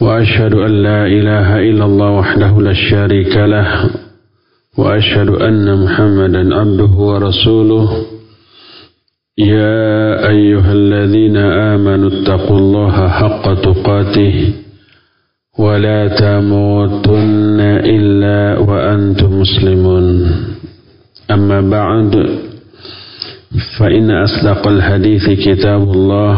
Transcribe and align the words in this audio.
وأشهد 0.00 0.54
أن 0.54 0.82
لا 0.82 1.06
إله 1.06 1.58
إلا 1.58 1.84
الله 1.84 2.10
وحده 2.10 2.60
لا 2.60 2.72
شريك 2.72 3.36
له 3.36 3.90
وأشهد 4.78 5.28
أن 5.28 5.84
محمدا 5.84 6.54
عبده 6.54 6.92
ورسوله. 6.96 7.88
يا 9.38 10.28
أيها 10.28 10.72
الذين 10.72 11.36
آمنوا 11.36 12.10
اتقوا 12.10 12.58
الله 12.58 13.08
حق 13.08 13.54
تقاته 13.54 14.52
ولا 15.58 16.08
تموتن 16.08 17.60
إلا 17.96 18.58
وأنتم 18.58 19.40
مسلمون. 19.40 20.06
أما 21.30 21.60
بعد 21.60 22.12
فإن 23.78 24.10
أصدق 24.10 24.68
الحديث 24.68 25.30
كتاب 25.30 25.82
الله. 25.82 26.36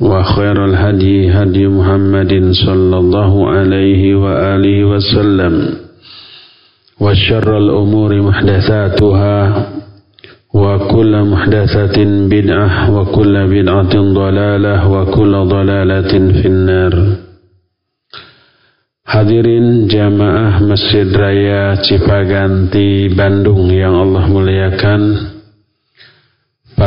وخير 0.00 0.64
الهدي 0.64 1.30
هدي 1.30 1.66
محمد 1.66 2.32
صلى 2.66 2.96
الله 2.98 3.32
عليه 3.50 4.02
وآله 4.14 4.84
وسلم 4.84 5.54
وشر 7.00 7.58
الأمور 7.58 8.10
محدثاتها 8.22 9.38
وكل 10.54 11.12
محدثة 11.24 11.98
بدعة 12.34 12.70
وكل 12.94 13.34
بدعة 13.46 13.94
ضلالة 13.94 14.76
وكل 14.90 15.32
ضلالة 15.32 16.12
في 16.42 16.46
النار. 16.46 16.94
Hadirin 19.08 19.88
jamaah 19.88 20.60
Masjid 20.60 21.08
Raya 21.08 21.80
Cipaganti 21.80 23.08
Bandung 23.16 23.72
yang 23.72 23.96
Allah 23.96 24.28
muliakan. 24.28 25.00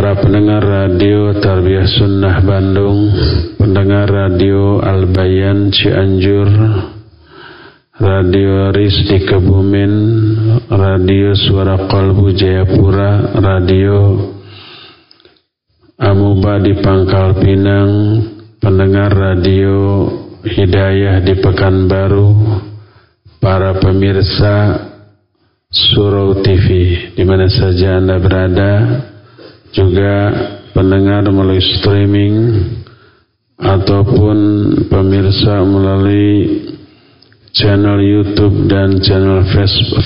Para 0.02 0.18
pendengar 0.18 0.66
radio 0.66 1.30
Tarbiyah 1.38 1.86
Sunnah 1.86 2.42
Bandung 2.42 3.14
Pendengar 3.54 4.10
radio 4.10 4.82
Al-Bayan 4.82 5.70
Cianjur 5.70 6.50
Radio 8.02 8.74
Riz 8.74 8.98
di 9.06 9.22
Kebumen 9.22 9.94
Radio 10.74 11.38
Suara 11.38 11.86
Kolbu 11.86 12.34
Jayapura 12.34 13.30
Radio 13.46 13.98
Amuba 16.02 16.58
di 16.58 16.82
Pangkal 16.82 17.38
Pinang 17.38 17.94
Pendengar 18.58 19.14
radio 19.14 20.10
Hidayah 20.42 21.22
di 21.22 21.38
Pekanbaru, 21.38 22.30
para 23.38 23.78
pemirsa 23.78 24.82
Surau 25.70 26.42
TV 26.42 26.66
di 27.14 27.22
mana 27.22 27.46
saja 27.46 28.02
Anda 28.02 28.18
berada, 28.18 28.72
juga 29.72 30.32
pendengar 30.76 31.24
melalui 31.28 31.64
streaming 31.80 32.36
ataupun 33.60 34.38
pemirsa 34.88 35.64
melalui 35.64 36.68
channel 37.52 38.00
YouTube 38.00 38.72
dan 38.72 39.04
channel 39.04 39.44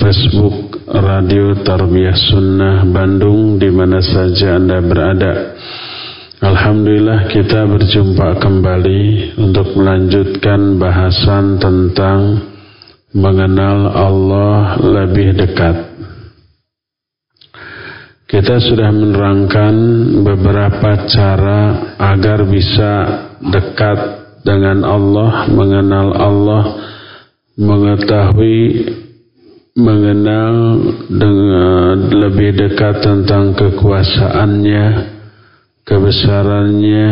Facebook 0.01 0.81
Radio 0.89 1.53
Tarbiyah 1.61 2.17
Sunnah 2.17 2.85
Bandung 2.89 3.61
di 3.61 3.69
mana 3.69 4.01
saja 4.01 4.57
Anda 4.57 4.81
berada. 4.81 5.33
Alhamdulillah 6.45 7.31
kita 7.31 7.65
berjumpa 7.65 8.37
kembali 8.37 9.33
untuk 9.39 9.73
melanjutkan 9.77 10.77
bahasan 10.77 11.57
tentang 11.57 12.43
mengenal 13.15 13.89
Allah 13.93 14.75
lebih 14.77 15.33
dekat. 15.39 15.84
Kita 18.25 18.57
sudah 18.57 18.89
menerangkan 18.89 19.75
beberapa 20.25 21.05
cara 21.05 21.93
agar 22.01 22.41
bisa 22.49 22.91
dekat 23.37 23.99
dengan 24.41 24.81
Allah, 24.81 25.45
mengenal 25.45 26.07
Allah, 26.17 26.63
mengetahui 27.53 28.61
mengenal 29.75 30.55
dengan 31.05 31.95
lebih 32.01 32.57
dekat 32.57 33.05
tentang 33.05 33.53
kekuasaannya, 33.53 34.85
kebesarannya 35.85 37.11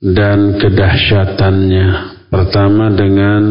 dan 0.00 0.56
kedahsyatannya. 0.56 1.86
Pertama 2.32 2.96
dengan 2.96 3.42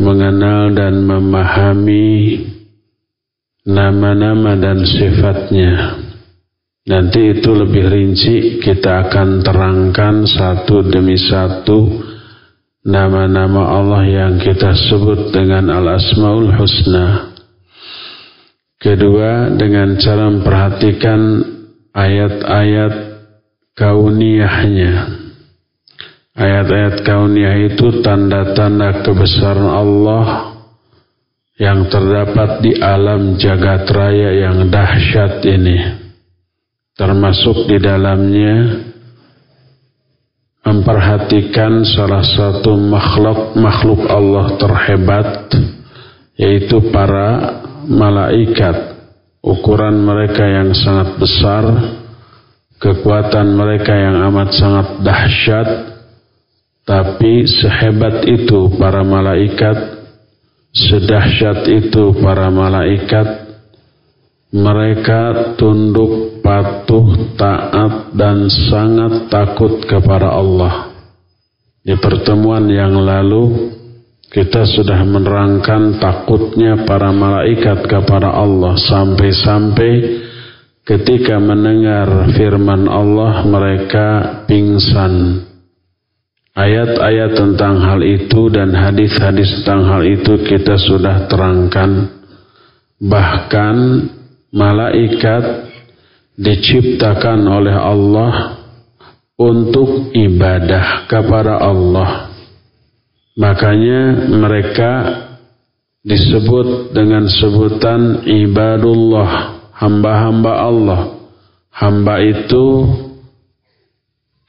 mengenal 0.00 0.72
dan 0.72 1.04
memahami 1.04 2.08
nama-nama 3.66 4.54
dan 4.54 4.86
sifatnya. 4.86 5.98
Nanti 6.86 7.34
itu 7.34 7.50
lebih 7.50 7.90
rinci 7.90 8.62
kita 8.62 9.10
akan 9.10 9.42
terangkan 9.42 10.22
satu 10.22 10.86
demi 10.86 11.18
satu 11.18 11.98
nama-nama 12.86 13.74
Allah 13.74 14.06
yang 14.06 14.38
kita 14.38 14.70
sebut 14.86 15.34
dengan 15.34 15.66
Al-Asmaul 15.66 16.54
Husna. 16.54 17.34
Kedua 18.78 19.50
dengan 19.58 19.98
cara 19.98 20.30
memperhatikan 20.30 21.20
ayat-ayat 21.90 22.94
kauniyahnya. 23.74 24.94
Ayat-ayat 26.38 27.02
kauniyah 27.02 27.66
itu 27.66 27.98
tanda-tanda 28.06 29.02
kebesaran 29.02 29.66
Allah 29.66 30.55
yang 31.56 31.88
terdapat 31.88 32.60
di 32.60 32.76
alam 32.76 33.40
jagat 33.40 33.88
raya 33.88 34.48
yang 34.48 34.68
dahsyat 34.68 35.40
ini. 35.48 35.78
Termasuk 36.96 37.68
di 37.68 37.76
dalamnya 37.80 38.84
memperhatikan 40.64 41.84
salah 41.84 42.24
satu 42.24 42.76
makhluk 42.76 43.54
makhluk 43.56 44.02
Allah 44.08 44.56
terhebat 44.56 45.52
yaitu 46.36 46.92
para 46.92 47.62
malaikat. 47.88 48.98
Ukuran 49.46 50.02
mereka 50.02 50.42
yang 50.42 50.74
sangat 50.74 51.22
besar, 51.22 51.64
kekuatan 52.82 53.54
mereka 53.54 53.94
yang 53.94 54.18
amat 54.26 54.50
sangat 54.58 54.86
dahsyat, 55.06 55.68
tapi 56.82 57.46
sehebat 57.46 58.26
itu 58.26 58.74
para 58.74 59.06
malaikat, 59.06 59.95
sedahsyat 60.76 61.64
itu 61.72 62.12
para 62.20 62.52
malaikat, 62.52 63.48
mereka 64.52 65.56
tunduk, 65.56 66.44
patuh, 66.44 67.32
taat, 67.40 68.12
dan 68.12 68.52
sangat 68.52 69.32
takut 69.32 69.80
kepada 69.88 70.36
Allah. 70.36 70.92
Di 71.80 71.96
pertemuan 71.96 72.68
yang 72.68 72.92
lalu, 73.00 73.72
kita 74.28 74.68
sudah 74.68 75.00
menerangkan 75.06 75.96
takutnya 75.96 76.84
para 76.84 77.08
malaikat 77.14 77.88
kepada 77.88 78.36
Allah 78.36 78.76
sampai-sampai 78.76 79.92
ketika 80.84 81.38
mendengar 81.40 82.34
firman 82.34 82.90
Allah 82.90 83.46
mereka 83.46 84.06
pingsan. 84.50 85.45
Ayat-ayat 86.56 87.36
tentang 87.36 87.84
hal 87.84 88.00
itu 88.00 88.48
dan 88.48 88.72
hadis-hadis 88.72 89.60
tentang 89.60 89.92
hal 89.92 90.00
itu 90.08 90.40
kita 90.40 90.80
sudah 90.80 91.28
terangkan. 91.28 92.16
Bahkan 92.96 93.76
malaikat 94.56 95.44
diciptakan 96.40 97.44
oleh 97.44 97.76
Allah 97.76 98.56
untuk 99.36 100.16
ibadah 100.16 101.04
kepada 101.04 101.60
Allah. 101.60 102.32
Makanya 103.36 104.32
mereka 104.32 104.92
disebut 106.00 106.96
dengan 106.96 107.28
sebutan 107.28 108.24
ibadullah, 108.24 109.60
hamba-hamba 109.76 110.52
Allah. 110.56 111.00
Hamba 111.68 112.24
itu 112.24 112.64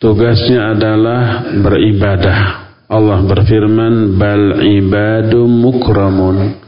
tugasnya 0.02 0.78
adalah 0.78 1.52
beribadah. 1.62 2.40
Allah 2.88 3.20
berfirman, 3.26 4.16
"Bal 4.16 4.64
ibadum 4.64 5.50
mukramun." 5.52 6.64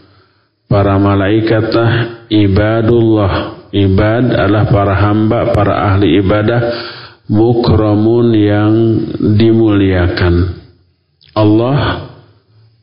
Para 0.69 1.01
malaikatlah 1.01 2.25
ibadullah. 2.29 3.57
Ibad 3.69 4.33
adalah 4.33 4.65
para 4.69 4.93
hamba, 4.97 5.53
para 5.53 5.93
ahli 5.93 6.17
ibadah 6.21 6.61
mukramun 7.29 8.33
yang 8.33 8.73
dimuliakan. 9.37 10.57
Allah 11.37 12.09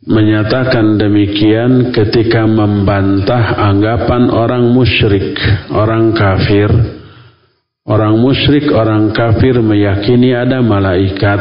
menyatakan 0.06 0.94
demikian 1.02 1.90
ketika 1.90 2.46
membantah 2.46 3.58
anggapan 3.58 4.30
orang 4.30 4.70
musyrik, 4.70 5.34
orang 5.74 6.14
kafir. 6.14 6.70
Orang 7.86 8.18
musyrik, 8.18 8.66
orang 8.74 9.14
kafir 9.14 9.62
meyakini 9.62 10.34
ada 10.34 10.58
malaikat, 10.58 11.38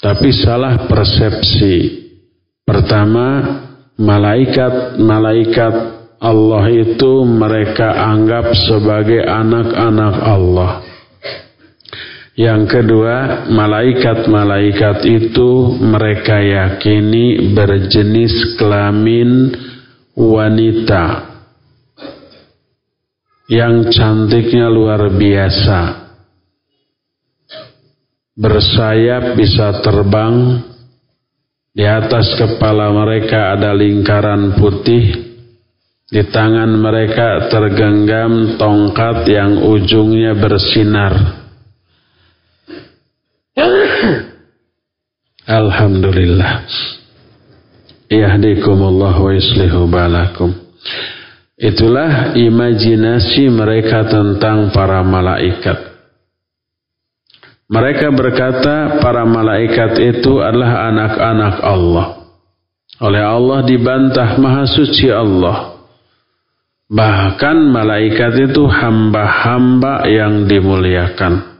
tapi 0.00 0.32
salah 0.32 0.88
persepsi. 0.88 2.00
Pertama, 2.64 3.60
malaikat-malaikat 4.00 5.74
Allah 6.24 6.64
itu 6.72 7.28
mereka 7.28 7.92
anggap 7.92 8.56
sebagai 8.56 9.20
anak-anak 9.20 10.14
Allah. 10.24 10.72
Yang 12.40 12.62
kedua, 12.80 13.44
malaikat-malaikat 13.52 15.04
itu 15.04 15.76
mereka 15.76 16.40
yakini 16.40 17.52
berjenis 17.52 18.56
kelamin 18.56 19.52
wanita 20.16 21.33
yang 23.48 23.92
cantiknya 23.92 24.72
luar 24.72 25.12
biasa. 25.12 26.04
Bersayap 28.34 29.38
bisa 29.38 29.78
terbang, 29.78 30.58
di 31.70 31.86
atas 31.86 32.34
kepala 32.34 32.90
mereka 32.90 33.54
ada 33.54 33.70
lingkaran 33.70 34.58
putih, 34.58 35.34
di 36.10 36.22
tangan 36.34 36.70
mereka 36.74 37.46
tergenggam 37.46 38.58
tongkat 38.58 39.26
yang 39.30 39.62
ujungnya 39.62 40.34
bersinar. 40.34 41.44
Alhamdulillah. 45.44 46.66
Yahdikumullah 48.08 49.14
wa 49.14 49.30
yuslihu 49.30 49.86
balakum. 49.86 50.50
Itulah 51.54 52.34
imajinasi 52.34 53.46
mereka 53.46 54.10
tentang 54.10 54.74
para 54.74 55.06
malaikat. 55.06 55.94
Mereka 57.70 58.10
berkata 58.10 58.98
para 58.98 59.22
malaikat 59.22 59.96
itu 60.02 60.42
adalah 60.42 60.90
anak-anak 60.90 61.54
Allah. 61.62 62.06
Oleh 63.02 63.22
Allah 63.22 63.58
dibantah 63.62 64.36
maha 64.38 64.66
suci 64.66 65.08
Allah. 65.10 65.78
Bahkan 66.90 67.56
malaikat 67.72 68.50
itu 68.50 68.66
hamba-hamba 68.68 70.04
yang 70.10 70.44
dimuliakan. 70.44 71.54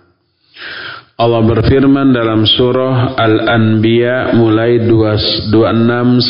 Allah 1.15 1.43
berfirman 1.47 2.11
dalam 2.11 2.43
surah 2.43 3.15
Al-Anbiya 3.15 4.35
mulai 4.35 4.83
26 4.83 5.55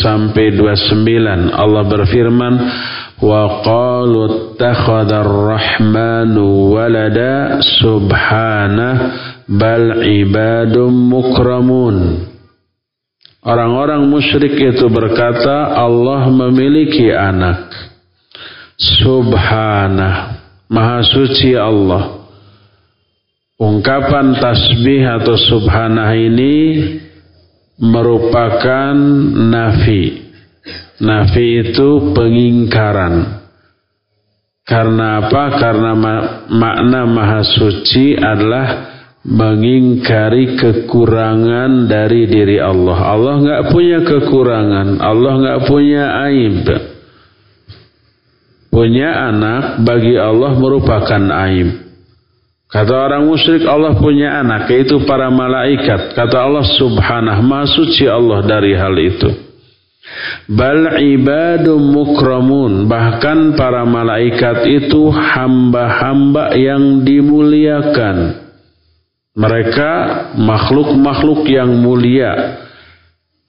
sampai 0.05 0.53
29. 0.53 1.49
Allah 1.57 1.83
berfirman, 1.89 2.55
"Wa 3.25 3.65
qalu 3.65 4.21
ittakhadar 4.29 5.25
rahmanu 5.25 6.77
walada 6.77 7.65
subhanah 7.81 8.97
bal 9.49 10.05
ibadum 10.05 10.93
mukramun." 10.93 12.29
Orang-orang 13.45 14.09
musyrik 14.09 14.57
itu 14.57 14.89
berkata, 14.89 15.77
Allah 15.77 16.29
memiliki 16.33 17.13
anak. 17.13 17.73
Subhanah, 18.77 20.41
Maha 20.69 21.05
suci 21.05 21.53
Allah 21.53 22.25
Ungkapan 23.55 24.35
tasbih 24.43 25.07
atau 25.23 25.39
subhanah 25.39 26.11
ini 26.19 26.57
merupakan 27.79 28.99
nafi. 29.31 30.24
Nafi 31.03 31.67
itu 31.67 32.15
pengingkaran. 32.15 33.43
Karena 34.65 35.21
apa? 35.21 35.45
Karena 35.61 35.93
makna 36.49 37.03
maha 37.05 37.43
suci 37.45 38.17
adalah 38.17 38.95
mengingkari 39.25 40.57
kekurangan 40.57 41.89
dari 41.89 42.29
diri 42.31 42.61
Allah. 42.61 42.99
Allah 43.13 43.35
nggak 43.41 43.63
punya 43.73 43.99
kekurangan. 44.05 44.89
Allah 45.01 45.33
nggak 45.41 45.61
punya 45.69 46.05
aib. 46.31 46.65
Punya 48.73 49.11
anak 49.31 49.85
bagi 49.85 50.17
Allah 50.17 50.57
merupakan 50.57 51.23
aib. 51.49 51.85
Kata 52.71 52.91
orang 52.91 53.31
musyrik 53.31 53.63
Allah 53.71 53.95
punya 53.95 54.41
anak 54.43 54.67
yaitu 54.73 54.99
para 55.07 55.31
malaikat. 55.31 56.17
Kata 56.17 56.37
Allah 56.41 56.65
subhanah 56.75 57.39
maha 57.45 57.71
suci 57.71 58.09
Allah 58.09 58.43
dari 58.43 58.75
hal 58.75 58.97
itu. 58.99 59.44
Bal 60.45 61.01
ibadum 61.01 61.81
mukramun. 61.91 62.85
Bahkan 62.85 63.57
para 63.57 63.89
malaikat 63.89 64.69
itu 64.69 65.09
hamba-hamba 65.09 66.53
yang 66.55 67.03
dimuliakan. 67.03 68.45
Mereka 69.35 69.93
makhluk-makhluk 70.39 71.49
yang 71.51 71.83
mulia. 71.83 72.63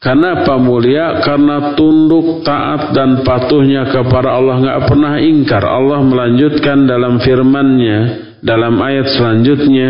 Karena 0.02 0.42
apa 0.42 0.56
mulia? 0.58 1.22
Karena 1.22 1.78
tunduk, 1.78 2.42
taat 2.42 2.94
dan 2.98 3.22
patuhnya 3.22 3.90
kepada 3.90 4.34
Allah 4.34 4.62
nggak 4.62 4.82
pernah 4.90 5.14
ingkar. 5.22 5.62
Allah 5.62 6.02
melanjutkan 6.02 6.90
dalam 6.90 7.22
firman-Nya 7.22 8.25
dalam 8.46 8.78
ayat 8.78 9.10
selanjutnya 9.18 9.90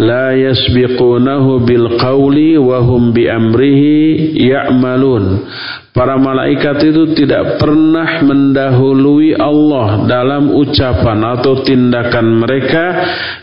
la 0.00 0.32
yasbiqunahu 0.32 1.68
bil 1.68 2.00
qawli 2.00 2.56
wa 2.56 2.80
hum 2.80 3.12
bi 3.12 3.28
amrihi 3.28 4.40
ya'malun. 4.40 5.44
Para 5.92 6.16
malaikat 6.16 6.80
itu 6.86 7.12
tidak 7.12 7.60
pernah 7.60 8.24
mendahului 8.24 9.36
Allah 9.36 10.08
dalam 10.08 10.48
ucapan 10.56 11.18
atau 11.36 11.60
tindakan 11.60 12.40
mereka 12.40 12.84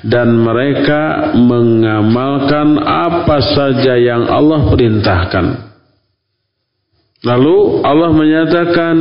dan 0.01 0.41
mereka 0.41 1.35
mengamalkan 1.37 2.81
apa 2.81 3.37
saja 3.53 3.93
yang 3.99 4.25
Allah 4.25 4.73
perintahkan. 4.73 5.45
Lalu 7.27 7.57
Allah 7.85 8.11
menyatakan 8.15 8.95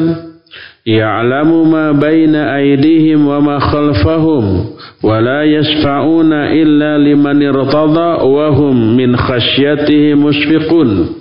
ya'lamu 0.84 1.64
ma 1.64 1.96
baina 1.96 2.60
aydihim 2.60 3.24
wa 3.24 3.40
ma 3.40 3.56
khalfahum 3.62 4.75
yashfa'una 5.02 6.56
illa 6.56 6.96
liman 6.96 7.38
irtada 7.42 8.24
wa 8.24 8.46
hum 8.54 8.96
min 8.96 9.12
khasyatihi 9.12 10.16
mushfiqun. 10.16 11.20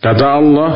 Kata 0.00 0.26
Allah 0.40 0.72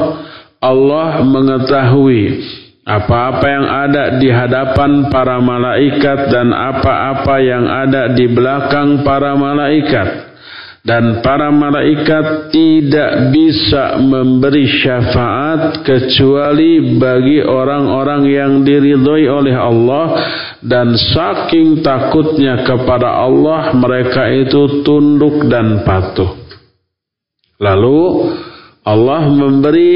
Allah 0.64 1.20
mengetahui 1.20 2.40
apa-apa 2.84 3.46
yang 3.48 3.66
ada 3.68 4.04
di 4.20 4.28
hadapan 4.28 5.08
para 5.08 5.40
malaikat 5.40 6.28
dan 6.28 6.52
apa-apa 6.52 7.36
yang 7.40 7.64
ada 7.64 8.12
di 8.12 8.28
belakang 8.28 9.00
para 9.04 9.32
malaikat. 9.36 10.36
Dan 10.84 11.24
para 11.24 11.48
malaikat 11.48 12.52
tidak 12.52 13.32
bisa 13.32 13.96
memberi 14.04 14.68
syafaat 14.68 15.80
kecuali 15.80 17.00
bagi 17.00 17.40
orang-orang 17.40 18.28
yang 18.28 18.52
diridhoi 18.60 19.24
oleh 19.24 19.56
Allah 19.56 20.04
dan 20.64 20.96
saking 20.96 21.84
takutnya 21.84 22.64
kepada 22.64 23.20
Allah 23.20 23.76
mereka 23.76 24.32
itu 24.32 24.80
tunduk 24.80 25.44
dan 25.52 25.84
patuh. 25.84 26.40
Lalu 27.60 28.00
Allah 28.84 29.22
memberi 29.28 29.94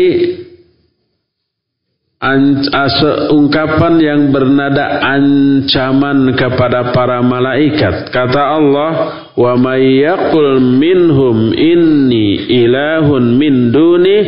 ungkapan 3.30 3.94
yang 4.02 4.22
bernada 4.34 5.00
ancaman 5.06 6.34
kepada 6.34 6.90
para 6.90 7.22
malaikat. 7.22 8.10
Kata 8.10 8.58
Allah, 8.58 8.92
"Wa 9.38 9.54
may 9.54 10.02
yaqul 10.02 10.58
minhum 10.58 11.54
inni 11.54 12.44
ilahun 12.66 13.38
min 13.38 13.70
duni 13.70 14.18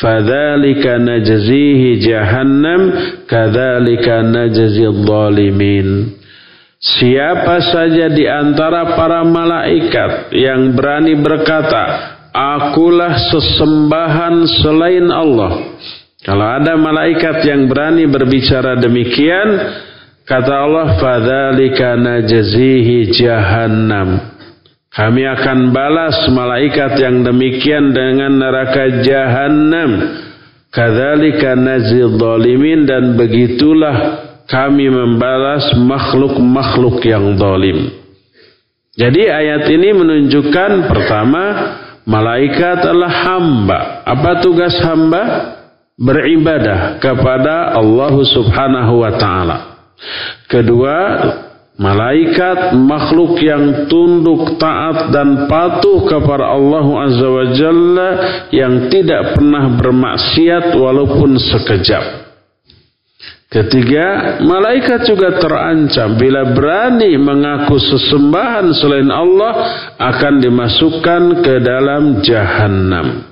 fadzalika 0.00 0.96
najzihi 0.96 2.00
jahannam 2.00 2.82
kadzalika 3.28 4.24
najzi 4.24 4.88
dhalimin." 5.04 6.18
Siapa 6.80 7.60
saja 7.60 8.08
di 8.08 8.24
antara 8.24 8.96
para 8.96 9.20
malaikat 9.20 10.32
yang 10.32 10.72
berani 10.72 11.12
berkata, 11.12 12.16
"Akulah 12.32 13.20
sesembahan 13.28 14.48
selain 14.64 15.12
Allah." 15.12 15.76
Kalau 16.24 16.46
ada 16.48 16.80
malaikat 16.80 17.44
yang 17.44 17.68
berani 17.68 18.08
berbicara 18.08 18.80
demikian, 18.80 19.48
kata 20.24 20.52
Allah, 20.52 20.96
"Fadzalika 20.96 22.00
najzihi 22.00 23.12
jahannam." 23.12 24.39
Kami 24.90 25.22
akan 25.22 25.70
balas 25.70 26.26
malaikat 26.34 26.98
yang 26.98 27.22
demikian 27.22 27.94
dengan 27.94 28.42
neraka 28.42 29.02
jahannam. 29.06 29.90
Kadzalika 30.70 31.58
nazil 31.58 32.14
zalimin 32.18 32.86
dan 32.86 33.14
begitulah 33.14 33.96
kami 34.46 34.90
membalas 34.90 35.74
makhluk-makhluk 35.78 37.02
yang 37.06 37.38
zalim. 37.38 37.90
Jadi 38.98 39.30
ayat 39.30 39.70
ini 39.70 39.94
menunjukkan 39.94 40.90
pertama 40.90 41.42
malaikat 42.06 42.82
adalah 42.82 43.14
hamba. 43.30 43.78
Apa 44.02 44.42
tugas 44.42 44.74
hamba? 44.82 45.22
beribadah 46.00 46.96
kepada 46.96 47.76
Allah 47.76 48.14
Subhanahu 48.24 49.04
wa 49.04 49.12
taala. 49.20 49.58
Kedua, 50.48 50.96
malaikat 51.80 52.76
makhluk 52.76 53.40
yang 53.40 53.88
tunduk 53.88 54.60
taat 54.60 55.08
dan 55.08 55.48
patuh 55.48 56.04
kepada 56.04 56.52
Allah 56.52 56.86
Azza 57.08 57.28
wa 57.32 57.46
Jalla 57.56 58.10
yang 58.52 58.92
tidak 58.92 59.40
pernah 59.40 59.72
bermaksiat 59.80 60.76
walaupun 60.76 61.40
sekejap. 61.40 62.28
Ketiga, 63.50 64.38
malaikat 64.46 65.10
juga 65.10 65.34
terancam 65.42 66.14
bila 66.14 66.54
berani 66.54 67.18
mengaku 67.18 67.82
sesembahan 67.82 68.70
selain 68.78 69.10
Allah 69.10 69.52
akan 69.98 70.38
dimasukkan 70.38 71.42
ke 71.42 71.58
dalam 71.58 72.22
jahanam. 72.22 73.26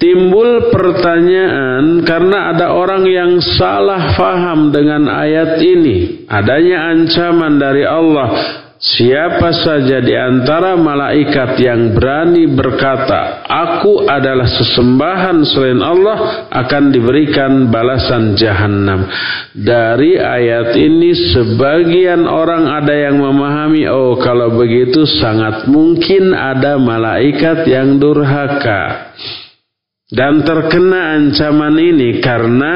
Timbul 0.00 0.72
pertanyaan 0.72 2.00
karena 2.08 2.56
ada 2.56 2.72
orang 2.72 3.04
yang 3.04 3.36
salah 3.60 4.16
faham 4.16 4.72
dengan 4.72 5.12
ayat 5.12 5.60
ini. 5.60 6.24
Adanya 6.24 6.88
ancaman 6.88 7.60
dari 7.60 7.84
Allah 7.84 8.28
Siapa 8.80 9.52
saja 9.60 10.00
di 10.00 10.16
antara 10.16 10.72
malaikat 10.72 11.60
yang 11.60 11.92
berani 11.92 12.48
berkata, 12.48 13.44
"Aku 13.44 14.08
adalah 14.08 14.48
sesembahan 14.48 15.44
selain 15.44 15.84
Allah," 15.84 16.48
akan 16.48 16.88
diberikan 16.88 17.68
balasan 17.68 18.40
jahanam. 18.40 19.04
Dari 19.52 20.16
ayat 20.16 20.80
ini 20.80 21.12
sebagian 21.12 22.24
orang 22.24 22.72
ada 22.72 22.96
yang 22.96 23.20
memahami, 23.20 23.84
"Oh, 23.84 24.16
kalau 24.16 24.56
begitu 24.56 25.04
sangat 25.04 25.68
mungkin 25.68 26.32
ada 26.32 26.80
malaikat 26.80 27.68
yang 27.68 28.00
durhaka." 28.00 29.12
Dan 30.10 30.42
terkena 30.42 31.14
ancaman 31.22 31.78
ini 31.78 32.18
karena 32.18 32.74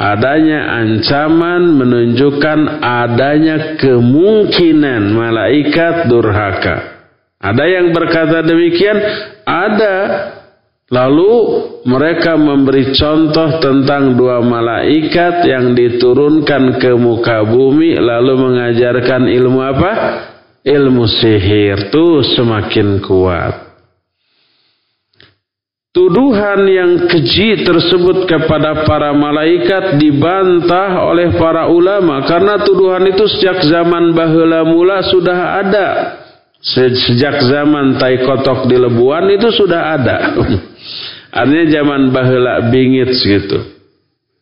adanya 0.00 0.80
ancaman 0.80 1.76
menunjukkan 1.76 2.80
adanya 2.80 3.76
kemungkinan 3.76 5.12
malaikat 5.12 6.08
durhaka. 6.08 7.04
Ada 7.40 7.64
yang 7.68 7.92
berkata 7.92 8.40
demikian, 8.44 8.96
ada. 9.44 9.96
Lalu 10.90 11.32
mereka 11.86 12.34
memberi 12.34 12.90
contoh 12.90 13.62
tentang 13.62 14.18
dua 14.18 14.42
malaikat 14.42 15.46
yang 15.46 15.70
diturunkan 15.70 16.82
ke 16.82 16.90
muka 16.98 17.46
bumi 17.46 17.94
lalu 17.94 18.34
mengajarkan 18.34 19.30
ilmu 19.30 19.60
apa? 19.62 19.92
Ilmu 20.66 21.06
sihir. 21.06 21.94
Tuh 21.94 22.26
semakin 22.34 22.98
kuat. 23.06 23.69
Tuduhan 25.90 26.70
yang 26.70 27.10
keji 27.10 27.66
tersebut 27.66 28.30
kepada 28.30 28.86
para 28.86 29.10
malaikat 29.10 29.98
dibantah 29.98 31.02
oleh 31.02 31.34
para 31.34 31.66
ulama 31.66 32.22
karena 32.30 32.62
tuduhan 32.62 33.10
itu 33.10 33.26
sejak 33.26 33.58
zaman 33.66 34.14
bahula 34.14 34.62
mula 34.62 35.02
sudah 35.02 35.58
ada. 35.58 35.88
Sejak 36.62 37.42
zaman 37.42 37.98
tai 37.98 38.22
kotok 38.22 38.70
di 38.70 38.78
lebuan 38.78 39.34
itu 39.34 39.50
sudah 39.50 39.98
ada. 39.98 40.16
Artinya 41.42 41.66
zaman 41.74 42.14
bahula 42.14 42.70
bingit 42.70 43.10
gitu. 43.18 43.58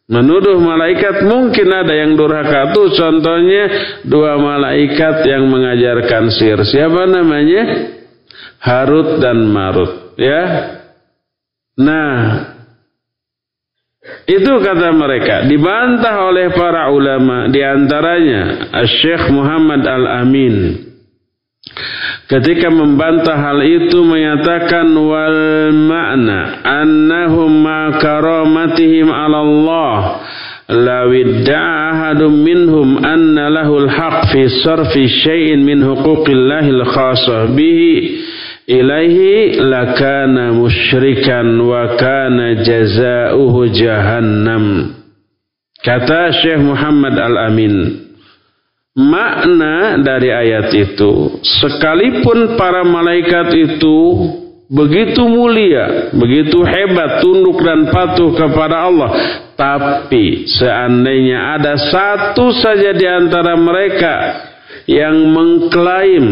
Menuduh 0.05 0.61
malaikat 0.61 1.25
mungkin 1.25 1.69
ada 1.73 1.97
yang 1.97 2.13
durhaka 2.13 2.77
itu 2.77 2.93
contohnya 2.93 3.65
dua 4.05 4.37
malaikat 4.37 5.25
yang 5.25 5.49
mengajarkan 5.49 6.29
sihir. 6.29 6.61
Siapa 6.61 7.09
namanya? 7.09 7.89
Harut 8.61 9.17
dan 9.17 9.49
Marut. 9.49 10.13
Ya, 10.19 10.78
Nah, 11.79 12.15
itu 14.27 14.53
kata 14.59 14.91
mereka 14.91 15.47
dibantah 15.47 16.27
oleh 16.27 16.51
para 16.51 16.91
ulama 16.91 17.47
di 17.47 17.63
antaranya 17.63 18.73
Syekh 18.85 19.31
Muhammad 19.31 19.87
Al-Amin. 19.87 20.85
Ketika 22.29 22.69
membantah 22.69 23.41
hal 23.41 23.65
itu 23.65 24.05
menyatakan 24.05 24.85
wal 24.93 25.73
makna 25.73 26.61
annahum 26.61 27.51
ma 27.65 27.97
karamatihim 27.97 29.09
'ala 29.09 29.39
Allah 29.41 29.99
law 30.69 31.09
ahadun 31.09 32.45
minhum 32.45 33.01
anna 33.01 33.49
lahul 33.49 33.89
haq 33.89 34.29
fi 34.29 34.45
sarfi 34.61 35.09
syai'in 35.09 35.65
min 35.65 35.81
huquqillahi 35.81 36.69
al-khassah 36.69 37.49
bihi 37.57 38.21
ilaihi 38.69 39.57
lakana 39.57 40.53
musyrikan 40.53 41.57
wa 41.57 41.97
kana 41.97 42.61
jazaohu 42.61 43.73
jahannam. 43.73 44.95
Kata 45.81 46.37
Syekh 46.37 46.61
Muhammad 46.61 47.17
Al-Amin, 47.17 47.75
makna 48.93 49.97
dari 50.05 50.29
ayat 50.29 50.69
itu, 50.75 51.41
sekalipun 51.41 52.61
para 52.61 52.85
malaikat 52.85 53.55
itu 53.57 53.97
begitu 54.69 55.23
mulia, 55.25 56.13
begitu 56.13 56.61
hebat, 56.67 57.25
tunduk 57.25 57.63
dan 57.63 57.89
patuh 57.89 58.37
kepada 58.37 58.91
Allah, 58.91 59.11
tapi 59.57 60.51
seandainya 60.51 61.57
ada 61.57 61.79
satu 61.79 62.53
saja 62.53 62.91
di 62.93 63.07
antara 63.07 63.55
mereka 63.55 64.15
yang 64.85 65.15
mengklaim 65.31 66.27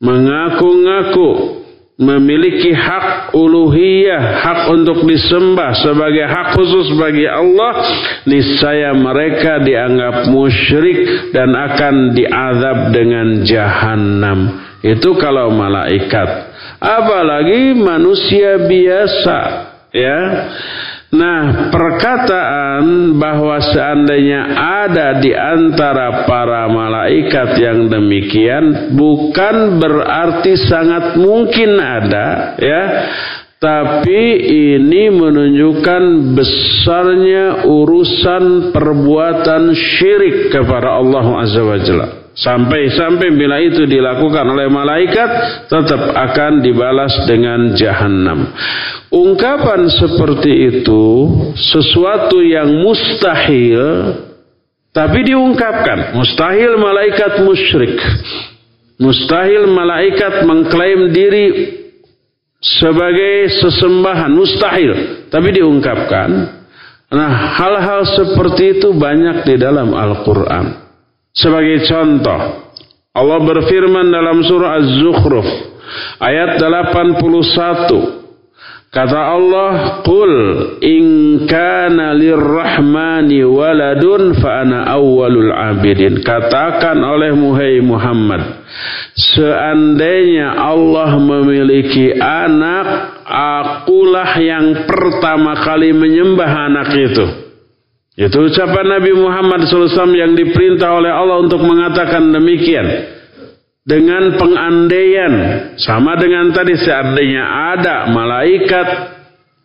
mengaku-ngaku 0.00 1.60
memiliki 2.00 2.72
hak 2.72 3.36
uluhiyah, 3.36 4.40
hak 4.40 4.60
untuk 4.72 5.04
disembah 5.04 5.76
sebagai 5.84 6.24
hak 6.24 6.56
khusus 6.56 6.96
bagi 6.96 7.28
Allah, 7.28 7.84
niscaya 8.24 8.96
mereka 8.96 9.60
dianggap 9.60 10.32
musyrik 10.32 11.30
dan 11.36 11.52
akan 11.52 12.16
diazab 12.16 12.78
dengan 12.96 13.44
jahanam. 13.44 14.64
Itu 14.80 15.12
kalau 15.20 15.52
malaikat. 15.52 16.56
Apalagi 16.80 17.76
manusia 17.76 18.64
biasa, 18.64 19.38
ya. 19.92 20.20
Nah, 21.10 21.74
perkataan 21.74 23.18
bahwa 23.18 23.58
seandainya 23.58 24.46
ada 24.54 25.18
di 25.18 25.34
antara 25.34 26.22
para 26.22 26.70
malaikat 26.70 27.58
yang 27.58 27.90
demikian 27.90 28.94
bukan 28.94 29.82
berarti 29.82 30.54
sangat 30.70 31.18
mungkin 31.18 31.82
ada, 31.82 32.54
ya. 32.62 32.84
Tapi 33.60 34.22
ini 34.48 35.10
menunjukkan 35.10 36.32
besarnya 36.32 37.66
urusan 37.66 38.70
perbuatan 38.72 39.74
syirik 39.74 40.48
kepada 40.54 40.96
Allah 40.96 41.26
Azza 41.42 41.60
wa 41.60 41.78
Jalla. 41.82 42.19
Sampai-sampai 42.30 43.34
bila 43.34 43.58
itu 43.58 43.84
dilakukan 43.90 44.46
oleh 44.46 44.70
malaikat 44.70 45.30
tetap 45.66 46.14
akan 46.14 46.62
dibalas 46.62 47.26
dengan 47.26 47.74
jahanam. 47.74 48.54
Ungkapan 49.10 49.90
seperti 49.90 50.70
itu 50.70 51.04
sesuatu 51.58 52.38
yang 52.38 52.70
mustahil 52.86 53.82
tapi 54.90 55.26
diungkapkan. 55.26 56.18
Mustahil 56.18 56.74
malaikat 56.78 57.46
musyrik. 57.46 57.98
Mustahil 58.98 59.70
malaikat 59.70 60.46
mengklaim 60.46 61.14
diri 61.14 61.46
sebagai 62.58 63.54
sesembahan. 63.58 64.30
Mustahil. 64.34 64.90
Tapi 65.30 65.48
diungkapkan. 65.54 66.30
Nah 67.10 67.32
hal-hal 67.58 68.06
seperti 68.06 68.78
itu 68.78 68.94
banyak 68.94 69.46
di 69.46 69.54
dalam 69.58 69.94
Al-Quran. 69.94 70.89
Sebagai 71.30 71.86
contoh, 71.86 72.40
Allah 73.10 73.38
berfirman 73.42 74.06
dalam 74.10 74.42
surah 74.42 74.82
Az-Zukhruf 74.82 75.48
ayat 76.22 76.58
81. 76.58 78.20
Kata 78.90 79.20
Allah, 79.38 80.02
"Qul 80.02 80.32
in 80.82 81.04
kana 81.46 82.10
lirrahmani 82.10 83.46
waladun 83.46 84.34
fa 84.42 84.66
ana 84.66 84.90
awwalul 84.98 85.54
abidin." 85.54 86.26
Katakan 86.26 86.98
oleh 86.98 87.30
Muhai 87.30 87.78
Muhammad, 87.78 88.66
seandainya 89.14 90.58
Allah 90.58 91.14
memiliki 91.22 92.18
anak, 92.18 92.86
akulah 93.30 94.34
yang 94.42 94.82
pertama 94.90 95.62
kali 95.62 95.94
menyembah 95.94 96.50
anak 96.50 96.90
itu. 96.98 97.49
Itu 98.18 98.50
ucapan 98.50 98.98
Nabi 98.98 99.12
Muhammad 99.14 99.70
SAW 99.70 100.10
yang 100.14 100.34
diperintah 100.34 100.90
oleh 100.90 101.12
Allah 101.14 101.38
untuk 101.42 101.62
mengatakan 101.62 102.30
demikian. 102.34 103.18
Dengan 103.80 104.36
pengandaian. 104.36 105.32
Sama 105.80 106.18
dengan 106.18 106.52
tadi 106.52 106.76
seandainya 106.76 107.42
ada 107.74 108.10
malaikat 108.12 108.88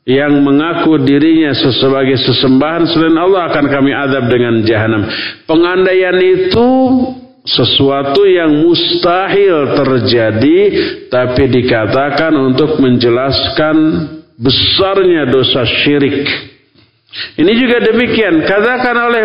yang 0.06 0.38
mengaku 0.46 1.02
dirinya 1.02 1.50
sebagai 1.58 2.22
sesembahan 2.22 2.86
selain 2.86 3.18
Allah 3.18 3.50
akan 3.50 3.66
kami 3.66 3.92
adab 3.92 4.30
dengan 4.30 4.62
jahanam. 4.62 5.10
Pengandaian 5.50 6.16
itu 6.22 6.70
sesuatu 7.46 8.26
yang 8.26 8.66
mustahil 8.66 9.78
terjadi 9.78 10.60
tapi 11.10 11.50
dikatakan 11.50 12.34
untuk 12.38 12.78
menjelaskan 12.78 13.76
besarnya 14.38 15.26
dosa 15.30 15.66
syirik. 15.66 16.54
Ini 17.16 17.52
juga 17.56 17.80
demikian. 17.80 18.44
Katakan 18.44 18.96
oleh 19.00 19.24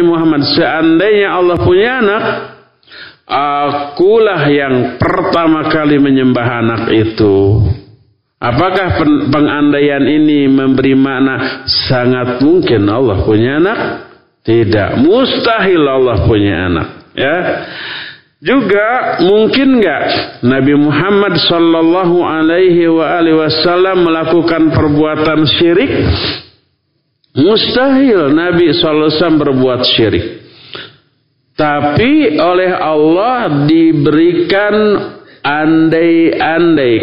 Muhammad, 0.00 0.48
seandainya 0.56 1.28
Allah 1.36 1.58
punya 1.60 1.90
anak, 2.00 2.24
akulah 3.28 4.48
yang 4.48 4.96
pertama 4.96 5.68
kali 5.68 6.00
menyembah 6.00 6.48
anak 6.64 6.82
itu. 6.96 7.60
Apakah 8.38 9.02
pengandaian 9.34 10.06
ini 10.06 10.46
memberi 10.46 10.94
makna 10.94 11.66
sangat 11.66 12.38
mungkin 12.40 12.86
Allah 12.86 13.26
punya 13.26 13.58
anak? 13.58 13.78
Tidak, 14.46 15.02
mustahil 15.04 15.82
Allah 15.84 16.24
punya 16.24 16.70
anak. 16.70 16.88
Ya, 17.18 17.36
juga 18.38 19.18
mungkin 19.26 19.82
nggak 19.82 20.04
Nabi 20.46 20.74
Muhammad 20.78 21.34
Sallallahu 21.36 22.22
Alaihi 22.22 22.86
Wasallam 23.34 24.06
melakukan 24.06 24.70
perbuatan 24.70 25.42
syirik? 25.58 25.92
Mustahil 27.38 28.34
Nabi 28.34 28.74
Wasallam 28.74 29.38
berbuat 29.38 29.80
syirik. 29.86 30.26
Tapi 31.54 32.38
oleh 32.38 32.70
Allah 32.70 33.66
diberikan 33.66 34.74
andai-andai 35.42 36.94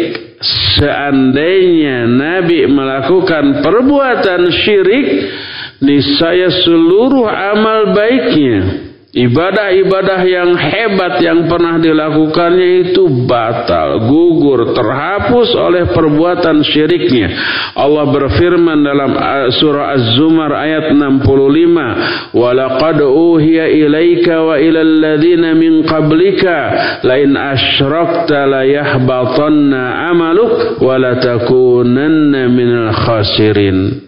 seandainya 0.76 2.08
Nabi 2.08 2.64
melakukan 2.68 3.60
perbuatan 3.60 4.48
syirik 4.64 5.06
niscaya 5.80 6.48
seluruh 6.64 7.28
amal 7.28 7.92
baiknya 7.92 8.85
Ibadah-ibadah 9.16 10.28
yang 10.28 10.52
hebat 10.60 11.24
yang 11.24 11.48
pernah 11.48 11.80
dilakukannya 11.80 12.84
itu 12.84 13.08
batal, 13.24 14.04
gugur, 14.04 14.76
terhapus 14.76 15.56
oleh 15.56 15.88
perbuatan 15.88 16.60
syiriknya. 16.60 17.32
Allah 17.72 18.12
berfirman 18.12 18.84
dalam 18.84 19.16
uh, 19.16 19.48
surah 19.56 19.96
Az-Zumar 19.96 20.52
ayat 20.52 20.92
65, 20.92 22.36
"Walaqad 22.36 23.00
uhiya 23.00 23.72
ilaika 23.72 24.52
wa 24.52 24.60
ilal 24.60 24.92
ladzina 25.00 25.56
min 25.56 25.80
qablika 25.88 27.00
lain 27.00 27.40
asyrakta 27.40 28.44
la 28.44 28.68
yahbatanna 28.68 30.12
amaluk 30.12 30.76
wa 30.76 30.92
la 31.00 31.16
takunanna 31.16 32.52
minal 32.52 32.92
khasirin." 32.92 34.05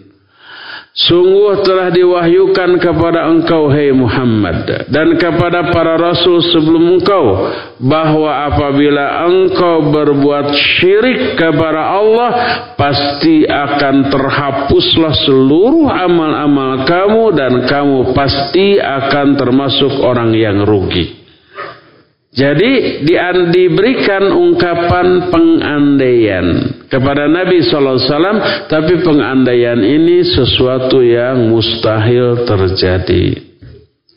Sungguh 0.99 1.63
telah 1.63 1.95
diwahyukan 1.95 2.75
kepada 2.75 3.31
engkau 3.31 3.71
hai 3.71 3.87
Muhammad 3.95 4.91
dan 4.91 5.15
kepada 5.15 5.71
para 5.71 5.95
rasul 5.95 6.43
sebelum 6.43 6.99
engkau 6.99 7.55
bahwa 7.79 8.51
apabila 8.51 9.23
engkau 9.31 9.95
berbuat 9.95 10.51
syirik 10.51 11.39
kepada 11.39 11.95
Allah 11.95 12.31
pasti 12.75 13.47
akan 13.47 14.11
terhapuslah 14.11 15.15
seluruh 15.23 15.87
amal-amal 15.87 16.83
kamu 16.83 17.23
dan 17.31 17.53
kamu 17.63 18.11
pasti 18.11 18.75
akan 18.75 19.39
termasuk 19.39 20.03
orang 20.03 20.35
yang 20.35 20.67
rugi. 20.67 21.15
Jadi 22.35 23.07
diberikan 23.55 24.35
ungkapan 24.35 25.31
pengandaian 25.31 26.78
kepada 26.89 27.29
Nabi 27.29 27.61
SAW, 27.61 28.65
tapi 28.65 28.99
pengandaian 29.05 29.79
ini 29.79 30.25
sesuatu 30.25 30.99
yang 31.05 31.47
mustahil 31.53 32.43
terjadi. 32.49 33.45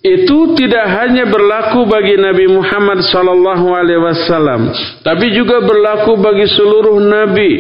Itu 0.03 0.59
tidak 0.59 0.87
hanya 0.99 1.31
berlaku 1.31 1.87
bagi 1.87 2.19
Nabi 2.19 2.51
Muhammad 2.51 3.07
SAW, 3.07 4.59
tapi 5.07 5.31
juga 5.31 5.63
berlaku 5.63 6.19
bagi 6.19 6.51
seluruh 6.51 6.99
Nabi. 6.99 7.51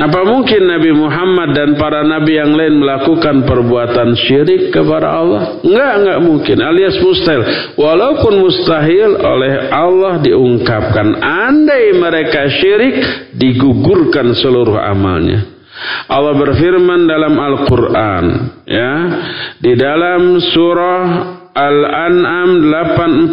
Apa 0.00 0.24
mungkin 0.24 0.64
Nabi 0.64 0.96
Muhammad 0.96 1.52
dan 1.52 1.76
para 1.76 2.00
nabi 2.00 2.40
yang 2.40 2.56
lain 2.56 2.80
melakukan 2.80 3.44
perbuatan 3.44 4.16
syirik 4.16 4.72
kepada 4.72 5.12
Allah? 5.12 5.60
Enggak, 5.60 5.92
enggak 6.00 6.18
mungkin. 6.24 6.56
Alias 6.64 6.96
mustahil. 7.04 7.42
Walaupun 7.76 8.40
mustahil 8.40 9.20
oleh 9.20 9.68
Allah 9.68 10.24
diungkapkan. 10.24 11.20
Andai 11.20 11.92
mereka 12.00 12.48
syirik, 12.48 12.96
digugurkan 13.36 14.32
seluruh 14.40 14.80
amalnya. 14.80 15.52
Allah 16.08 16.32
berfirman 16.32 17.04
dalam 17.04 17.36
Al-Quran. 17.36 18.24
ya 18.64 18.94
Di 19.60 19.76
dalam 19.76 20.40
surah 20.40 21.39
Al-An'am 21.60 22.72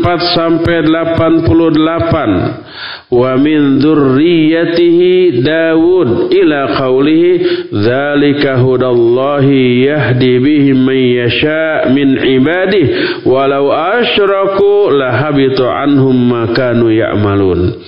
84 0.04 0.36
sampai 0.36 0.84
88 0.84 2.68
wa 3.08 3.40
min 3.40 3.80
dzurriyyatihi 3.80 5.40
Daud 5.40 6.28
ila 6.36 6.76
qawlihi 6.76 7.72
dzalika 7.72 8.60
hudallahi 8.60 9.88
yahdi 9.88 10.44
bihi 10.44 10.76
man 10.76 11.00
yasha 11.00 11.88
min 11.96 12.20
ibadihi 12.20 13.24
walau 13.24 13.72
asyraku 13.72 14.92
lahabitu 14.92 15.64
anhum 15.64 16.28
ma 16.28 16.52
kanu 16.52 16.92
ya'malun 16.92 17.80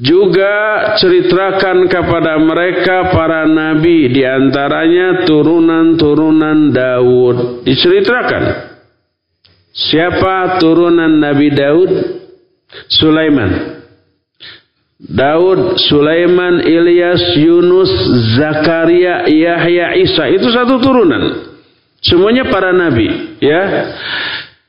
juga 0.00 0.56
ceritakan 0.96 1.84
kepada 1.84 2.40
mereka 2.40 3.12
para 3.12 3.44
nabi 3.44 4.08
di 4.08 4.24
antaranya 4.24 5.28
turunan-turunan 5.28 6.72
Daud. 6.72 7.68
Diceritakan. 7.68 8.69
Siapa 9.70 10.58
turunan 10.58 11.20
Nabi 11.20 11.48
Daud? 11.54 11.92
Sulaiman. 12.90 13.80
Daud, 15.00 15.80
Sulaiman, 15.88 16.60
Ilyas, 16.60 17.34
Yunus, 17.40 17.88
Zakaria, 18.36 19.24
Yahya, 19.26 19.96
Isa. 19.96 20.28
Itu 20.28 20.52
satu 20.52 20.76
turunan. 20.76 21.56
Semuanya 22.04 22.48
para 22.48 22.72
nabi, 22.72 23.08
ya. 23.40 23.92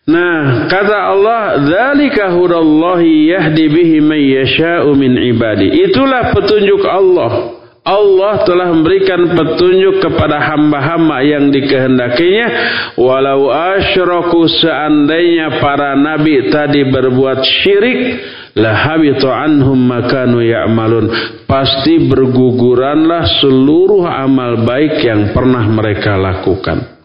Nah, 0.08 0.68
kata 0.68 0.98
Allah, 1.16 1.44
"Dzalika 1.64 2.36
hudallahi 2.36 3.32
yahdi 3.32 3.66
bihi 3.72 4.04
man 4.04 4.20
yasha'u 4.20 4.92
min 4.96 5.16
ibadi." 5.16 5.72
Itulah 5.88 6.36
petunjuk 6.36 6.84
Allah. 6.84 7.61
Allah 7.82 8.46
telah 8.46 8.70
memberikan 8.70 9.34
petunjuk 9.34 10.06
kepada 10.06 10.38
hamba-hamba 10.38 11.17
yang 11.26 11.50
dikehendakinya. 11.50 12.48
Walau 12.94 13.50
asyraku 13.50 14.46
seandainya 14.62 15.58
para 15.58 15.98
nabi 15.98 16.54
tadi 16.54 16.86
berbuat 16.86 17.41
syirik 17.41 18.22
lahabitu 18.54 19.26
anhum 19.34 19.82
makanu 19.82 20.46
ya'malun. 20.46 21.10
Pasti 21.50 22.06
berguguranlah 22.06 23.41
seluruh 23.41 24.06
amal 24.06 24.62
baik 24.62 25.02
yang 25.02 25.34
pernah 25.34 25.65
mereka 25.65 26.22
lakukan 26.22 27.01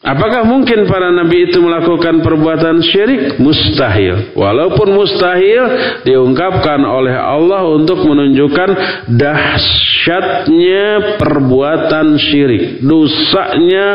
Apakah 0.00 0.48
mungkin 0.48 0.88
para 0.88 1.12
nabi 1.12 1.52
itu 1.52 1.60
melakukan 1.60 2.24
perbuatan 2.24 2.80
syirik? 2.80 3.36
Mustahil. 3.36 4.32
Walaupun 4.32 4.96
mustahil 4.96 5.62
diungkapkan 6.08 6.80
oleh 6.80 7.12
Allah 7.12 7.68
untuk 7.68 8.08
menunjukkan 8.08 8.70
dahsyatnya 9.12 10.86
perbuatan 11.20 12.16
syirik. 12.16 12.80
Dosanya 12.80 13.88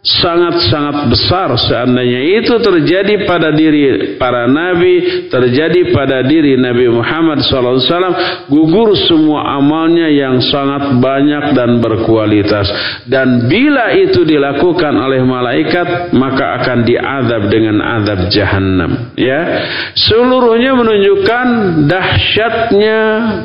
sangat-sangat 0.00 1.12
besar 1.12 1.52
seandainya 1.60 2.40
itu 2.40 2.56
terjadi 2.56 3.28
pada 3.28 3.52
diri 3.52 4.16
para 4.16 4.48
nabi, 4.48 5.28
terjadi 5.28 5.92
pada 5.92 6.24
diri 6.24 6.56
Nabi 6.56 6.88
Muhammad 6.88 7.44
SAW, 7.44 8.48
gugur 8.48 8.96
semua 8.96 9.60
amalnya 9.60 10.08
yang 10.08 10.40
sangat 10.40 10.96
banyak 11.04 11.52
dan 11.52 11.84
berkualitas. 11.84 12.64
Dan 13.04 13.44
bila 13.44 13.92
itu 13.92 14.24
dilakukan 14.24 14.96
oleh 14.96 15.20
malaikat, 15.20 16.16
maka 16.16 16.64
akan 16.64 16.78
diadab 16.88 17.42
dengan 17.52 17.84
adab 17.84 18.32
jahannam. 18.32 19.12
Ya, 19.20 19.68
seluruhnya 20.00 20.80
menunjukkan 20.80 21.46
dahsyatnya 21.92 22.98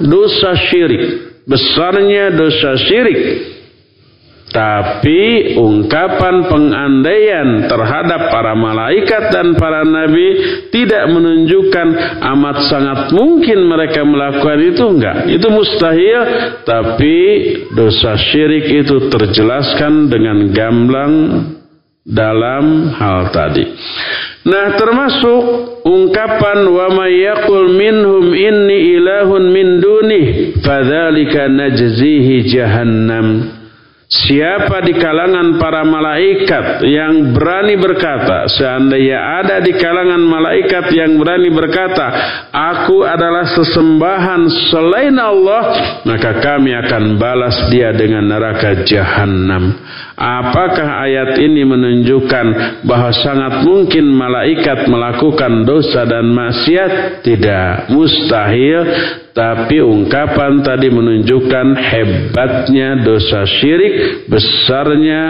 dosa 0.08 0.56
syirik, 0.72 1.04
besarnya 1.44 2.32
dosa 2.32 2.80
syirik 2.80 3.55
tapi 4.56 5.52
ungkapan 5.60 6.48
pengandaian 6.48 7.68
terhadap 7.68 8.32
para 8.32 8.56
malaikat 8.56 9.36
dan 9.36 9.52
para 9.60 9.84
nabi 9.84 10.28
tidak 10.72 11.12
menunjukkan 11.12 11.88
amat 12.24 12.58
sangat 12.72 13.00
mungkin 13.12 13.68
mereka 13.68 14.08
melakukan 14.08 14.60
itu 14.64 14.84
enggak. 14.88 15.18
Itu 15.28 15.52
mustahil, 15.52 16.20
tapi 16.64 17.18
dosa 17.76 18.16
syirik 18.16 18.88
itu 18.88 19.12
terjelaskan 19.12 20.08
dengan 20.08 20.48
gamblang 20.56 21.14
dalam 22.08 22.96
hal 22.96 23.36
tadi. 23.36 23.76
Nah 24.46 24.78
termasuk 24.80 25.42
ungkapan 25.84 26.64
wa 26.70 26.88
may 26.96 27.28
minhum 27.76 28.32
inni 28.32 28.96
ilahun 28.96 29.52
min 29.52 29.68
dunih 29.84 30.26
fadzalika 30.64 31.50
najzihi 31.50 32.46
jahannam 32.46 33.56
Siapa 34.16 34.80
di 34.80 34.96
kalangan 34.96 35.60
para 35.60 35.84
malaikat 35.84 36.88
yang 36.88 37.36
berani 37.36 37.76
berkata, 37.76 38.48
seandainya 38.48 39.44
ada 39.44 39.60
di 39.60 39.76
kalangan 39.76 40.24
malaikat 40.24 40.88
yang 40.96 41.20
berani 41.20 41.52
berkata, 41.52 42.08
aku 42.48 43.04
adalah 43.04 43.44
sesembahan 43.52 44.48
selain 44.72 45.20
Allah, 45.20 45.64
maka 46.08 46.40
kami 46.40 46.72
akan 46.80 47.20
balas 47.20 47.68
dia 47.68 47.92
dengan 47.92 48.24
neraka 48.24 48.88
jahanam. 48.88 49.84
Apakah 50.16 51.04
ayat 51.04 51.44
ini 51.44 51.68
menunjukkan 51.68 52.48
bahwa 52.88 53.12
sangat 53.12 53.68
mungkin 53.68 54.08
malaikat 54.16 54.88
melakukan 54.88 55.68
dosa 55.68 56.08
dan 56.08 56.32
maksiat? 56.32 57.20
Tidak, 57.20 57.92
mustahil. 57.92 58.80
Tapi 59.36 59.84
ungkapan 59.84 60.64
tadi 60.64 60.88
menunjukkan 60.88 61.76
hebatnya 61.76 63.04
dosa 63.04 63.44
syirik, 63.44 64.24
besarnya 64.32 65.24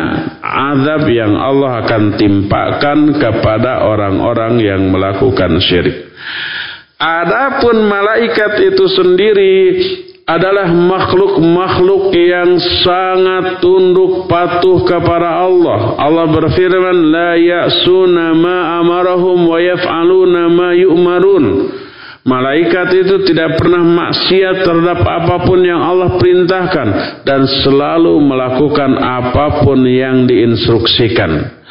azab 0.45 1.09
yang 1.09 1.33
Allah 1.33 1.81
akan 1.81 2.13
timpakan 2.13 3.17
kepada 3.17 3.89
orang-orang 3.89 4.61
yang 4.61 4.85
melakukan 4.93 5.57
syirik. 5.65 6.13
Adapun 7.01 7.89
malaikat 7.89 8.69
itu 8.69 8.85
sendiri 8.93 9.57
adalah 10.25 10.73
makhluk-makhluk 10.73 12.09
yang 12.17 12.57
sangat 12.81 13.61
tunduk 13.61 14.25
patuh 14.25 14.81
kepada 14.81 15.45
Allah. 15.45 16.01
Allah 16.01 16.25
berfirman, 16.33 17.13
"La 17.13 17.37
ya'suna 17.37 18.33
ma 18.33 18.81
amarahum 18.81 19.45
wa 19.45 19.61
yaf'aluna 19.61 20.49
ma 20.49 20.73
yu'marun." 20.73 21.45
Malaikat 22.25 23.05
itu 23.05 23.21
tidak 23.29 23.61
pernah 23.61 23.85
maksiat 23.85 24.65
terhadap 24.65 25.05
apa 25.05 25.45
pun 25.45 25.61
yang 25.61 25.77
Allah 25.77 26.17
perintahkan 26.17 27.21
dan 27.21 27.45
selalu 27.61 28.17
melakukan 28.17 28.97
apa 28.97 29.61
pun 29.61 29.85
yang 29.85 30.25
diinstruksikan. 30.25 31.61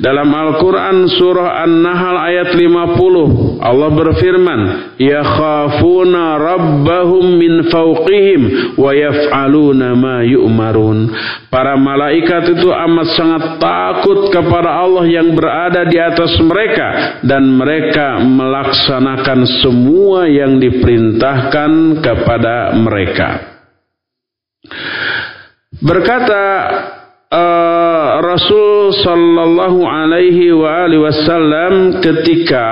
Dalam 0.00 0.32
Al-Quran 0.32 1.04
surah 1.12 1.60
An-Nahl 1.68 2.16
ayat 2.16 2.56
50 2.56 3.60
Allah 3.60 3.90
berfirman 3.92 4.60
Yakhafuna 4.96 6.40
rabbahum 6.40 7.36
min 7.36 7.68
fawqihim 7.68 8.74
Wa 8.80 8.96
yaf'aluna 8.96 9.92
ma 9.92 10.24
yu'marun. 10.24 11.12
Para 11.52 11.76
malaikat 11.76 12.56
itu 12.56 12.72
amat 12.72 13.08
sangat 13.12 13.44
takut 13.60 14.32
kepada 14.32 14.80
Allah 14.80 15.04
yang 15.04 15.36
berada 15.36 15.84
di 15.84 16.00
atas 16.00 16.40
mereka 16.40 17.20
Dan 17.20 17.52
mereka 17.52 18.16
melaksanakan 18.24 19.44
semua 19.60 20.24
yang 20.24 20.56
diperintahkan 20.56 22.00
kepada 22.00 22.72
mereka. 22.80 23.28
Berkata 25.80 26.44
uh, 27.32 27.99
Rasul 28.20 28.92
sallallahu 29.00 29.80
alaihi 29.84 30.52
wa 30.52 30.86
alihi 30.86 31.02
wasallam 31.02 31.72
ketika 32.04 32.66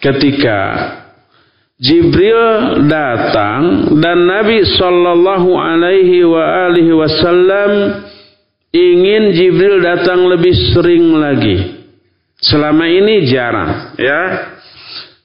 ketika 0.00 0.58
Jibril 1.80 2.76
datang 2.92 3.96
dan 4.04 4.28
Nabi 4.28 4.60
sallallahu 4.68 5.56
alaihi 5.56 6.28
wa 6.28 6.68
alihi 6.68 6.92
wasallam 6.92 7.70
ingin 8.68 9.32
Jibril 9.32 9.80
datang 9.80 10.28
lebih 10.28 10.52
sering 10.76 11.16
lagi. 11.16 11.80
Selama 12.40 12.84
ini 12.88 13.28
jarang, 13.28 13.96
ya. 14.00 14.22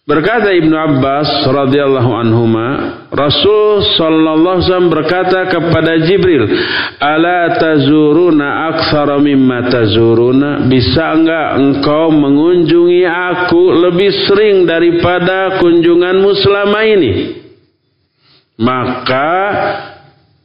Berkata 0.05 0.53
Ibnu 0.53 0.77
Abbas 0.77 1.49
radhiyallahu 1.49 2.11
anhuma, 2.13 2.67
Rasul 3.09 3.81
sallallahu 3.97 4.61
wasallam 4.61 4.93
berkata 4.93 5.49
kepada 5.49 5.97
Jibril, 6.05 6.45
"Ala 7.01 7.57
tazuruna 7.57 8.69
aktsara 8.69 9.17
mimma 9.17 9.65
tazuruna?" 9.65 10.69
Bisa 10.69 11.09
enggak 11.09 11.47
engkau 11.57 12.13
mengunjungi 12.13 13.01
aku 13.01 13.81
lebih 13.81 14.29
sering 14.29 14.69
daripada 14.69 15.57
kunjunganmu 15.57 16.29
selama 16.37 16.79
ini? 16.85 17.11
Maka 18.61 19.33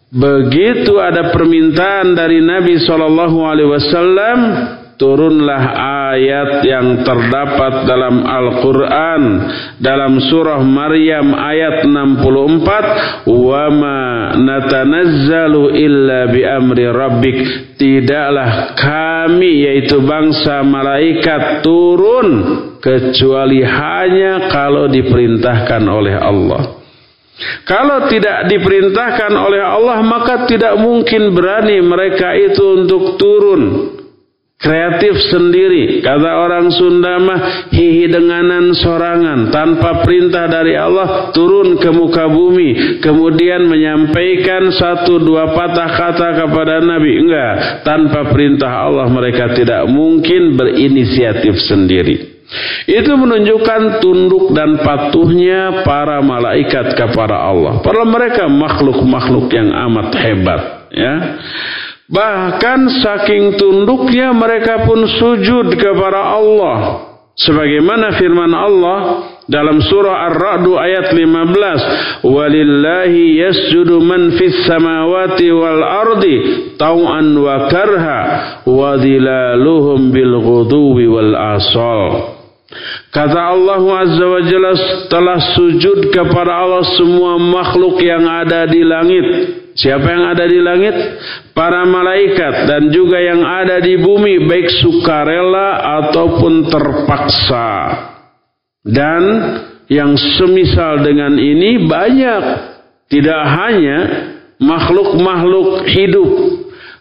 begitu 0.08 0.96
ada 0.96 1.28
permintaan 1.36 2.16
dari 2.16 2.40
Nabi 2.40 2.80
sallallahu 2.80 3.38
alaihi 3.44 3.68
wasallam, 3.76 4.38
turunlah 5.00 5.64
ayat 6.12 6.60
yang 6.68 7.00
terdapat 7.00 7.88
dalam 7.88 8.20
Al-Quran 8.20 9.22
dalam 9.80 10.20
surah 10.20 10.60
Maryam 10.60 11.32
ayat 11.32 11.88
64 11.88 13.24
wa 13.32 13.64
ma 13.72 14.00
natanazzalu 14.36 15.72
illa 15.72 16.28
bi 16.28 16.44
amri 16.44 16.84
rabbik. 16.84 17.38
Tidaklah 17.80 18.76
kami 18.76 19.64
yaitu 19.64 20.04
bangsa 20.04 20.60
malaikat 20.60 21.64
turun 21.64 22.28
kecuali 22.84 23.64
hanya 23.64 24.52
kalau 24.52 24.84
diperintahkan 24.84 25.80
oleh 25.88 26.12
Allah. 26.12 26.76
Kalau 27.64 28.04
tidak 28.12 28.52
diperintahkan 28.52 29.32
oleh 29.32 29.64
Allah 29.64 30.04
maka 30.04 30.44
tidak 30.44 30.76
mungkin 30.76 31.32
berani 31.32 31.80
mereka 31.80 32.36
itu 32.36 32.84
untuk 32.84 33.16
turun 33.16 33.96
kreatif 34.60 35.16
sendiri. 35.32 36.04
Kata 36.04 36.30
orang 36.36 36.68
Sunda 36.68 37.16
mah 37.16 37.40
hihi 37.72 38.12
denganan 38.12 38.76
sorangan 38.76 39.48
tanpa 39.48 40.04
perintah 40.04 40.46
dari 40.52 40.76
Allah 40.76 41.32
turun 41.32 41.80
ke 41.80 41.88
muka 41.88 42.28
bumi 42.28 43.00
kemudian 43.00 43.64
menyampaikan 43.64 44.68
satu 44.68 45.16
dua 45.16 45.56
patah 45.56 45.90
kata 45.90 46.28
kepada 46.44 46.84
Nabi. 46.84 47.12
Enggak, 47.24 47.52
tanpa 47.88 48.28
perintah 48.28 48.84
Allah 48.84 49.08
mereka 49.08 49.56
tidak 49.56 49.88
mungkin 49.88 50.54
berinisiatif 50.60 51.56
sendiri. 51.64 52.44
Itu 52.84 53.14
menunjukkan 53.14 54.02
tunduk 54.02 54.50
dan 54.50 54.82
patuhnya 54.82 55.86
para 55.86 56.18
malaikat 56.18 56.98
kepada 56.98 57.38
Allah. 57.46 57.78
Para 57.78 58.02
mereka 58.02 58.50
makhluk-makhluk 58.50 59.46
yang 59.54 59.70
amat 59.70 60.10
hebat, 60.18 60.62
ya. 60.90 61.14
Bahkan 62.10 62.80
saking 63.06 63.54
tunduknya 63.54 64.34
mereka 64.34 64.82
pun 64.82 65.06
sujud 65.06 65.78
kepada 65.78 66.34
Allah. 66.34 67.06
Sebagaimana 67.38 68.18
firman 68.18 68.50
Allah 68.50 68.98
dalam 69.46 69.78
surah 69.78 70.28
Ar-Ra'd 70.28 70.66
ayat 70.66 71.14
15, 71.14 71.80
"Walillahi 72.26 73.38
yasjudu 73.40 74.02
man 74.02 74.34
fis 74.34 74.66
samawati 74.66 75.54
wal 75.54 75.82
ardi 75.86 76.36
tau'an 76.74 77.30
wa 77.38 77.70
karha 77.70 78.20
wa 78.66 78.98
dhilaluhum 78.98 80.10
bil 80.10 80.34
ghuduwi 80.42 81.06
wal 81.06 81.32
asal." 81.38 82.34
Kata 83.10 83.54
Allah 83.54 83.82
Azza 84.02 84.26
wa 84.26 84.40
Jalla 84.46 84.74
telah 85.10 85.38
sujud 85.58 86.10
kepada 86.14 86.62
Allah 86.62 86.86
semua 86.94 87.38
makhluk 87.38 87.98
yang 88.02 88.26
ada 88.26 88.66
di 88.66 88.82
langit 88.86 89.26
Siapa 89.80 90.04
yang 90.12 90.24
ada 90.36 90.44
di 90.44 90.60
langit? 90.60 90.92
Para 91.56 91.88
malaikat 91.88 92.68
dan 92.68 92.92
juga 92.92 93.16
yang 93.16 93.40
ada 93.40 93.80
di 93.80 93.96
bumi 93.96 94.44
baik 94.44 94.68
sukarela 94.76 95.80
ataupun 96.04 96.68
terpaksa. 96.68 97.68
Dan 98.84 99.22
yang 99.88 100.20
semisal 100.36 101.00
dengan 101.00 101.32
ini 101.40 101.88
banyak. 101.88 102.42
Tidak 103.08 103.42
hanya 103.56 103.98
makhluk-makhluk 104.60 105.88
hidup. 105.88 106.30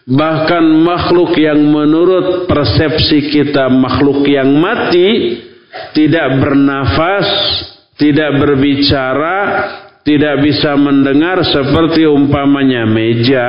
Bahkan 0.08 0.64
makhluk 0.80 1.36
yang 1.36 1.60
menurut 1.60 2.48
persepsi 2.48 3.28
kita 3.28 3.68
makhluk 3.68 4.24
yang 4.24 4.56
mati. 4.56 5.36
Tidak 5.70 6.28
bernafas, 6.40 7.28
tidak 8.00 8.40
berbicara, 8.40 9.38
tidak 10.00 10.40
bisa 10.40 10.74
mendengar 10.80 11.44
seperti 11.44 12.08
umpamanya 12.08 12.88
meja, 12.88 13.46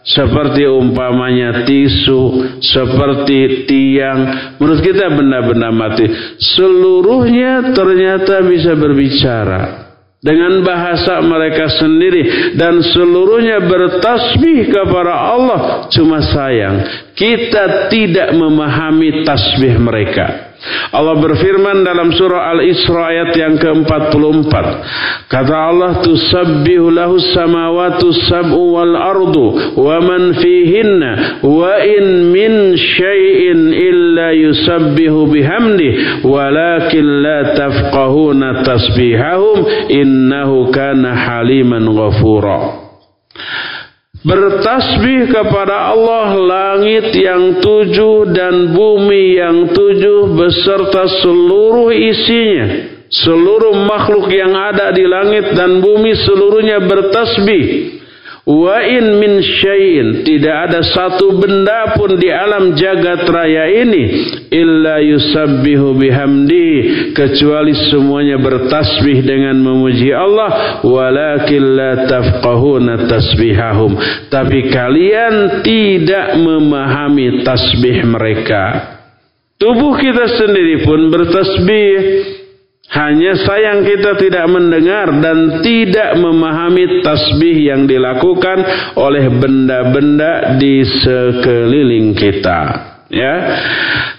seperti 0.00 0.64
umpamanya 0.64 1.68
tisu, 1.68 2.56
seperti 2.64 3.68
tiang. 3.68 4.20
Menurut 4.56 4.80
kita 4.80 5.12
benda-benda 5.12 5.68
mati. 5.68 6.08
Seluruhnya 6.40 7.76
ternyata 7.76 8.40
bisa 8.48 8.72
berbicara 8.72 9.92
dengan 10.20 10.60
bahasa 10.60 11.20
mereka 11.24 11.68
sendiri 11.80 12.52
dan 12.56 12.80
seluruhnya 12.84 13.60
bertasbih 13.64 14.72
kepada 14.72 15.14
Allah. 15.36 15.60
Cuma 15.92 16.20
sayang, 16.24 17.12
kita 17.16 17.92
tidak 17.92 18.32
memahami 18.36 19.24
tasbih 19.24 19.76
mereka. 19.80 20.49
Allah 20.92 21.16
berfirman 21.16 21.88
dalam 21.88 22.12
surah 22.12 22.52
Al-Isra 22.52 23.08
ayat 23.08 23.30
yang 23.32 23.54
ke-44. 23.56 24.52
Kata 25.24 25.54
Allah, 25.56 26.04
"Tusabbihu 26.04 26.92
lahu 26.92 27.16
samawati 27.16 28.12
sab'u 28.28 28.76
wal 28.76 28.92
ardu 28.92 29.46
wa 29.80 29.96
man 30.04 30.36
fihinna 30.36 31.40
wa 31.40 31.80
in 31.80 32.28
min 32.28 32.76
syai'in 32.76 33.72
illa 33.72 34.36
yusabbihu 34.36 35.32
bihamdi 35.32 35.88
walakin 36.28 37.06
la 37.24 37.38
tafqahuna 37.56 38.60
tasbihahum 38.60 39.64
innahu 39.88 40.68
kana 40.68 41.16
haliman 41.16 41.88
ghafura." 41.88 42.90
Bertasbih 44.20 45.32
kepada 45.32 45.96
Allah 45.96 46.36
langit 46.36 47.16
yang 47.16 47.56
tujuh 47.56 48.28
dan 48.36 48.76
bumi 48.76 49.40
yang 49.40 49.72
tujuh 49.72 50.36
beserta 50.36 51.08
seluruh 51.24 51.88
isinya. 51.88 53.00
Seluruh 53.08 53.74
makhluk 53.88 54.28
yang 54.28 54.52
ada 54.52 54.92
di 54.92 55.08
langit 55.08 55.56
dan 55.56 55.80
bumi 55.80 56.12
seluruhnya 56.20 56.84
bertasbih. 56.84 57.99
Wa 58.50 58.82
in 58.82 59.22
min 59.22 59.38
syai'in 59.38 60.26
tidak 60.26 60.56
ada 60.66 60.82
satu 60.82 61.38
benda 61.38 61.94
pun 61.94 62.18
di 62.18 62.34
alam 62.34 62.74
jagat 62.74 63.22
raya 63.30 63.70
ini 63.70 64.26
illa 64.50 64.98
yusabbihu 64.98 65.94
bihamdi 65.94 66.68
kecuali 67.14 67.78
semuanya 67.94 68.42
bertasbih 68.42 69.22
dengan 69.22 69.54
memuji 69.54 70.10
Allah 70.10 70.82
walakin 70.82 71.62
la 71.78 71.92
tafqahuna 72.10 73.06
tasbihahum. 73.06 73.94
Tapi 74.34 74.66
kalian 74.74 75.62
tidak 75.62 76.34
memahami 76.42 77.46
tasbih 77.46 78.02
mereka. 78.02 78.98
Tubuh 79.62 79.94
kita 79.94 80.26
sendiri 80.26 80.82
pun 80.82 81.06
bertasbih 81.06 81.94
hanya 82.90 83.38
sayang 83.46 83.86
kita 83.86 84.18
tidak 84.18 84.50
mendengar 84.50 85.14
dan 85.22 85.62
tidak 85.62 86.18
memahami 86.18 87.06
tasbih 87.06 87.70
yang 87.70 87.86
dilakukan 87.86 88.66
oleh 88.98 89.30
benda-benda 89.30 90.58
di 90.58 90.82
sekeliling 90.82 92.18
kita. 92.18 92.90
Ya, 93.10 93.34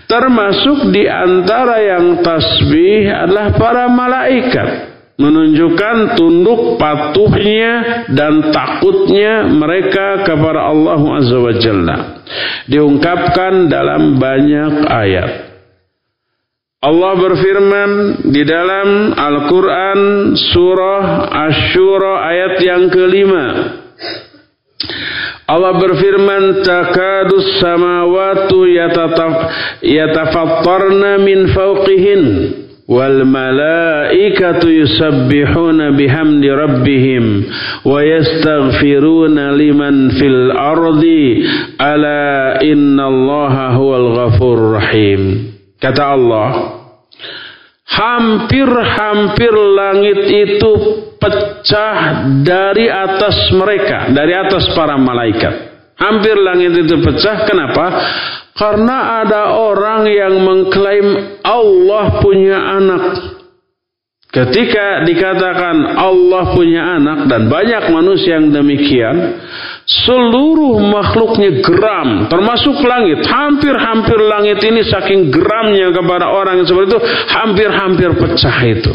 termasuk 0.07 0.91
di 0.91 1.07
antara 1.07 1.79
yang 1.83 2.23
tasbih 2.23 3.11
adalah 3.11 3.55
para 3.55 3.87
malaikat 3.91 4.91
menunjukkan 5.19 6.17
tunduk 6.17 6.79
patuhnya 6.79 8.03
dan 8.09 8.55
takutnya 8.55 9.45
mereka 9.51 10.25
kepada 10.25 10.71
Allah 10.71 11.01
Azza 11.19 11.37
wa 11.37 11.53
Jalla. 11.59 11.97
Diungkapkan 12.71 13.67
dalam 13.67 14.17
banyak 14.17 14.87
ayat. 14.87 15.50
Allah 16.81 17.13
berfirman 17.13 17.91
di 18.33 18.41
dalam 18.41 19.13
Al-Quran 19.13 20.33
surah 20.33 21.29
Ashura 21.29 22.25
ayat 22.25 22.57
yang 22.57 22.89
kelima. 22.89 23.77
Allah 25.45 25.77
berfirman 25.77 26.65
takadus 26.65 27.61
samawatu 27.61 28.65
yatafattarna 29.85 31.21
min 31.21 31.53
fawqihin 31.53 32.21
wal 32.89 33.29
malaikatu 33.29 34.73
yusabbihuna 34.73 35.93
bihamdi 35.93 36.49
rabbihim 36.49 37.45
wa 37.85 38.01
yastaghfiruna 38.01 39.53
liman 39.53 40.17
fil 40.17 40.49
ardi 40.49 41.45
ala 41.77 42.57
innallaha 42.65 43.77
huwal 43.77 44.17
ghafurur 44.17 44.81
rahim 44.81 45.50
Kata 45.81 46.03
Allah, 46.13 46.49
hampir-hampir 47.89 49.49
langit 49.49 50.19
itu 50.29 50.71
pecah 51.17 52.29
dari 52.45 52.85
atas 52.85 53.49
mereka, 53.57 54.13
dari 54.13 54.37
atas 54.37 54.69
para 54.77 54.93
malaikat. 54.95 55.73
Hampir 55.97 56.37
langit 56.37 56.85
itu 56.85 57.01
pecah, 57.01 57.49
kenapa? 57.49 57.85
Karena 58.53 59.25
ada 59.25 59.57
orang 59.57 60.05
yang 60.05 60.37
mengklaim 60.37 61.41
Allah 61.41 62.21
punya 62.21 62.57
anak. 62.77 63.03
Ketika 64.31 65.03
dikatakan 65.03 65.97
Allah 65.97 66.55
punya 66.55 66.95
anak 66.95 67.27
dan 67.27 67.51
banyak 67.51 67.91
manusia 67.91 68.39
yang 68.39 68.53
demikian, 68.53 69.17
seluruh 69.91 70.79
makhluknya 70.79 71.59
geram, 71.59 72.31
termasuk 72.31 72.79
langit. 72.87 73.27
Hampir-hampir 73.27 74.19
langit 74.23 74.63
ini 74.63 74.87
saking 74.87 75.27
geramnya 75.27 75.91
kepada 75.91 76.31
orang 76.31 76.63
yang 76.63 76.67
seperti 76.67 76.95
itu, 76.95 77.01
hampir-hampir 77.27 78.09
pecah 78.15 78.57
itu. 78.63 78.93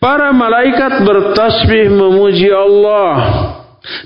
Para 0.00 0.32
malaikat 0.32 1.04
bertasbih 1.04 1.92
memuji 1.92 2.48
Allah 2.48 3.16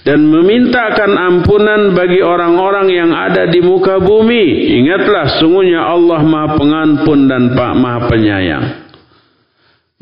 dan 0.03 0.27
memintakan 0.27 1.15
ampunan 1.15 1.95
bagi 1.95 2.19
orang-orang 2.19 2.91
yang 2.91 3.11
ada 3.15 3.47
di 3.47 3.63
muka 3.63 4.03
bumi. 4.03 4.75
Ingatlah, 4.83 5.39
sungguhnya 5.39 5.87
Allah 5.87 6.19
Maha 6.27 6.59
Pengampun 6.59 7.31
dan 7.31 7.55
Maha 7.55 8.11
Penyayang. 8.11 8.84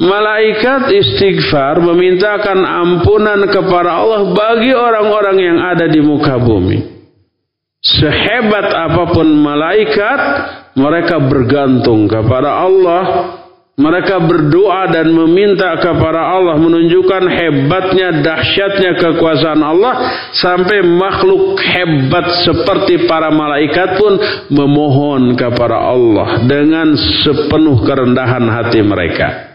Malaikat 0.01 0.89
istighfar 0.89 1.85
memintakan 1.85 2.65
ampunan 2.65 3.45
kepada 3.53 4.01
Allah 4.01 4.33
bagi 4.33 4.73
orang-orang 4.73 5.37
yang 5.37 5.59
ada 5.61 5.85
di 5.85 6.01
muka 6.01 6.41
bumi. 6.41 6.81
Sehebat 7.83 8.73
apa 8.73 9.13
pun 9.13 9.29
malaikat, 9.37 10.21
mereka 10.81 11.21
bergantung 11.21 12.09
kepada 12.09 12.65
Allah. 12.65 13.03
Mereka 13.73 14.29
berdoa 14.29 14.93
dan 14.93 15.13
meminta 15.17 15.73
kepada 15.81 16.37
Allah 16.41 16.61
menunjukkan 16.61 17.25
hebatnya, 17.25 18.21
dahsyatnya 18.21 19.01
kekuasaan 19.01 19.65
Allah 19.65 19.95
sampai 20.37 20.85
makhluk 20.85 21.57
hebat 21.57 22.45
seperti 22.45 23.09
para 23.09 23.33
malaikat 23.33 23.97
pun 23.97 24.21
memohon 24.53 25.37
kepada 25.41 25.89
Allah 25.89 26.45
dengan 26.45 26.93
sepenuh 27.25 27.81
kerendahan 27.81 28.45
hati 28.45 28.85
mereka. 28.85 29.52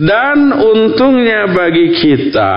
Dan 0.00 0.52
untungnya 0.54 1.50
bagi 1.52 1.92
kita, 1.92 2.54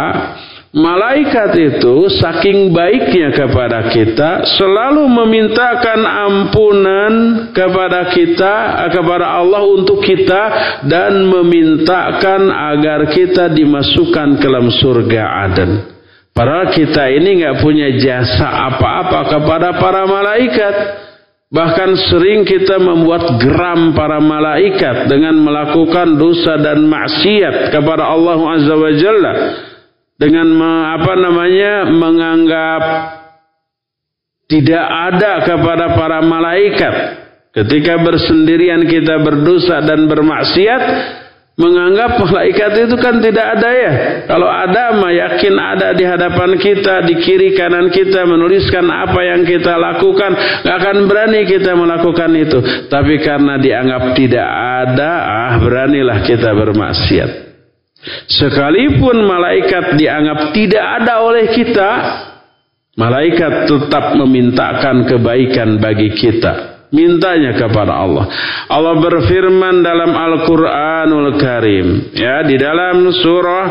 malaikat 0.74 1.54
itu 1.60 2.10
saking 2.17 2.74
baiknya 2.74 3.30
kepada 3.30 3.93
kita 3.93 4.41
selalu 4.58 5.06
memintakan 5.06 6.02
ampunan 6.02 7.13
kepada 7.54 8.10
kita, 8.10 8.88
kepada 8.89 9.38
Allah 9.38 9.62
untuk 9.69 10.02
kita 10.02 10.43
dan 10.89 11.30
memintakan 11.30 12.50
agar 12.50 13.12
kita 13.13 13.54
dimasukkan 13.54 14.41
ke 14.41 14.46
dalam 14.50 14.74
surga 14.74 15.24
Aden. 15.46 15.72
Padahal 16.34 16.74
kita 16.74 17.13
ini 17.13 17.46
nggak 17.46 17.62
punya 17.62 17.93
jasa 17.93 18.74
apa-apa 18.74 19.30
kepada 19.30 19.78
para 19.78 20.10
malaikat. 20.10 20.76
Bahkan 21.54 21.89
sering 22.10 22.50
kita 22.50 22.82
membuat 22.82 23.38
geram 23.38 23.94
para 23.94 24.18
malaikat 24.18 25.06
dengan 25.06 25.38
melakukan 25.38 26.18
dosa 26.18 26.58
dan 26.58 26.89
maksiat 26.89 27.70
kepada 27.70 28.10
Allah 28.10 28.42
Azza 28.58 28.74
wa 28.74 28.92
Jalla. 28.98 29.34
Dengan 30.18 30.50
apa 30.98 31.13
namanya 31.13 31.94
menganggap 31.94 32.84
tidak 34.50 34.86
ada 34.86 35.46
kepada 35.46 35.86
para 35.94 36.26
malaikat. 36.26 36.96
Ketika 37.54 38.02
bersendirian 38.02 38.89
kita 38.89 39.22
berdosa 39.22 39.86
dan 39.86 40.10
bermaksiat 40.10 40.82
menganggap 41.54 42.18
malaikat 42.18 42.72
itu 42.89 42.96
kan 42.98 43.22
tidak 43.22 43.46
ada 43.58 43.70
ya. 43.70 43.92
Kalau 44.26 44.50
ada 44.50 44.98
mah 44.98 45.13
yakin 45.13 45.54
ada 45.54 45.94
di 45.94 46.02
hadapan 46.06 46.58
kita, 46.58 47.06
di 47.06 47.22
kiri 47.22 47.54
kanan 47.54 47.94
kita 47.94 48.26
menuliskan 48.26 48.89
apa 48.89 49.22
yang 49.22 49.46
kita 49.46 49.78
lakukan, 49.78 50.34
gak 50.66 50.78
akan 50.82 50.98
berani 51.06 51.46
kita 51.46 51.78
melakukan 51.78 52.32
itu. 52.34 52.60
Tapi 52.89 53.22
karena 53.22 53.62
dianggap 53.62 54.04
tidak 54.18 54.50
ada, 54.50 55.12
ah 55.30 55.54
beranilah 55.62 56.26
kita 56.26 56.50
bermaksiat. 56.58 57.32
Sekalipun 58.28 59.24
malaikat 59.24 59.96
dianggap 59.96 60.52
tidak 60.52 60.86
ada 61.02 61.24
oleh 61.24 61.54
kita, 61.54 61.89
malaikat 62.98 63.70
tetap 63.70 64.18
memintakan 64.18 65.06
kebaikan 65.08 65.80
bagi 65.80 66.12
kita 66.18 66.73
mintanya 66.94 67.58
kepada 67.58 67.98
Allah. 67.98 68.30
Allah 68.70 68.96
berfirman 69.02 69.82
dalam 69.82 70.14
Al-Qur'anul 70.14 71.42
Karim, 71.42 72.14
ya, 72.14 72.46
di 72.46 72.56
dalam 72.62 73.10
surah 73.10 73.68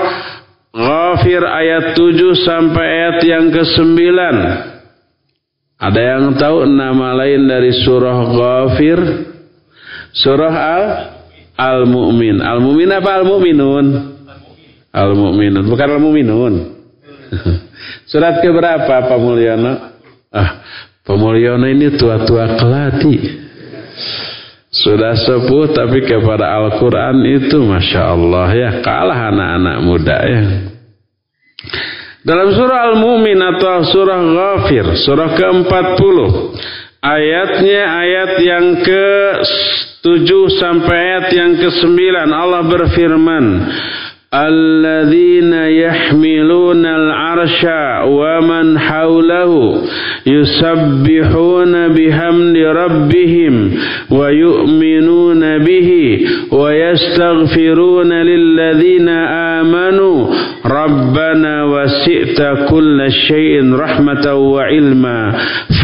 Ghafir 0.72 1.44
ayat 1.44 1.94
7 1.94 2.48
sampai 2.48 2.84
ayat 2.84 3.18
yang 3.28 3.46
ke-9. 3.52 4.00
Ada 5.82 6.00
yang 6.00 6.24
tahu 6.38 6.64
nama 6.66 7.12
lain 7.22 7.46
dari 7.46 7.70
surah 7.86 8.18
Ghafir? 8.32 8.98
Surah 10.12 10.54
Al 10.54 10.84
Al-Mu'min. 11.56 12.40
Al-Mu'min 12.40 12.88
apa 12.90 13.22
Al-Mu'minun? 13.22 13.86
Al-Mu'minun, 14.92 15.64
bukan 15.68 15.88
Al-Mu'minun. 15.88 16.54
Surat 18.10 18.44
ke 18.44 18.48
berapa 18.52 19.08
Pak 19.08 19.18
Mulyono? 19.20 19.72
Ah, 20.32 20.64
Pemulyono 21.02 21.66
ini 21.66 21.98
tua-tua 21.98 22.54
kelati. 22.54 23.16
Sudah 24.72 25.12
sepuh 25.18 25.68
tapi 25.74 26.00
kepada 26.06 26.48
Al-Quran 26.56 27.26
itu 27.28 27.60
Masya 27.60 28.16
Allah 28.16 28.48
ya 28.56 28.70
kalah 28.80 29.28
anak-anak 29.28 29.76
muda 29.84 30.18
ya. 30.24 30.42
Dalam 32.22 32.54
surah 32.54 32.94
Al-Mu'min 32.94 33.34
atau 33.34 33.82
surah 33.82 34.20
Ghafir, 34.22 34.86
surah 35.02 35.34
ke-40, 35.34 36.16
ayatnya 37.02 37.82
ayat 37.98 38.32
yang 38.46 38.66
ke-7 38.78 40.30
sampai 40.54 40.96
ayat 41.02 41.26
yang 41.34 41.52
ke-9 41.58 41.98
Allah 42.30 42.62
berfirman, 42.62 43.44
الذين 44.34 45.52
يحملون 45.52 46.86
العرش 46.86 47.66
ومن 48.06 48.78
حوله 48.78 49.82
يسبحون 50.26 51.88
بحمد 51.88 52.56
ربهم 52.56 53.70
ويؤمنون 54.10 55.58
به 55.58 56.20
ويستغفرون 56.52 58.12
للذين 58.12 59.08
آمنوا 59.58 60.26
ربنا 60.66 61.64
وسئت 61.64 62.42
كل 62.70 63.06
شيء 63.28 63.74
رحمة 63.74 64.34
وعلما 64.34 65.32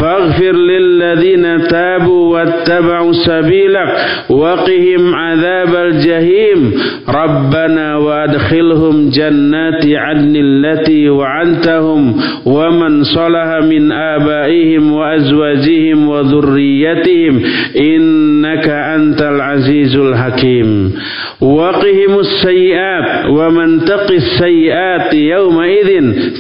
فاغفر 0.01 0.53
للذين 0.53 1.67
تابوا 1.69 2.33
واتبعوا 2.39 3.13
سبيلك 3.13 3.89
وقهم 4.31 5.15
عذاب 5.15 5.75
الجحيم 5.75 6.73
ربنا 7.09 7.97
وادخلهم 8.39 9.11
جنات 9.11 9.87
عدن 9.87 10.35
التي 10.37 11.11
وعنتهم 11.11 12.15
ومن 12.47 13.05
صلح 13.05 13.49
من 13.67 13.93
آبائهم 13.93 14.93
وأزواجهم 14.93 16.09
وذريتهم 16.09 17.35
إنك 17.77 18.69
أنت 18.69 19.23
العزيز 19.23 19.97
الحكيم. 19.97 20.93
وقهم 21.41 22.13
السيئات 22.19 23.27
ومن 23.31 23.85
تقي 23.85 24.17
السيئات 24.17 25.15
يومئذ 25.15 25.91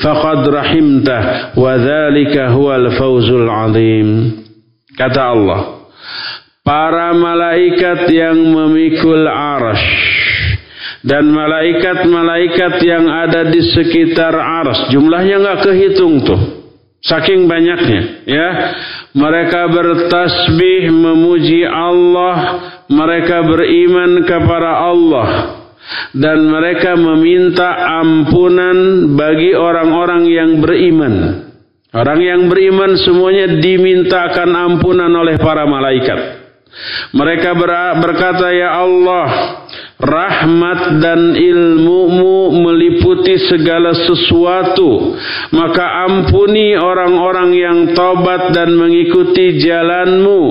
فقد 0.03 0.49
رحمته 0.49 1.23
وذلك 1.59 2.39
هو 2.39 2.77
الفوز 2.77 3.31
العظيم. 3.31 4.09
Kata 4.99 5.31
Allah 5.31 5.61
para 6.67 7.15
malaikat 7.15 8.11
yang 8.11 8.35
memikul 8.35 9.31
arash 9.31 10.08
dan 11.09 11.25
malaikat-malaikat 11.33 12.85
yang 12.85 13.09
ada 13.09 13.49
di 13.49 13.65
sekitar 13.73 14.37
ars 14.37 14.93
jumlahnya 14.93 15.41
nggak 15.41 15.61
kehitung 15.65 16.21
tuh 16.21 16.59
saking 17.05 17.47
banyaknya 17.49 18.29
ya. 18.29 18.49
Mereka 19.17 19.73
bertasbih 19.73 20.93
memuji 20.93 21.65
Allah 21.67 22.35
mereka 22.89 23.45
beriman 23.45 24.23
kepada 24.25 24.85
Allah 24.85 25.29
dan 26.13 26.45
mereka 26.45 26.97
meminta 26.97 27.73
ampunan 28.05 29.11
bagi 29.17 29.57
orang-orang 29.57 30.23
yang 30.29 30.51
beriman. 30.61 31.15
Orang 31.89 32.21
yang 32.21 32.53
beriman 32.53 33.01
semuanya 33.01 33.49
dimintakan 33.65 34.53
ampunan 34.53 35.09
oleh 35.09 35.41
para 35.41 35.65
malaikat. 35.65 36.37
Mereka 37.17 37.57
berkata 37.97 38.53
ya 38.53 38.77
Allah 38.77 39.27
rahmat 39.99 41.03
dan 41.03 41.35
ilmumu 41.35 42.55
meliputi 42.55 43.35
segala 43.51 43.93
sesuatu. 43.95 45.19
Maka 45.51 46.07
ampuni 46.07 46.79
orang-orang 46.79 47.51
yang 47.55 47.79
tobat 47.93 48.55
dan 48.55 48.79
mengikuti 48.79 49.59
jalanmu 49.59 50.43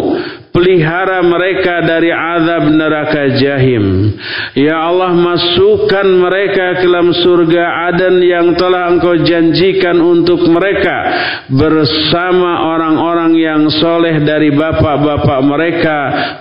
pelihara 0.58 1.22
mereka 1.22 1.86
dari 1.86 2.10
azab 2.10 2.74
neraka 2.74 3.38
jahim. 3.38 4.10
Ya 4.58 4.90
Allah 4.90 5.14
masukkan 5.14 6.10
mereka 6.18 6.82
ke 6.82 6.90
dalam 6.90 7.14
surga 7.14 7.94
Aden 7.94 8.26
yang 8.26 8.58
telah 8.58 8.90
engkau 8.90 9.22
janjikan 9.22 10.02
untuk 10.02 10.42
mereka 10.50 10.98
bersama 11.46 12.74
orang-orang 12.74 13.38
yang 13.38 13.70
soleh 13.70 14.18
dari 14.26 14.50
bapak-bapak 14.50 15.40
mereka, 15.46 16.00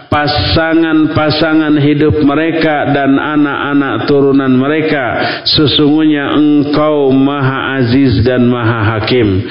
pasangan-pasangan 0.09 1.77
hidup 1.77 2.17
mereka 2.25 2.89
dan 2.97 3.21
anak-anak 3.21 4.09
turunan 4.09 4.57
mereka. 4.57 5.05
Sesungguhnya 5.45 6.33
engkau 6.33 7.13
maha 7.13 7.85
aziz 7.85 8.25
dan 8.25 8.49
maha 8.49 8.97
hakim. 8.97 9.45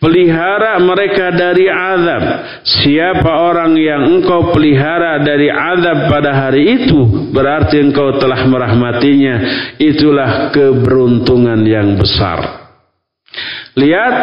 Pelihara 0.00 0.80
mereka 0.80 1.28
dari 1.28 1.68
azab. 1.68 2.24
Siapa 2.64 3.52
orang 3.52 3.76
yang 3.76 4.16
engkau 4.16 4.48
pelihara 4.48 5.20
dari 5.20 5.52
azab 5.52 6.08
pada 6.08 6.32
hari 6.32 6.80
itu, 6.80 7.28
berarti 7.28 7.84
engkau 7.84 8.16
telah 8.16 8.48
merahmatinya. 8.48 9.36
Itulah 9.76 10.56
keberuntungan 10.56 11.60
yang 11.68 12.00
besar. 12.00 12.72
Lihat 13.76 14.14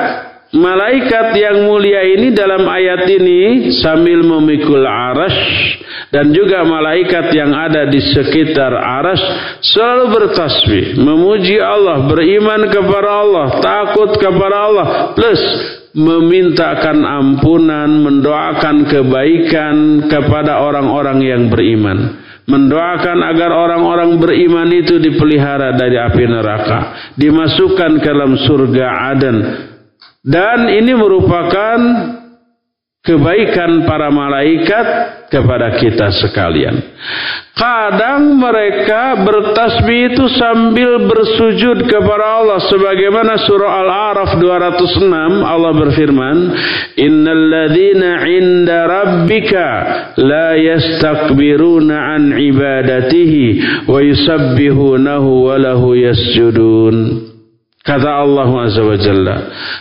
malaikat 0.57 1.37
yang 1.37 1.69
mulia 1.69 2.09
ini 2.09 2.33
dalam 2.33 2.65
ayat 2.65 3.05
ini 3.05 3.69
sambil 3.77 4.25
memikul 4.25 4.81
arash 4.81 5.77
dan 6.07 6.31
juga 6.31 6.63
malaikat 6.63 7.35
yang 7.35 7.51
ada 7.51 7.91
di 7.91 7.99
sekitar 7.99 8.71
aras 8.71 9.19
selalu 9.59 10.05
bertasbih, 10.15 10.85
memuji 10.95 11.59
Allah, 11.59 12.07
beriman 12.07 12.71
kepada 12.71 13.11
Allah, 13.11 13.47
takut 13.59 14.15
kepada 14.15 14.55
Allah, 14.55 14.87
plus 15.11 15.41
memintakan 15.97 17.03
ampunan, 17.03 17.89
mendoakan 18.05 18.85
kebaikan 18.87 19.75
kepada 20.07 20.63
orang-orang 20.63 21.19
yang 21.25 21.43
beriman. 21.49 22.23
Mendoakan 22.47 23.27
agar 23.27 23.51
orang-orang 23.51 24.15
beriman 24.23 24.71
itu 24.71 25.03
dipelihara 25.03 25.75
dari 25.75 25.99
api 25.99 26.23
neraka, 26.31 26.79
dimasukkan 27.19 27.99
ke 27.99 28.07
dalam 28.07 28.39
surga 28.39 28.85
Aden. 29.11 29.37
Dan 30.23 30.71
ini 30.71 30.95
merupakan 30.95 31.77
kebaikan 33.05 33.88
para 33.88 34.12
malaikat 34.12 34.88
kepada 35.27 35.75
kita 35.79 36.12
sekalian. 36.23 36.75
Kadang 37.57 38.38
mereka 38.38 39.17
bertasbih 39.25 40.13
itu 40.13 40.29
sambil 40.38 41.10
bersujud 41.10 41.89
kepada 41.89 42.45
Allah 42.45 42.62
sebagaimana 42.69 43.33
surah 43.49 43.71
Al-A'raf 43.81 44.31
206 44.38 45.10
Allah 45.41 45.73
berfirman, 45.73 46.38
"Innal 47.01 47.43
ladzina 47.49 48.29
'inda 48.29 48.79
rabbika 48.86 49.67
la 50.21 50.53
yastakbiruna 50.53 52.13
an 52.13 52.38
ibadatihi 52.38 53.89
wa 53.89 54.05
yusabbihunahu 54.05 55.49
wa 55.49 55.57
lahu 55.57 55.97
yasjudun." 55.97 57.26
Kata 57.88 58.19
Allah 58.19 58.52
Azza 58.67 58.84
wa 58.84 59.00
Jalla, 59.00 59.36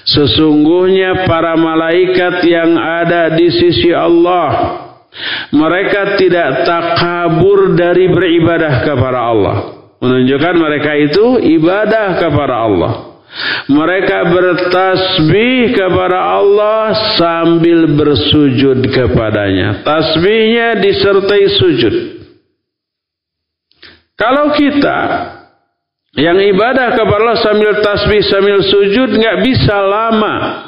sesungguhnya 0.07 1.27
para 1.27 1.59
malaikat 1.59 2.47
yang 2.47 2.79
ada 2.79 3.35
di 3.35 3.51
sisi 3.51 3.91
Allah, 3.91 4.79
mereka 5.51 6.15
tidak 6.15 6.63
takabur 6.63 7.75
dari 7.75 8.07
beribadah 8.07 8.87
kepada 8.87 9.21
Allah. 9.27 9.57
Menunjukkan 9.99 10.55
mereka 10.55 10.93
itu 10.95 11.43
ibadah 11.59 12.15
kepada 12.23 12.55
Allah. 12.63 12.93
Mereka 13.67 14.19
bertasbih 14.31 15.75
kepada 15.75 16.39
Allah 16.39 16.95
sambil 17.19 17.91
bersujud 17.91 18.87
kepadanya. 18.87 19.83
Tasbihnya 19.83 20.79
disertai 20.79 21.45
sujud. 21.59 21.95
Kalau 24.17 24.55
kita 24.57 24.99
yang 26.17 26.41
ibadah 26.41 26.97
kepada 26.97 27.21
Allah 27.21 27.39
sambil 27.45 27.73
tasbih 27.85 28.25
sambil 28.25 28.65
sujud 28.65 29.13
nggak 29.13 29.39
bisa 29.45 29.77
lama. 29.77 30.65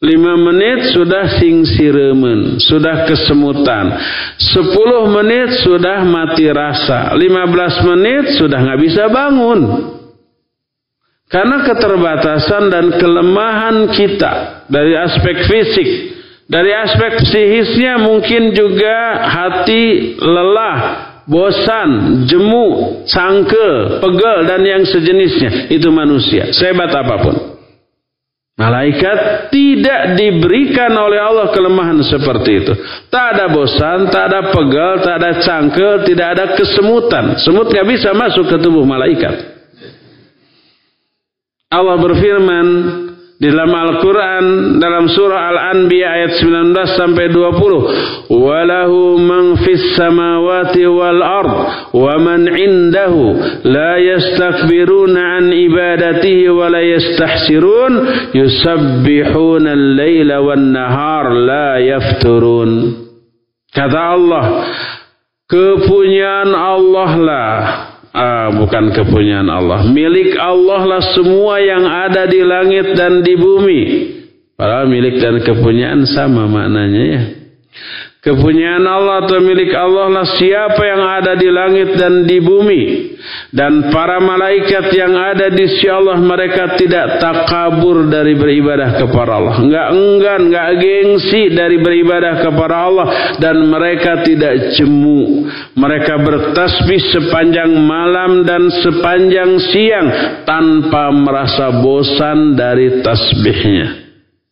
Lima 0.00 0.32
menit 0.32 0.96
sudah 0.96 1.36
singsiremen, 1.36 2.56
sudah 2.56 3.04
kesemutan. 3.04 4.00
Sepuluh 4.40 5.12
menit 5.12 5.60
sudah 5.60 6.00
mati 6.08 6.48
rasa. 6.48 7.12
Lima 7.20 7.44
belas 7.44 7.84
menit 7.84 8.40
sudah 8.40 8.64
nggak 8.64 8.80
bisa 8.80 9.12
bangun. 9.12 9.60
Karena 11.28 11.62
keterbatasan 11.68 12.72
dan 12.72 12.96
kelemahan 12.96 13.92
kita 13.92 14.64
dari 14.72 14.96
aspek 14.98 15.46
fisik, 15.46 15.88
dari 16.48 16.72
aspek 16.74 17.22
psikisnya 17.22 18.00
mungkin 18.00 18.56
juga 18.56 19.20
hati 19.28 20.16
lelah, 20.16 21.09
bosan, 21.30 21.90
jemu, 22.26 22.66
sangke, 23.06 24.02
pegel 24.02 24.38
dan 24.50 24.60
yang 24.66 24.82
sejenisnya 24.82 25.70
itu 25.70 25.86
manusia, 25.94 26.50
sehebat 26.50 26.90
apa 26.90 27.16
pun. 27.22 27.36
Malaikat 28.60 29.48
tidak 29.48 30.20
diberikan 30.20 30.92
oleh 30.92 31.16
Allah 31.16 31.48
kelemahan 31.48 31.96
seperti 32.04 32.60
itu. 32.60 32.72
Tak 33.08 33.26
ada 33.32 33.48
bosan, 33.48 34.12
tak 34.12 34.28
ada 34.28 34.52
pegel, 34.52 35.00
tak 35.00 35.16
ada 35.16 35.30
cangkel, 35.40 36.04
tidak 36.04 36.28
ada 36.36 36.44
kesemutan. 36.52 37.40
Semut 37.40 37.72
nggak 37.72 37.88
bisa 37.88 38.12
masuk 38.12 38.52
ke 38.52 38.60
tubuh 38.60 38.84
malaikat. 38.84 39.48
Allah 41.72 41.96
berfirman, 41.96 42.66
di 43.40 43.48
dalam 43.48 43.72
Al-Quran 43.72 44.44
dalam 44.76 45.08
surah 45.08 45.48
Al-Anbiya 45.48 46.08
ayat 46.12 46.44
19 46.44 46.76
sampai 46.92 47.32
20 47.32 48.28
walahu 48.36 49.16
man 49.16 49.56
fis 49.64 49.96
wal 50.84 51.24
ard 51.24 51.52
wa 51.96 52.20
indahu 52.52 53.40
la 53.64 53.96
an 55.16 55.48
ibadatihi 55.56 56.52
wa 56.52 56.68
la 56.68 56.84
al-laila 59.72 60.44
nahar 60.60 61.32
kata 63.72 64.00
Allah 64.20 64.44
kepunyaan 65.48 66.52
Allah 66.52 67.10
lah 67.16 67.89
Ah, 68.10 68.50
bukan 68.50 68.90
kepunyaan 68.90 69.46
Allah. 69.46 69.86
Milik 69.86 70.34
Allah 70.34 70.82
lah 70.82 71.02
semua 71.14 71.62
yang 71.62 71.86
ada 71.86 72.26
di 72.26 72.42
langit 72.42 72.98
dan 72.98 73.22
di 73.22 73.38
bumi. 73.38 73.82
Padahal 74.58 74.90
milik 74.90 75.22
dan 75.22 75.40
kepunyaan 75.40 76.04
sama 76.10 76.50
maknanya 76.50 77.02
ya. 77.06 77.22
Kepunyaan 78.20 78.84
Allah 78.84 79.24
atau 79.24 79.40
milik 79.40 79.72
Allah 79.72 80.12
lah 80.12 80.28
siapa 80.36 80.76
yang 80.84 81.00
ada 81.00 81.32
di 81.40 81.48
langit 81.48 81.96
dan 81.96 82.28
di 82.28 82.36
bumi. 82.36 83.16
Dan 83.48 83.88
para 83.88 84.20
malaikat 84.20 84.92
yang 84.92 85.16
ada 85.16 85.48
di 85.48 85.64
sisi 85.64 85.88
Allah 85.88 86.20
mereka 86.20 86.76
tidak 86.76 87.16
takabur 87.16 88.12
dari 88.12 88.36
beribadah 88.36 89.00
kepada 89.00 89.40
Allah. 89.40 89.54
Enggak 89.64 89.88
enggan, 89.96 90.40
enggak 90.52 90.68
gengsi 90.84 91.48
dari 91.48 91.80
beribadah 91.80 92.44
kepada 92.44 92.76
Allah. 92.92 93.06
Dan 93.40 93.56
mereka 93.72 94.20
tidak 94.20 94.76
jemu. 94.76 95.48
Mereka 95.80 96.20
bertasbih 96.20 97.00
sepanjang 97.16 97.72
malam 97.72 98.44
dan 98.44 98.68
sepanjang 98.84 99.56
siang. 99.72 100.08
Tanpa 100.44 101.08
merasa 101.08 101.72
bosan 101.80 102.52
dari 102.52 103.00
tasbihnya. 103.00 104.09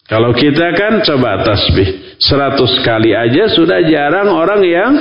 Kalau 0.08 0.32
kita 0.32 0.72
kan 0.72 1.04
coba 1.04 1.44
tasbih. 1.44 2.16
Seratus 2.18 2.82
kali 2.82 3.14
aja 3.14 3.46
sudah 3.52 3.78
jarang 3.86 4.26
orang 4.32 4.62
yang 4.66 4.92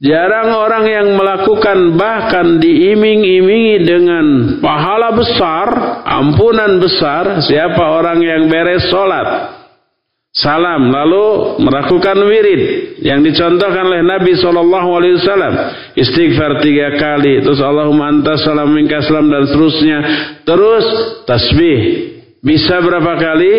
jarang 0.00 0.56
orang 0.56 0.84
yang 0.88 1.08
melakukan 1.18 1.98
bahkan 2.00 2.62
diiming-imingi 2.62 3.84
dengan 3.84 4.24
pahala 4.64 5.12
besar, 5.12 5.68
ampunan 6.06 6.80
besar 6.80 7.44
siapa 7.44 7.82
orang 7.82 8.24
yang 8.24 8.48
beres 8.48 8.88
sholat. 8.88 9.52
Salam 10.34 10.90
lalu 10.90 11.60
melakukan 11.62 12.18
wirid 12.26 12.62
yang 13.06 13.22
dicontohkan 13.22 13.86
oleh 13.86 14.02
Nabi 14.02 14.34
Shallallahu 14.34 14.88
Alaihi 14.98 15.14
Wasallam 15.22 15.54
istighfar 15.94 16.58
tiga 16.58 16.98
kali 16.98 17.38
terus 17.38 17.62
Allahumma 17.62 18.10
anta 18.10 18.34
salam 18.42 18.74
minka 18.74 18.98
salam 19.06 19.30
dan 19.30 19.46
seterusnya 19.46 19.98
terus 20.42 20.86
tasbih 21.22 21.78
bisa 22.44 22.76
berapa 22.84 23.16
kali? 23.16 23.52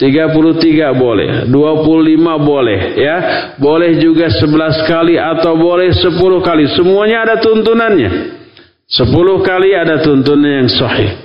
33 0.00 0.96
boleh, 0.96 1.44
25 1.52 2.40
boleh 2.40 2.80
ya. 2.96 3.16
Boleh 3.60 4.00
juga 4.00 4.32
11 4.32 4.88
kali 4.88 5.20
atau 5.20 5.60
boleh 5.60 5.92
10 5.92 6.40
kali. 6.40 6.64
Semuanya 6.72 7.28
ada 7.28 7.36
tuntunannya. 7.44 8.40
10 8.88 9.44
kali 9.44 9.76
ada 9.76 10.00
tuntunan 10.00 10.64
yang 10.64 10.72
sahih. 10.72 11.20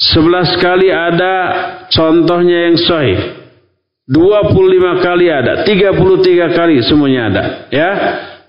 11 0.00 0.56
kali 0.56 0.88
ada 0.88 1.34
contohnya 1.92 2.72
yang 2.72 2.76
sahih. 2.80 3.20
25 4.06 5.02
kali 5.02 5.26
ada, 5.26 5.66
33 5.66 6.54
kali 6.54 6.78
semuanya 6.86 7.22
ada, 7.26 7.42
ya. 7.74 7.90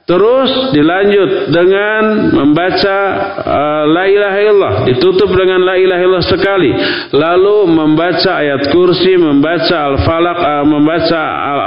Terus 0.07 0.71
dilanjut 0.71 1.51
dengan 1.51 2.31
membaca 2.31 2.97
uh, 3.43 3.83
la 3.91 4.07
ilaha 4.07 4.37
illallah, 4.39 4.75
ditutup 4.87 5.27
dengan 5.35 5.59
la 5.59 5.75
ilaha 5.75 5.99
illallah 5.99 6.29
sekali. 6.31 6.71
Lalu 7.11 7.67
membaca 7.67 8.39
ayat 8.39 8.71
kursi, 8.71 9.19
membaca 9.19 9.75
al-falaq, 9.91 10.39
uh, 10.39 10.63
membaca 10.63 11.21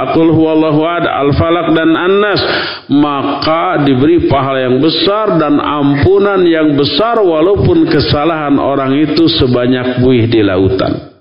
al-qul 0.09 0.33
huwallahu 0.33 0.81
ahad, 0.81 1.05
al-falaq 1.05 1.69
dan 1.77 1.93
an-nas, 1.93 2.41
maka 2.89 3.85
diberi 3.85 4.25
pahala 4.25 4.73
yang 4.73 4.81
besar 4.81 5.37
dan 5.37 5.61
ampunan 5.61 6.41
yang 6.41 6.73
besar 6.73 7.21
walaupun 7.21 7.93
kesalahan 7.93 8.57
orang 8.57 9.05
itu 9.05 9.29
sebanyak 9.37 10.01
buih 10.01 10.25
di 10.25 10.41
lautan. 10.41 11.13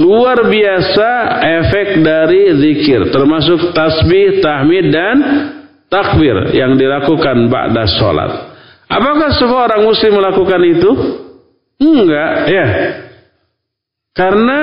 Luar 0.00 0.40
biasa 0.48 1.10
efek 1.62 2.00
dari 2.00 2.48
zikir, 2.56 3.12
termasuk 3.12 3.76
tasbih, 3.76 4.40
tahmid 4.40 4.88
dan 4.88 5.16
takbir 5.94 6.50
yang 6.50 6.74
dilakukan 6.74 7.46
ba'da 7.46 7.86
sholat. 7.86 8.32
Apakah 8.90 9.30
semua 9.38 9.70
orang 9.70 9.86
muslim 9.86 10.18
melakukan 10.18 10.62
itu? 10.66 10.90
Enggak, 11.78 12.32
ya. 12.50 12.66
Karena 14.14 14.60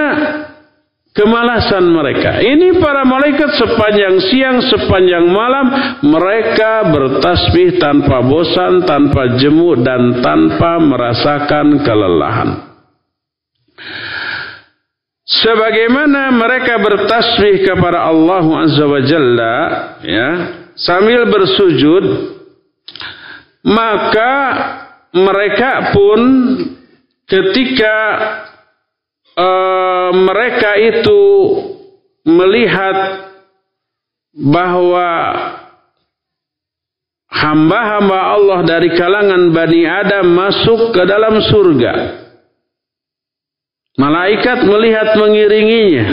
kemalasan 1.11 1.88
mereka. 1.91 2.39
Ini 2.39 2.79
para 2.79 3.03
malaikat 3.03 3.59
sepanjang 3.59 4.15
siang, 4.32 4.57
sepanjang 4.63 5.27
malam 5.27 5.65
mereka 6.03 6.88
bertasbih 6.91 7.79
tanpa 7.79 8.23
bosan, 8.23 8.84
tanpa 8.88 9.39
jemu 9.39 9.79
dan 9.84 10.23
tanpa 10.23 10.79
merasakan 10.79 11.84
kelelahan. 11.84 12.49
Sebagaimana 15.32 16.32
mereka 16.36 16.75
bertasbih 16.75 17.63
kepada 17.63 18.03
Allah 18.03 18.43
Azza 18.67 18.84
wa 18.84 19.01
Jalla, 19.03 19.55
ya, 20.03 20.29
sambil 20.82 21.29
bersujud 21.29 22.05
maka 23.61 24.34
mereka 25.13 25.93
pun 25.93 26.19
ketika 27.29 27.97
uh, 29.38 30.11
mereka 30.15 30.71
itu 30.82 31.23
melihat 32.25 33.29
bahwa 34.32 35.09
hamba-hamba 37.32 38.19
Allah 38.36 38.59
dari 38.63 38.89
kalangan 38.95 39.51
Bani 39.51 39.84
Adam 39.88 40.25
masuk 40.32 40.95
ke 40.95 41.03
dalam 41.07 41.39
surga. 41.39 41.93
Malaikat 43.99 44.63
melihat 44.63 45.19
mengiringinya. 45.19 46.05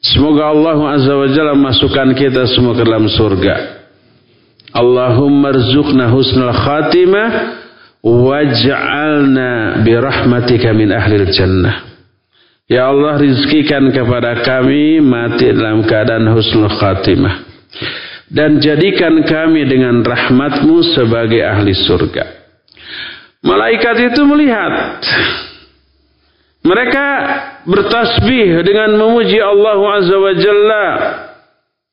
Semoga 0.00 0.48
Allah 0.48 0.96
Azza 0.96 1.12
wa 1.12 1.28
Jalla 1.28 1.52
masukkan 1.52 2.08
kita 2.16 2.48
semua 2.56 2.72
ke 2.72 2.88
dalam 2.88 3.04
surga. 3.04 3.84
Allahumma 4.72 5.52
rzuqna 5.52 6.08
husnul 6.08 6.56
khatimah 6.56 7.28
waj'alna 8.00 9.84
birahmatika 9.84 10.72
min 10.72 10.88
ahlil 10.88 11.28
jannah. 11.28 11.84
Ya 12.64 12.88
Allah 12.88 13.20
rizkikan 13.20 13.92
kepada 13.92 14.40
kami 14.40 15.04
mati 15.04 15.52
dalam 15.52 15.84
keadaan 15.84 16.32
husnul 16.32 16.70
khatimah. 16.80 17.44
Dan 18.30 18.62
jadikan 18.62 19.20
kami 19.26 19.68
dengan 19.68 20.00
rahmatmu 20.00 20.80
sebagai 20.96 21.44
ahli 21.44 21.76
surga. 21.76 22.24
Malaikat 23.42 24.14
itu 24.14 24.22
melihat 24.24 25.02
mereka 26.60 27.06
bertasbih 27.64 28.60
dengan 28.60 28.92
memuji 29.00 29.40
Allah 29.40 29.80
Azza 29.96 30.16
wa 30.20 30.34
Jalla. 30.36 30.86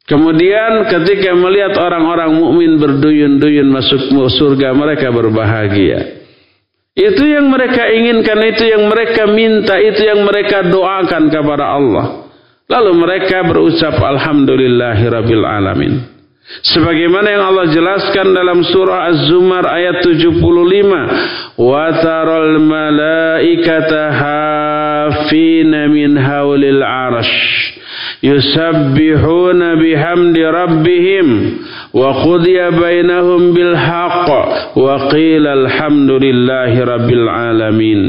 Kemudian 0.08 0.88
ketika 0.88 1.36
melihat 1.36 1.76
orang-orang 1.76 2.32
mukmin 2.32 2.80
berduyun-duyun 2.80 3.68
masuk 3.68 4.08
surga, 4.12 4.72
mereka 4.72 5.12
berbahagia. 5.12 6.24
Itu 6.96 7.28
yang 7.28 7.52
mereka 7.52 7.92
inginkan, 7.92 8.40
itu 8.48 8.64
yang 8.72 8.88
mereka 8.88 9.28
minta, 9.28 9.76
itu 9.78 10.02
yang 10.08 10.24
mereka 10.24 10.64
doakan 10.66 11.28
kepada 11.28 11.66
Allah. 11.76 12.06
Lalu 12.68 12.92
mereka 13.00 13.44
berucap 13.48 14.00
Alhamdulillahirabbil 14.00 15.46
alamin. 15.46 16.17
Sebagaimana 16.48 17.28
yang 17.28 17.44
Allah 17.44 17.68
jelaskan 17.76 18.32
dalam 18.32 18.64
surah 18.64 19.12
Az-Zumar 19.12 19.68
ayat 19.68 20.00
75, 20.00 20.96
"Wa 21.60 21.92
taral 22.00 22.64
malaikata 22.64 24.16
hafina 24.16 25.92
min 25.92 26.16
haulil 26.16 26.80
'arsy 26.80 27.84
yusabbihuna 28.24 29.76
bihamdi 29.76 30.42
rabbihim 30.48 31.28
wa 31.92 32.16
qudiya 32.24 32.72
bainahum 32.72 33.52
bil 33.52 33.76
haqq 33.76 34.28
wa 34.80 35.12
qila 35.12 35.52
alhamdulillahi 35.52 36.80
rabbil 36.80 37.28
alamin." 37.28 38.02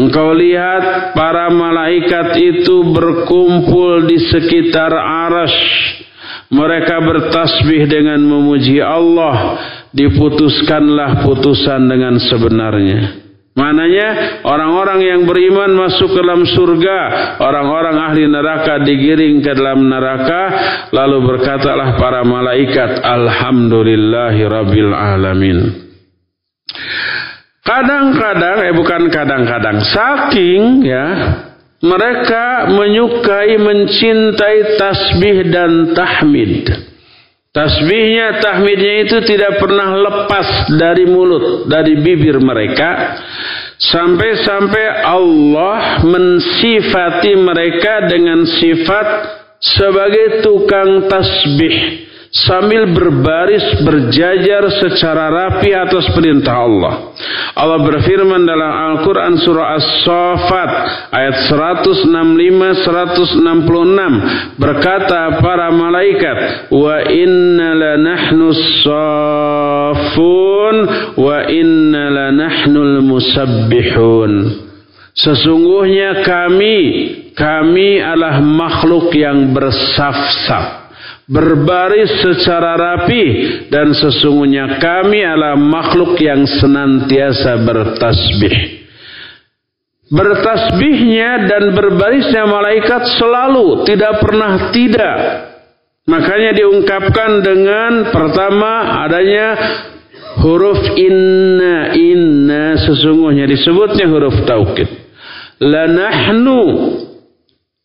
Engkau 0.00 0.32
lihat 0.32 1.12
para 1.12 1.52
malaikat 1.52 2.40
itu 2.40 2.88
berkumpul 2.88 4.08
di 4.08 4.16
sekitar 4.32 4.96
arasy 4.96 6.08
mereka 6.48 7.00
bertasbih 7.04 7.88
dengan 7.88 8.20
memuji 8.24 8.80
Allah. 8.80 9.60
Diputuskanlah 9.88 11.24
putusan 11.24 11.88
dengan 11.88 12.20
sebenarnya. 12.20 13.24
Mananya 13.58 14.38
orang-orang 14.46 15.02
yang 15.02 15.20
beriman 15.26 15.74
masuk 15.74 16.14
ke 16.14 16.20
dalam 16.22 16.46
surga, 16.46 16.98
orang-orang 17.42 17.96
ahli 17.98 18.30
neraka 18.30 18.78
digiring 18.86 19.42
ke 19.42 19.50
dalam 19.50 19.82
neraka, 19.82 20.42
lalu 20.94 21.26
berkatalah 21.26 21.98
para 21.98 22.22
malaikat, 22.22 23.02
Alhamdulillahi 23.02 24.42
Rabbil 24.46 24.92
Alamin. 24.94 25.58
Kadang-kadang, 27.66 28.62
eh 28.62 28.74
bukan 28.78 29.02
kadang-kadang, 29.10 29.82
saking 29.90 30.86
ya 30.86 31.06
mereka 31.78 32.66
menyukai, 32.74 33.54
mencintai 33.54 34.58
tasbih 34.78 35.46
dan 35.46 35.94
tahmid. 35.94 36.66
Tasbihnya, 37.54 38.42
tahmidnya 38.42 39.08
itu 39.08 39.18
tidak 39.24 39.58
pernah 39.62 39.94
lepas 39.94 40.74
dari 40.78 41.06
mulut, 41.06 41.66
dari 41.70 41.98
bibir 41.98 42.38
mereka. 42.42 43.18
Sampai-sampai 43.78 45.06
Allah 45.06 46.02
mensifati 46.02 47.38
mereka 47.38 48.10
dengan 48.10 48.42
sifat 48.42 49.06
sebagai 49.62 50.42
tukang 50.42 51.06
tasbih. 51.06 52.07
Sambil 52.28 52.92
berbaris 52.92 53.80
berjajar 53.80 54.68
secara 54.84 55.32
rapi 55.32 55.72
atas 55.72 56.12
perintah 56.12 56.60
Allah. 56.60 57.16
Allah 57.56 57.80
berfirman 57.82 58.44
dalam 58.44 58.68
Al-Quran 58.68 59.40
surah 59.42 59.74
As-Safat 59.80 60.70
ayat 61.10 61.50
165 61.50 62.04
166 62.84 64.60
berkata 64.60 65.40
para 65.40 65.72
malaikat 65.72 66.70
wa 66.70 67.02
inna 67.08 67.74
lanahnu 67.74 68.54
safun 68.86 70.76
wa 71.18 71.48
inna 71.50 72.04
lanahnul 72.12 73.02
musabbihun 73.02 74.68
Sesungguhnya 75.18 76.22
kami, 76.22 76.78
kami 77.34 77.98
adalah 77.98 78.38
makhluk 78.38 79.10
yang 79.18 79.50
bersaf-saf, 79.50 80.77
berbaris 81.28 82.24
secara 82.24 82.74
rapi, 82.74 83.24
dan 83.68 83.92
sesungguhnya 83.92 84.80
kami 84.80 85.20
adalah 85.20 85.54
makhluk 85.60 86.16
yang 86.18 86.48
senantiasa 86.48 87.60
bertasbih. 87.62 88.56
Bertasbihnya 90.08 91.44
dan 91.44 91.76
berbarisnya 91.76 92.48
malaikat 92.48 93.12
selalu, 93.20 93.84
tidak 93.84 94.24
pernah 94.24 94.72
tidak. 94.72 95.16
Makanya 96.08 96.56
diungkapkan 96.56 97.44
dengan 97.44 98.08
pertama 98.08 99.04
adanya 99.04 99.48
huruf 100.40 100.96
inna 100.96 101.92
inna 101.92 102.80
sesungguhnya 102.80 103.44
disebutnya 103.44 104.06
huruf 104.08 104.46
taukid 104.46 104.88
la 105.60 105.84
nahnu 105.84 106.60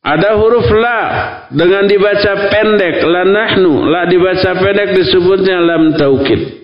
ada 0.04 0.36
huruf 0.36 0.68
la 0.68 1.02
dengan 1.48 1.88
dibaca 1.88 2.52
pendek 2.52 3.08
la 3.08 3.24
nahnu 3.24 3.88
la 3.88 4.04
dibaca 4.04 4.52
pendek 4.60 5.00
disebutnya 5.00 5.64
lam 5.64 5.96
taukid 5.96 6.64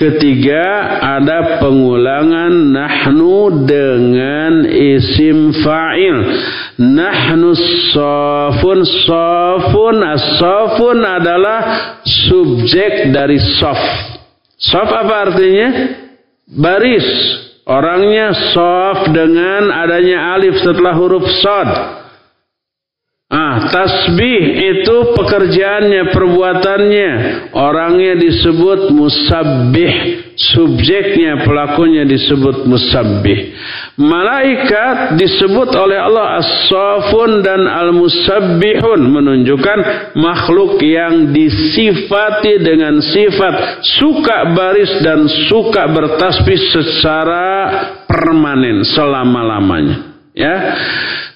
Ketiga 0.00 0.64
ada 0.96 1.60
pengulangan 1.60 2.72
nahnu 2.72 3.68
dengan 3.68 4.64
isim 4.64 5.52
fa'il. 5.60 6.16
Nahnu 6.80 7.52
sofun 7.92 8.80
sofun 8.80 10.00
as-sofun 10.00 11.04
adalah 11.04 11.60
subjek 12.00 13.12
dari 13.12 13.36
sof. 13.60 13.76
Sof 14.56 14.88
apa 14.88 15.28
artinya? 15.28 15.68
Baris. 16.48 17.04
Orangnya 17.68 18.32
soft 18.56 19.12
dengan 19.12 19.68
adanya 19.68 20.32
alif 20.32 20.64
setelah 20.64 20.96
huruf 20.96 21.28
sod. 21.44 21.99
Ah, 23.30 23.70
tasbih 23.70 24.58
itu 24.58 25.14
pekerjaannya, 25.14 26.10
perbuatannya. 26.10 27.10
Orangnya 27.54 28.18
disebut 28.18 28.90
musabbih. 28.90 29.94
Subjeknya, 30.34 31.46
pelakunya 31.46 32.02
disebut 32.02 32.66
musabbih. 32.66 33.54
Malaikat 34.02 35.14
disebut 35.14 35.70
oleh 35.78 36.02
Allah 36.02 36.42
as-safun 36.42 37.38
dan 37.46 37.70
al-musabbihun. 37.70 38.98
Menunjukkan 38.98 39.78
makhluk 40.18 40.82
yang 40.82 41.30
disifati 41.30 42.58
dengan 42.66 42.98
sifat 42.98 43.86
suka 44.02 44.58
baris 44.58 45.06
dan 45.06 45.30
suka 45.46 45.86
bertasbih 45.86 46.58
secara 46.74 47.46
permanen 48.10 48.82
selama-lamanya. 48.82 50.18
Ya. 50.34 50.56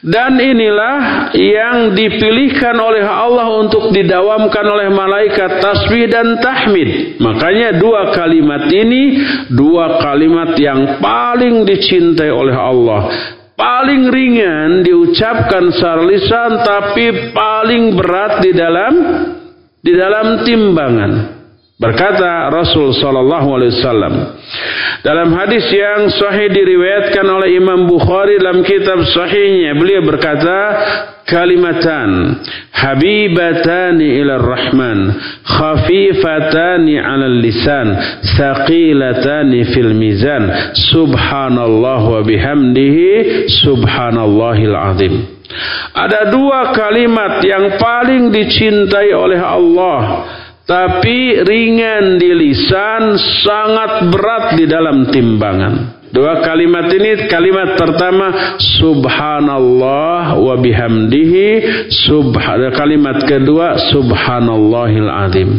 Dan 0.05 0.37
inilah 0.37 1.33
yang 1.33 1.97
dipilihkan 1.97 2.77
oleh 2.77 3.01
Allah 3.01 3.49
untuk 3.57 3.89
didawamkan 3.89 4.61
oleh 4.69 4.93
malaikat 4.93 5.65
tasbih 5.65 6.13
dan 6.13 6.37
tahmid. 6.45 7.17
Makanya 7.25 7.81
dua 7.81 8.13
kalimat 8.13 8.69
ini 8.69 9.17
dua 9.49 10.05
kalimat 10.05 10.53
yang 10.61 11.01
paling 11.01 11.65
dicintai 11.65 12.29
oleh 12.29 12.53
Allah. 12.53 13.03
Paling 13.57 14.13
ringan 14.13 14.85
diucapkan 14.85 15.73
secara 15.73 16.05
lisan 16.05 16.53
tapi 16.61 17.33
paling 17.33 17.97
berat 17.97 18.45
di 18.45 18.53
dalam 18.53 18.93
di 19.81 19.93
dalam 19.97 20.45
timbangan. 20.45 21.34
Berkata 21.75 22.55
Rasul 22.55 22.95
sallallahu 22.95 23.49
alaihi 23.59 23.75
wasallam 23.75 24.15
dalam 25.03 25.35
hadis 25.35 25.67
yang 25.75 26.07
sahih 26.07 26.47
diriwayatkan 26.47 27.27
oleh 27.27 27.59
Imam 27.59 27.91
Bukhari 27.91 28.39
dalam 28.39 28.63
kitab 28.63 29.03
sahihnya 29.11 29.75
beliau 29.75 30.07
berkata 30.07 30.59
kalimatan 31.27 32.39
habibatani 32.71 34.23
ila 34.23 34.39
rahman 34.39 35.19
khafifatani 35.43 36.95
ala 36.95 37.27
lisan 37.27 37.91
thaqilatani 38.39 39.67
fil 39.75 39.99
mizan 39.99 40.79
subhanallah 40.79 42.01
wa 42.07 42.23
bihamdihi 42.23 43.51
subhanallahil 43.51 44.77
azim. 44.79 45.15
Ada 45.91 46.31
dua 46.31 46.71
kalimat 46.71 47.43
yang 47.43 47.83
paling 47.83 48.31
dicintai 48.31 49.11
oleh 49.11 49.43
Allah 49.43 50.01
tapi 50.65 51.45
ringan 51.45 52.17
di 52.17 52.31
lisan, 52.33 53.21
sangat 53.45 54.09
berat 54.09 54.57
di 54.57 54.65
dalam 54.65 55.13
timbangan. 55.13 56.05
Dua 56.15 56.47
kalimat 56.47 56.87
ini 56.95 57.27
kalimat 57.27 57.75
pertama 57.75 58.55
subhanallah 58.79 60.39
wa 60.39 60.55
bihamdihi 60.63 61.47
subhan 61.91 62.71
kalimat 62.71 63.19
kedua 63.27 63.75
subhanallahil 63.91 65.11
azim. 65.11 65.59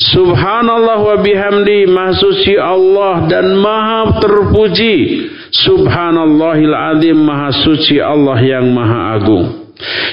Subhanallah 0.00 1.04
wa 1.04 1.20
bihamdi 1.20 1.84
maha 1.84 2.16
suci 2.16 2.56
Allah 2.56 3.28
dan 3.28 3.60
maha 3.60 4.24
terpuji. 4.24 5.28
Subhanallahil 5.52 6.72
azim 6.96 7.20
maha 7.20 7.52
suci 7.60 8.00
Allah 8.00 8.40
yang 8.40 8.72
maha 8.72 9.20
agung. 9.20 9.59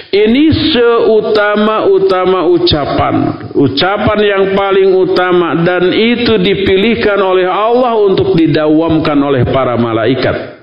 Ini 0.08 0.46
seutama-utama 0.72 2.48
ucapan. 2.48 3.16
Ucapan 3.54 4.20
yang 4.24 4.44
paling 4.56 4.96
utama 4.96 5.60
dan 5.68 5.92
itu 5.92 6.40
dipilihkan 6.40 7.20
oleh 7.20 7.48
Allah 7.48 8.00
untuk 8.00 8.34
didawamkan 8.34 9.20
oleh 9.20 9.44
para 9.48 9.76
malaikat. 9.76 10.58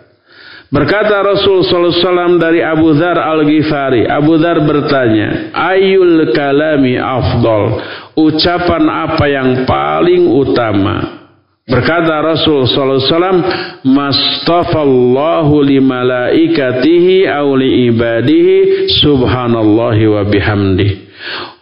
Berkata 0.75 1.23
Rasul 1.23 1.63
SAW 1.63 2.41
dari 2.43 2.59
Abu 2.59 2.99
Dhar 2.99 3.15
Al-Ghifari. 3.15 4.11
Abu 4.11 4.43
Dhar 4.43 4.59
bertanya, 4.67 5.55
Ayul 5.55 6.35
kalami 6.35 6.99
afdol. 6.99 7.79
Ucapan 8.19 8.83
apa 8.91 9.25
yang 9.31 9.63
paling 9.63 10.27
utama? 10.35 11.24
Berkata 11.65 12.21
Rasul 12.21 12.69
sallallahu 12.69 13.01
alaihi 13.01 13.09
wasallam, 13.09 13.41
"Mastafallahu 13.89 15.65
li 15.65 15.81
malaikatihi 15.81 17.25
aw 17.25 17.49
li 17.57 17.89
ibadihi 17.89 18.93
subhanallahi 19.01 20.05
wa 20.05 20.29
bihamdi." 20.29 20.89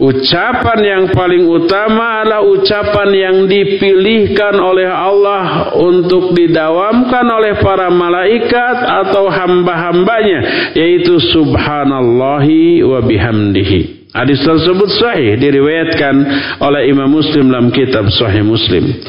Ucapan 0.03 0.79
yang 0.83 1.05
paling 1.15 1.47
utama 1.47 2.19
adalah 2.27 2.43
ucapan 2.43 3.15
yang 3.15 3.37
dipilihkan 3.47 4.59
oleh 4.59 4.91
Allah 4.91 5.71
untuk 5.79 6.35
didawamkan 6.35 7.23
oleh 7.23 7.63
para 7.63 7.87
malaikat 7.87 8.83
atau 8.83 9.31
hamba-hambanya 9.31 10.75
yaitu 10.75 11.23
subhanallahi 11.31 12.83
wa 12.83 12.99
bihamdihi. 13.07 14.02
Hadis 14.13 14.45
tersebut 14.45 14.93
sahih 15.01 15.41
diriwayatkan 15.41 16.15
oleh 16.61 16.93
Imam 16.93 17.09
Muslim 17.09 17.49
dalam 17.49 17.73
kitab 17.73 18.13
Sahih 18.13 18.45
Muslim. 18.45 19.01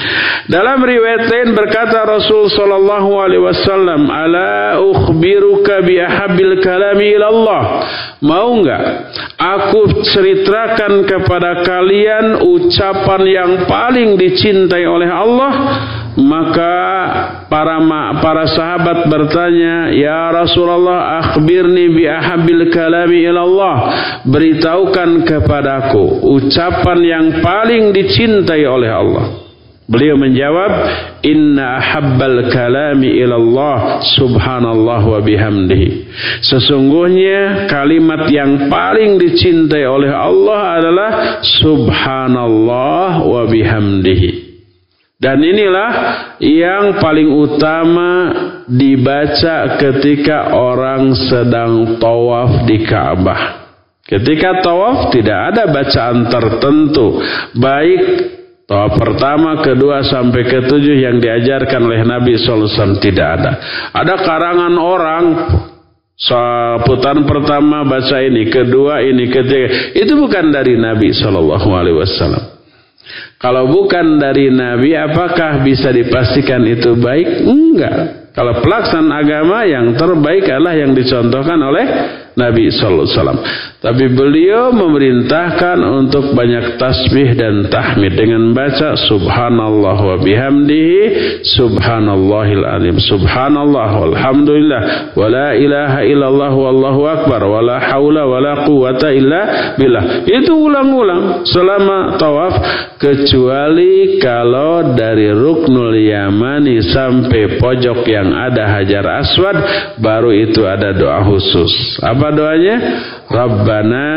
Dalam 0.47 0.79
riwayat 0.79 1.27
lain 1.27 1.51
berkata 1.51 2.07
Rasul 2.07 2.47
sallallahu 2.47 3.11
alaihi 3.11 3.43
wasallam, 3.43 4.07
"Ala 4.07 4.79
ukhbiruka 4.79 5.83
bi 5.83 5.99
ahabbil 5.99 6.55
kalami 6.63 7.19
ila 7.19 7.27
Allah?" 7.35 7.63
Mau 8.23 8.63
enggak 8.63 9.11
aku 9.35 10.07
ceritakan 10.07 11.03
kepada 11.03 11.67
kalian 11.67 12.39
ucapan 12.39 13.21
yang 13.27 13.51
paling 13.67 14.15
dicintai 14.15 14.87
oleh 14.87 15.11
Allah? 15.11 15.51
Maka 16.14 16.76
para 17.49 17.82
para 18.22 18.45
sahabat 18.45 19.09
bertanya, 19.09 19.89
"Ya 19.89 20.30
Rasulullah, 20.30 21.26
akhbirni 21.26 21.89
bi 21.89 22.05
ahabbil 22.05 22.70
kalami 22.70 23.26
ila 23.26 23.41
Allah." 23.41 23.76
Beritahukan 24.26 25.26
kepadaku 25.26 26.22
ucapan 26.38 26.99
yang 27.01 27.26
paling 27.41 27.89
dicintai 27.93 28.61
oleh 28.66 28.91
Allah. 28.93 29.26
Beliau 29.84 30.16
menjawab, 30.16 30.72
"Inna 31.28 31.76
ahabbal 31.76 32.47
kalami 32.47 33.20
ila 33.20 33.36
Allah 33.36 33.78
subhanallah 34.16 35.01
wa 35.03 35.20
bihamdihi." 35.20 36.07
Sesungguhnya 36.39 37.68
kalimat 37.68 38.32
yang 38.32 38.72
paling 38.72 39.20
dicintai 39.20 39.84
oleh 39.84 40.07
Allah 40.07 40.80
adalah 40.80 41.11
subhanallah 41.43 43.28
wa 43.28 43.43
bihamdihi. 43.43 44.42
Dan 45.24 45.39
inilah 45.39 45.91
yang 46.43 46.99
paling 46.99 47.32
utama 47.32 48.11
dibaca 48.67 49.80
ketika 49.80 50.51
orang 50.51 51.15
sedang 51.15 51.95
tawaf 51.95 52.67
di 52.67 52.84
Ka'bah. 52.84 53.63
Ketika 54.03 54.59
tawaf 54.59 55.15
tidak 55.15 55.55
ada 55.55 55.63
bacaan 55.71 56.28
tertentu, 56.28 57.24
baik 57.55 58.01
tawaf 58.67 58.99
pertama, 58.99 59.63
kedua 59.63 60.03
sampai 60.03 60.43
ketujuh 60.43 61.07
yang 61.07 61.24
diajarkan 61.24 61.82
oleh 61.88 62.03
Nabi 62.03 62.36
SAW 62.36 62.99
tidak 62.99 63.28
ada. 63.39 63.51
Ada 63.95 64.28
karangan 64.28 64.76
orang 64.76 65.24
putaran 66.84 67.24
pertama 67.24 67.88
baca 67.88 68.19
ini, 68.19 68.51
kedua 68.51 68.99
ini, 69.07 69.32
ketiga. 69.32 69.95
Itu 69.95 70.19
bukan 70.19 70.51
dari 70.51 70.76
Nabi 70.76 71.15
SAW. 71.15 72.52
Kalau 73.43 73.67
bukan 73.67 74.23
dari 74.23 74.47
Nabi, 74.47 74.95
apakah 74.95 75.67
bisa 75.67 75.91
dipastikan 75.91 76.63
itu 76.63 76.95
baik? 76.95 77.43
Enggak. 77.43 77.95
Kalau 78.31 78.63
pelaksanaan 78.63 79.11
agama 79.11 79.67
yang 79.67 79.91
terbaik 79.99 80.47
adalah 80.47 80.73
yang 80.79 80.95
dicontohkan 80.95 81.59
oleh 81.59 81.85
Nabi 82.34 82.73
Sallallahu 82.73 83.05
Alaihi 83.05 83.17
Wasallam. 83.17 83.41
Tapi 83.84 84.05
beliau 84.15 84.71
memerintahkan 84.71 85.75
untuk 85.84 86.31
banyak 86.31 86.79
tasbih 86.79 87.36
dan 87.36 87.67
tahmid 87.67 88.15
dengan 88.15 88.55
baca 88.55 88.95
Subhanallah 88.95 89.97
wa 89.99 90.15
bihamdihi 90.23 91.43
Subhanallahil 91.43 92.63
azim 92.63 92.95
Subhanallah 92.95 94.07
walhamdulillah 94.07 94.81
wa 95.19 95.27
la 95.27 95.51
ilaha 95.59 95.99
illallah 95.99 96.53
wallahu 96.55 97.01
akbar 97.11 97.43
wa 97.43 97.59
la 97.59 97.77
haula 97.84 98.23
wa 98.23 98.39
la 98.39 98.53
quwata 98.63 99.11
illa 99.11 99.75
billah. 99.75 100.31
Itu 100.31 100.63
ulang-ulang 100.63 101.43
selama 101.43 102.15
tawaf 102.15 102.55
kecuali 102.95 104.15
kalau 104.23 104.95
dari 104.95 105.27
Ruknul 105.27 105.99
Yamani 106.07 106.79
sampai 106.88 107.59
pojok 107.59 108.07
yang 108.07 108.31
ada 108.31 108.79
Hajar 108.79 109.03
Aswad 109.19 109.59
baru 109.99 110.31
itu 110.31 110.63
ada 110.63 110.95
doa 110.95 111.19
khusus. 111.27 111.99
Apa 111.99 112.22
apa 112.24 112.39
doanya? 112.39 112.76
Rabbana 113.28 114.07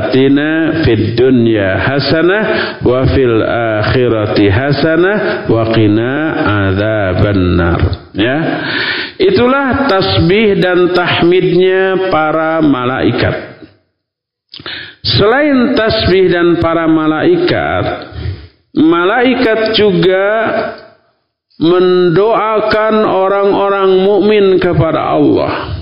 atina 0.00 0.80
fid 0.80 1.12
dunya 1.12 1.76
hasanah 1.76 2.44
wa 2.80 3.04
fil 3.12 3.36
akhirati 3.44 4.48
hasanah 4.48 5.44
wa 5.52 5.68
qina 5.76 6.12
adzabannar. 6.40 7.80
Ya. 8.16 8.38
Itulah 9.20 9.92
tasbih 9.92 10.56
dan 10.56 10.96
tahmidnya 10.96 12.08
para 12.08 12.64
malaikat. 12.64 13.60
Selain 15.04 15.76
tasbih 15.76 16.32
dan 16.32 16.64
para 16.64 16.88
malaikat, 16.88 17.84
malaikat 18.72 19.76
juga 19.76 20.24
mendoakan 21.60 23.04
orang-orang 23.04 24.00
mukmin 24.00 24.56
kepada 24.56 25.12
Allah. 25.12 25.73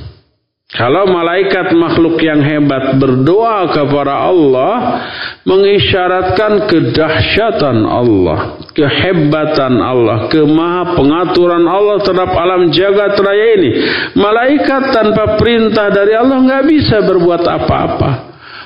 Kalau 0.72 1.04
malaikat 1.04 1.76
makhluk 1.76 2.16
yang 2.24 2.40
hebat 2.40 2.96
berdoa 2.96 3.68
kepada 3.76 4.24
Allah 4.24 5.04
mengisyaratkan 5.44 6.64
kedahsyatan 6.64 7.84
Allah, 7.84 8.56
kehebatan 8.72 9.76
Allah, 9.76 10.32
kemaha 10.32 10.96
pengaturan 10.96 11.68
Allah 11.68 12.00
terhadap 12.00 12.32
alam 12.32 12.72
jagat 12.72 13.20
raya 13.20 13.46
ini. 13.60 13.70
Malaikat 14.16 14.96
tanpa 14.96 15.36
perintah 15.36 15.92
dari 15.92 16.16
Allah 16.16 16.40
nggak 16.40 16.64
bisa 16.64 17.04
berbuat 17.04 17.42
apa-apa. 17.44 18.10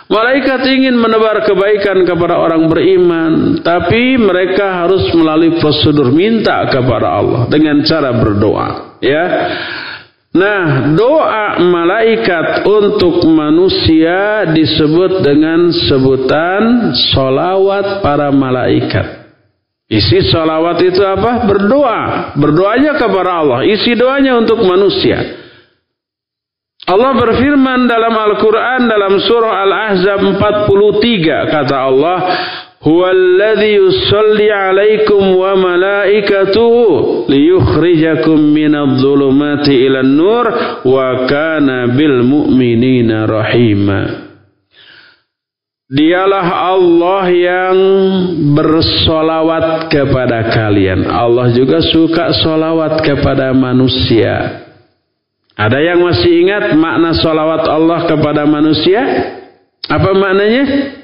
Malaikat 0.06 0.62
ingin 0.62 0.94
menebar 0.94 1.42
kebaikan 1.42 2.06
kepada 2.06 2.38
orang 2.38 2.70
beriman, 2.70 3.58
tapi 3.66 4.14
mereka 4.14 4.86
harus 4.86 5.10
melalui 5.10 5.58
prosedur 5.58 6.14
minta 6.14 6.70
kepada 6.70 7.18
Allah 7.18 7.50
dengan 7.50 7.82
cara 7.82 8.14
berdoa, 8.14 8.94
ya. 9.02 9.24
Nah, 10.36 10.92
doa 10.92 11.56
malaikat 11.64 12.68
untuk 12.68 13.24
manusia 13.24 14.44
disebut 14.52 15.24
dengan 15.24 15.72
sebutan 15.72 16.92
solawat 17.16 18.04
para 18.04 18.28
malaikat. 18.28 19.32
Isi 19.88 20.28
solawat 20.28 20.76
itu 20.84 21.00
apa? 21.00 21.48
Berdoa. 21.48 22.00
Berdoanya 22.36 23.00
kepada 23.00 23.40
Allah. 23.40 23.60
Isi 23.64 23.96
doanya 23.96 24.36
untuk 24.36 24.60
manusia. 24.60 25.46
Allah 26.86 27.16
berfirman 27.16 27.88
dalam 27.88 28.12
Al-Quran 28.14 28.86
dalam 28.86 29.16
surah 29.18 29.54
Al-Ahzab 29.64 30.20
43. 30.36 31.54
Kata 31.54 31.76
Allah, 31.80 32.18
huwa 32.86 33.10
alladhi 33.10 33.74
yusalli 33.74 34.46
alaikum 34.46 35.34
wa 35.34 35.58
malaikatuhu 35.58 37.26
liyukhrijakum 37.26 38.38
minadh 38.54 39.02
dhulumati 39.02 39.74
ilan 39.74 40.06
nur 40.06 40.46
wa 40.86 41.26
kana 41.26 41.90
bil 41.98 42.22
mu'minina 42.22 43.26
rahima 43.26 44.22
Dialah 45.86 46.74
Allah 46.74 47.30
yang 47.30 47.78
bersolawat 48.58 49.86
kepada 49.86 50.50
kalian. 50.50 51.06
Allah 51.06 51.54
juga 51.54 51.78
suka 51.78 52.34
solawat 52.42 53.06
kepada 53.06 53.54
manusia. 53.54 54.66
Ada 55.54 55.78
yang 55.78 56.02
masih 56.02 56.42
ingat 56.42 56.74
makna 56.74 57.14
solawat 57.14 57.70
Allah 57.70 58.02
kepada 58.02 58.42
manusia? 58.50 58.98
Apa 59.86 60.10
maknanya? 60.10 60.95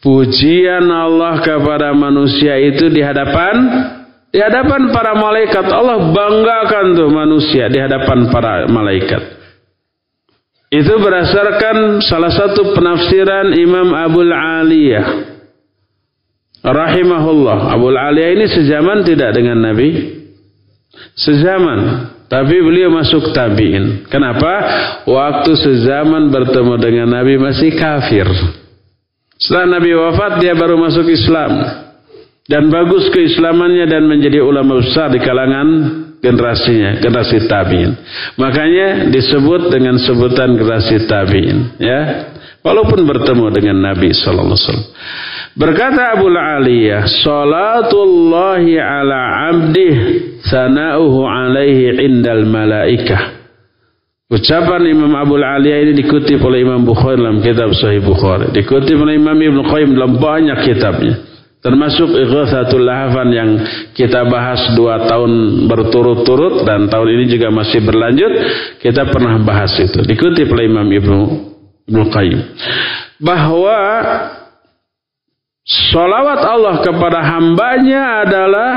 Pujian 0.00 0.88
Allah 0.88 1.44
kepada 1.44 1.92
manusia 1.92 2.56
itu 2.56 2.88
di 2.88 3.04
hadapan 3.04 3.54
di 4.32 4.40
hadapan 4.40 4.90
para 4.90 5.12
malaikat. 5.14 5.64
Allah 5.68 6.10
banggakan 6.10 6.84
tuh 6.96 7.08
manusia 7.12 7.68
di 7.68 7.78
hadapan 7.78 8.32
para 8.32 8.66
malaikat. 8.66 9.38
Itu 10.70 11.02
berdasarkan 11.02 11.98
salah 12.06 12.30
satu 12.30 12.78
penafsiran 12.78 13.58
Imam 13.58 13.90
Abul 13.90 14.30
Aliyah. 14.30 15.06
Rahimahullah. 16.62 17.74
Abul 17.74 17.98
Aliyah 17.98 18.30
ini 18.38 18.46
sezaman 18.46 19.02
tidak 19.02 19.34
dengan 19.34 19.58
Nabi? 19.58 20.20
Sezaman 21.18 21.80
tapi 22.30 22.62
beliau 22.62 22.94
masuk 22.94 23.34
tabi'in. 23.34 24.06
Kenapa? 24.06 24.52
Waktu 25.02 25.50
sezaman 25.58 26.30
bertemu 26.30 26.74
dengan 26.78 27.08
Nabi 27.18 27.34
masih 27.34 27.74
kafir 27.74 28.30
setelah 29.40 29.80
Nabi 29.80 29.96
wafat 29.96 30.44
dia 30.44 30.52
baru 30.52 30.76
masuk 30.76 31.08
Islam. 31.08 31.52
Dan 32.50 32.66
bagus 32.66 33.06
keislamannya 33.14 33.86
dan 33.86 34.10
menjadi 34.10 34.42
ulama 34.42 34.82
besar 34.82 35.06
di 35.14 35.22
kalangan 35.22 35.68
generasinya, 36.20 37.00
generasi 37.00 37.46
tabi'in. 37.46 37.94
Makanya 38.36 39.08
disebut 39.08 39.70
dengan 39.70 39.96
sebutan 40.02 40.58
generasi 40.58 41.08
tabi'in, 41.08 41.78
ya. 41.80 42.00
Walaupun 42.60 43.08
bertemu 43.08 43.48
dengan 43.56 43.76
Nabi 43.80 44.12
wasallam. 44.12 44.84
Berkata 45.56 46.12
Abu 46.12 46.28
Aliyah, 46.28 47.08
"Salatullahi 47.08 48.76
ala 48.76 49.20
'abdih 49.48 49.96
sana'uhu 50.44 51.24
alaihi 51.24 51.96
indal 52.04 52.44
malaikah." 52.44 53.39
Ucapan 54.30 54.86
Imam 54.86 55.10
Abu 55.18 55.42
Aliyah 55.42 55.90
ini 55.90 55.92
dikutip 55.98 56.38
oleh 56.46 56.62
Imam 56.62 56.86
Bukhari 56.86 57.18
dalam 57.18 57.42
kitab 57.42 57.74
Sahih 57.74 57.98
Bukhari. 57.98 58.54
Dikutip 58.54 58.94
oleh 58.94 59.18
Imam 59.18 59.34
Ibn 59.34 59.58
Qayyim 59.66 59.90
dalam 59.98 60.22
banyak 60.22 60.58
kitabnya. 60.70 61.14
Termasuk 61.60 62.14
Ighathatul 62.14 62.86
Lahafan 62.86 63.28
yang 63.34 63.50
kita 63.92 64.22
bahas 64.30 64.70
dua 64.78 65.02
tahun 65.10 65.66
berturut-turut 65.66 66.62
dan 66.62 66.86
tahun 66.86 67.08
ini 67.10 67.24
juga 67.26 67.50
masih 67.50 67.82
berlanjut. 67.82 68.32
Kita 68.78 69.10
pernah 69.10 69.34
bahas 69.42 69.74
itu. 69.82 69.98
Dikutip 69.98 70.46
oleh 70.46 70.70
Imam 70.70 70.86
Ibn, 70.86 71.10
Ibn 71.90 72.00
Qayyim. 72.14 72.40
Bahwa 73.18 73.76
Salawat 75.70 76.40
Allah 76.46 76.74
kepada 76.86 77.18
hambanya 77.34 78.26
adalah 78.26 78.72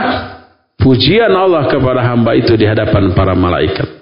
pujian 0.81 1.31
Allah 1.31 1.69
kepada 1.69 2.05
hamba 2.05 2.37
itu 2.37 2.57
di 2.57 2.65
hadapan 2.65 3.13
para 3.13 3.37
malaikat. 3.37 3.92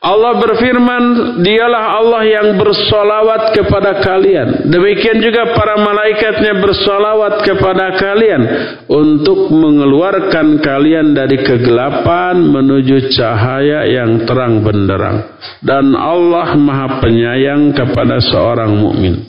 Allah 0.00 0.32
berfirman, 0.32 1.04
dialah 1.44 2.00
Allah 2.00 2.24
yang 2.24 2.56
bersolawat 2.56 3.52
kepada 3.52 4.00
kalian. 4.00 4.72
Demikian 4.72 5.20
juga 5.20 5.52
para 5.52 5.76
malaikatnya 5.76 6.56
bersolawat 6.56 7.44
kepada 7.44 8.00
kalian 8.00 8.42
untuk 8.88 9.52
mengeluarkan 9.52 10.64
kalian 10.64 11.12
dari 11.12 11.44
kegelapan 11.44 12.32
menuju 12.40 13.12
cahaya 13.12 13.84
yang 13.92 14.24
terang 14.24 14.64
benderang. 14.64 15.36
Dan 15.60 15.92
Allah 15.92 16.56
maha 16.56 17.04
penyayang 17.04 17.76
kepada 17.76 18.24
seorang 18.24 18.72
mukmin. 18.72 19.20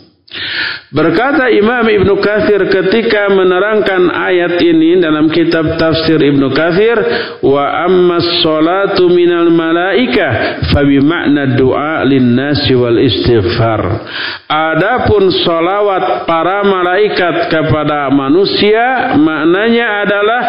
Berkata 0.91 1.47
Imam 1.47 1.87
Ibn 1.87 2.09
Kathir 2.19 2.67
ketika 2.67 3.31
menerangkan 3.31 4.11
ayat 4.11 4.59
ini 4.59 4.99
dalam 4.99 5.31
kitab 5.31 5.79
tafsir 5.79 6.19
Ibn 6.19 6.51
Kathir 6.51 6.99
wa 7.39 7.87
amma 7.87 8.19
salatu 8.43 9.07
minal 9.07 9.47
malaika 9.55 10.59
fabi 10.67 10.99
makna 10.99 11.55
doa 11.55 12.03
linnasi 12.03 12.75
wal 12.75 12.99
istighfar. 12.99 14.03
Adapun 14.51 15.31
salawat 15.31 16.27
para 16.27 16.59
malaikat 16.67 17.47
kepada 17.47 18.11
manusia 18.11 19.15
maknanya 19.15 20.03
adalah 20.03 20.41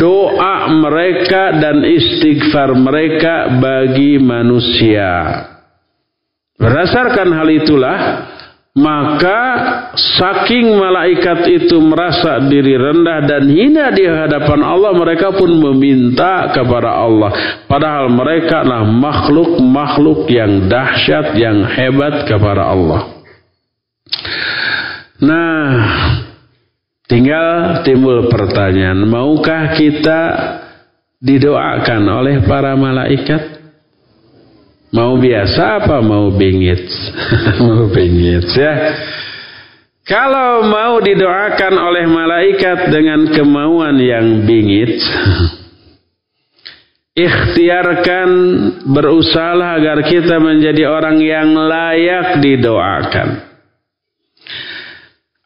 doa 0.00 0.80
mereka 0.80 1.60
dan 1.60 1.84
istighfar 1.84 2.72
mereka 2.72 3.52
bagi 3.60 4.16
manusia. 4.16 5.44
Berdasarkan 6.56 7.28
hal 7.36 7.48
itulah 7.52 7.96
maka 8.70 9.40
saking 9.98 10.78
malaikat 10.78 11.42
itu 11.50 11.82
merasa 11.82 12.38
diri 12.46 12.78
rendah 12.78 13.18
dan 13.26 13.50
hina 13.50 13.90
di 13.90 14.06
hadapan 14.06 14.62
Allah 14.62 14.94
mereka 14.94 15.34
pun 15.34 15.50
meminta 15.50 16.54
kepada 16.54 17.02
Allah. 17.02 17.30
Padahal 17.66 18.06
mereka 18.14 18.62
adalah 18.62 18.86
makhluk-makhluk 18.86 20.30
yang 20.30 20.70
dahsyat 20.70 21.34
yang 21.34 21.66
hebat 21.66 22.30
kepada 22.30 22.70
Allah. 22.70 23.00
Nah 25.18 25.66
tinggal 27.10 27.82
timbul 27.82 28.30
pertanyaan 28.30 29.02
maukah 29.02 29.74
kita 29.74 30.22
didoakan 31.18 32.02
oleh 32.06 32.36
para 32.46 32.78
malaikat 32.78 33.59
Mau 34.90 35.14
biasa 35.18 35.86
apa 35.86 36.02
mau 36.02 36.34
bingit? 36.34 36.82
mau 37.66 37.86
bingit 37.90 38.46
ya. 38.54 38.74
Kalau 40.02 40.66
mau 40.66 40.98
didoakan 40.98 41.74
oleh 41.78 42.04
malaikat 42.10 42.90
dengan 42.90 43.30
kemauan 43.30 43.94
yang 44.02 44.42
bingit, 44.42 44.98
ikhtiarkan 47.26 48.30
berusaha 48.90 49.78
agar 49.78 50.02
kita 50.02 50.42
menjadi 50.42 50.90
orang 50.90 51.22
yang 51.22 51.54
layak 51.54 52.42
didoakan. 52.42 53.49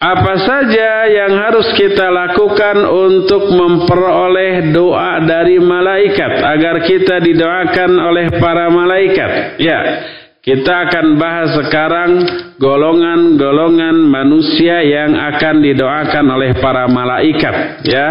Apa 0.05 0.36
saja 0.36 1.09
yang 1.09 1.32
harus 1.32 1.72
kita 1.80 2.12
lakukan 2.12 2.76
untuk 2.84 3.48
memperoleh 3.48 4.68
doa 4.68 5.16
dari 5.24 5.57
malaikat 5.57 6.44
agar 6.44 6.84
kita 6.84 7.24
didoakan 7.24 7.90
oleh 8.05 8.36
para 8.36 8.68
malaikat? 8.68 9.57
Ya, 9.57 9.80
kita 10.44 10.92
akan 10.92 11.16
bahas 11.16 11.57
sekarang 11.57 12.11
golongan-golongan 12.61 13.96
manusia 14.05 14.84
yang 14.84 15.16
akan 15.16 15.64
didoakan 15.64 16.26
oleh 16.36 16.52
para 16.61 16.84
malaikat. 16.84 17.88
Ya, 17.88 18.09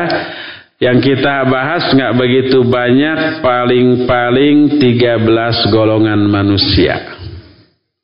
yang 0.81 0.97
kita 0.97 1.45
bahas 1.45 1.93
nggak 1.93 2.17
begitu 2.17 2.65
banyak, 2.65 3.45
paling-paling 3.45 4.81
13 4.81 5.69
golongan 5.69 6.25
manusia. 6.25 7.21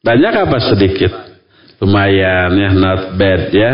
Banyak 0.05 0.33
apa 0.45 0.57
sedikit? 0.61 1.28
Lumayan 1.79 2.51
ya 2.55 2.69
not 2.75 3.01
bad 3.15 3.51
ya 3.51 3.73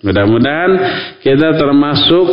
mudah-mudahan 0.00 0.72
kita 1.20 1.58
termasuk 1.60 2.26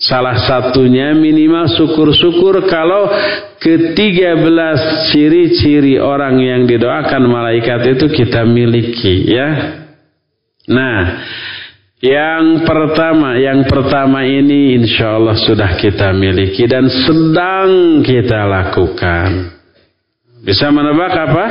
salah 0.00 0.40
satunya 0.48 1.12
minimal 1.12 1.68
syukur-syukur 1.76 2.64
kalau 2.70 3.12
ketiga 3.60 4.40
belas 4.40 5.12
ciri-ciri 5.12 6.00
orang 6.00 6.40
yang 6.40 6.64
didoakan 6.64 7.28
malaikat 7.28 7.98
itu 7.98 8.06
kita 8.08 8.48
miliki 8.48 9.28
ya 9.28 9.48
nah 10.70 11.20
yang 12.00 12.64
pertama, 12.64 13.36
yang 13.36 13.68
pertama 13.68 14.24
ini 14.24 14.80
insya 14.80 15.20
Allah 15.20 15.36
sudah 15.36 15.76
kita 15.76 16.16
miliki 16.16 16.64
dan 16.64 16.88
sedang 16.88 18.00
kita 18.00 18.48
lakukan. 18.48 19.52
Bisa 20.40 20.72
menebak 20.72 21.12
apa? 21.12 21.44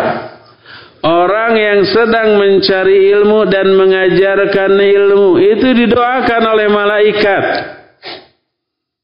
Orang 1.00 1.56
yang 1.56 1.88
sedang 1.88 2.36
mencari 2.36 3.16
ilmu 3.16 3.48
dan 3.48 3.72
mengajarkan 3.72 4.76
ilmu 4.76 5.40
itu 5.40 5.68
didoakan 5.72 6.44
oleh 6.44 6.68
malaikat. 6.68 7.44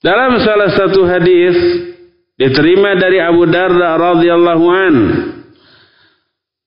Dalam 0.04 0.36
salah 0.44 0.76
satu 0.76 1.08
hadis 1.08 1.56
diterima 2.36 3.00
dari 3.00 3.24
Abu 3.24 3.48
Darda 3.48 3.96
radhiyallahu 3.96 4.66
an. 4.68 4.96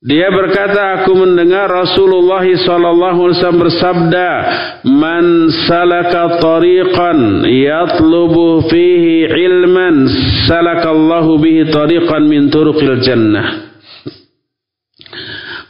Dia 0.00 0.32
berkata, 0.32 1.02
aku 1.02 1.12
mendengar 1.12 1.68
Rasulullah 1.68 2.40
sallallahu 2.40 3.18
alaihi 3.28 3.36
wasallam 3.36 3.62
bersabda, 3.68 4.28
"Man 4.86 5.52
salaka 5.68 6.40
tariqan 6.40 7.44
yatlubu 7.44 8.64
fihi 8.70 9.28
ilman, 9.28 10.08
salakallahu 10.48 11.36
bihi 11.42 11.68
tariqan 11.68 12.24
min 12.24 12.48
turuqil 12.48 13.02
jannah." 13.04 13.67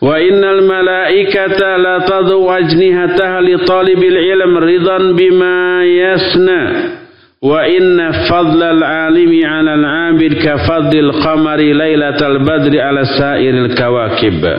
وإن 0.03 0.45
الملائكة 0.45 1.77
لا 1.77 1.99
تضو 1.99 2.51
أجنحتها 2.51 3.41
لطالب 3.41 4.03
العلم 4.03 4.59
رضا 4.59 4.99
بما 4.99 5.85
يسنى. 5.85 6.73
وإن 7.43 8.13
فضل 8.31 8.63
العالم 8.63 9.47
على 9.47 9.75
العابد 9.75 10.35
كفضل 10.35 10.99
القمر 10.99 11.57
ليلة 11.57 12.27
البدر 12.27 12.81
على 12.81 13.05
سائر 13.19 13.55
الكواكب. 13.55 14.59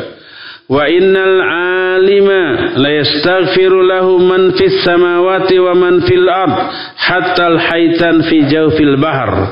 وإن 0.69 1.15
العالم 1.17 2.29
ليستغفر 2.77 3.81
له 3.81 4.17
من 4.17 4.51
في 4.51 4.65
السماوات 4.65 5.53
ومن 5.53 5.99
في 5.99 6.15
الأرض 6.15 6.57
حتى 6.97 7.47
الحيتان 7.47 8.21
في 8.21 8.41
جوف 8.41 8.81
البحر. 8.81 9.47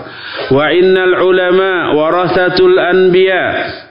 wa 0.52 0.72
innal 0.72 1.16
ulama 1.26 1.98
warathatul 1.98 2.78
anbiya. 2.78 3.44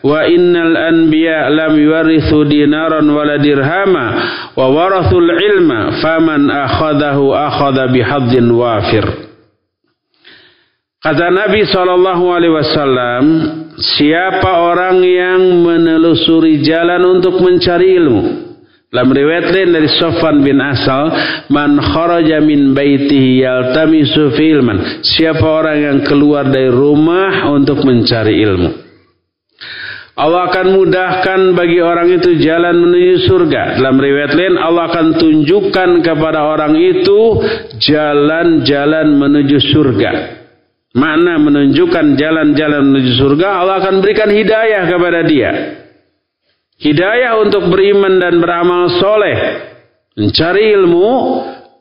Wa 0.06 0.24
innal 0.30 0.76
anbiya 0.76 1.50
lam 1.50 1.74
yuwarithu 1.74 2.46
dinaran 2.46 3.04
wala 3.10 3.36
dirhama. 3.42 4.06
Wa 4.54 4.66
warathul 4.70 5.26
ilma 5.26 6.00
faman 6.00 6.48
akhadahu 6.48 7.34
akhadha 7.34 7.90
bihadzin 7.90 8.46
wafir. 8.54 9.04
Kata 11.02 11.30
Nabi 11.30 11.66
sallallahu 11.68 12.24
alaihi 12.32 12.54
wasallam 12.54 13.24
siapa 13.78 14.64
orang 14.64 15.04
yang 15.04 15.42
menelusuri 15.62 16.64
jalan 16.64 17.20
untuk 17.20 17.38
mencari 17.42 18.00
ilmu 18.00 18.45
dalam 18.86 19.10
riwayat 19.10 19.50
lain 19.50 19.74
dari 19.74 19.90
Sofan 19.90 20.46
bin 20.46 20.62
Asal, 20.62 21.10
man 21.50 21.74
kharaja 21.82 22.38
min 22.38 22.70
baitihi 22.70 23.42
yaltamisu 23.42 24.30
fi 24.38 24.54
ilman. 24.54 25.02
Siapa 25.02 25.42
orang 25.42 25.78
yang 25.82 25.98
keluar 26.06 26.46
dari 26.46 26.70
rumah 26.70 27.50
untuk 27.50 27.82
mencari 27.82 28.38
ilmu. 28.46 28.70
Allah 30.16 30.48
akan 30.48 30.66
mudahkan 30.80 31.40
bagi 31.52 31.76
orang 31.82 32.08
itu 32.08 32.40
jalan 32.40 32.72
menuju 32.72 33.28
surga. 33.28 33.76
Dalam 33.76 34.00
riwayat 34.00 34.32
lain 34.32 34.56
Allah 34.56 34.88
akan 34.88 35.06
tunjukkan 35.20 36.00
kepada 36.00 36.40
orang 36.46 36.72
itu 36.80 37.42
jalan-jalan 37.76 39.12
menuju 39.12 39.58
surga. 39.76 40.10
Mana 40.96 41.36
menunjukkan 41.36 42.16
jalan-jalan 42.16 42.80
menuju 42.88 43.12
surga, 43.20 43.60
Allah 43.60 43.76
akan 43.84 44.00
berikan 44.00 44.32
hidayah 44.32 44.88
kepada 44.88 45.20
dia. 45.28 45.50
Hidayah 46.76 47.40
untuk 47.40 47.72
beriman 47.72 48.20
dan 48.20 48.36
beramal 48.36 49.00
soleh. 49.00 49.38
Mencari 50.12 50.76
ilmu 50.76 51.08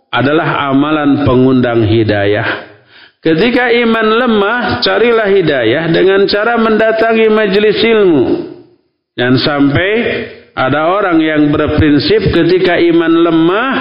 adalah 0.08 0.72
amalan 0.72 1.28
pengundang 1.28 1.84
hidayah. 1.84 2.72
Ketika 3.20 3.76
iman 3.76 4.08
lemah, 4.08 4.62
carilah 4.80 5.28
hidayah 5.28 5.92
dengan 5.92 6.24
cara 6.32 6.56
mendatangi 6.56 7.28
majelis 7.28 7.80
ilmu. 7.84 8.24
Dan 9.16 9.36
sampai 9.36 9.92
ada 10.56 10.96
orang 10.96 11.20
yang 11.20 11.52
berprinsip 11.52 12.32
ketika 12.32 12.80
iman 12.80 13.14
lemah, 13.20 13.74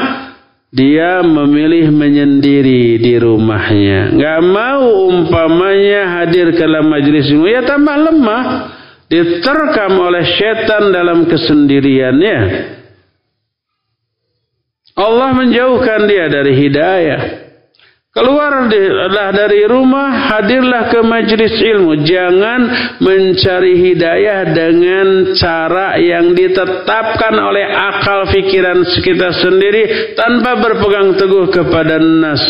dia 0.74 1.22
memilih 1.22 1.94
menyendiri 1.94 2.98
di 2.98 3.14
rumahnya. 3.22 4.18
Gak 4.18 4.40
mau 4.42 5.06
umpamanya 5.14 6.18
hadir 6.18 6.50
ke 6.50 6.62
dalam 6.66 6.90
majelis 6.90 7.30
ilmu, 7.30 7.46
ya 7.46 7.62
tambah 7.62 7.94
lemah 8.10 8.73
diterkam 9.14 9.94
oleh 9.94 10.26
setan 10.34 10.90
dalam 10.90 11.30
kesendiriannya. 11.30 12.38
Allah 14.94 15.30
menjauhkan 15.34 16.06
dia 16.10 16.26
dari 16.26 16.52
hidayah. 16.54 17.22
Keluarlah 18.14 19.34
dari 19.34 19.66
rumah, 19.66 20.30
hadirlah 20.30 20.86
ke 20.86 21.02
majlis 21.02 21.58
ilmu. 21.58 22.06
Jangan 22.06 22.60
mencari 23.02 23.74
hidayah 23.90 24.54
dengan 24.54 25.34
cara 25.34 25.98
yang 25.98 26.30
ditetapkan 26.30 27.34
oleh 27.34 27.66
akal 27.66 28.30
fikiran 28.30 28.86
kita 29.02 29.34
sendiri 29.42 30.14
tanpa 30.14 30.62
berpegang 30.62 31.18
teguh 31.18 31.50
kepada 31.50 31.98
nas. 31.98 32.44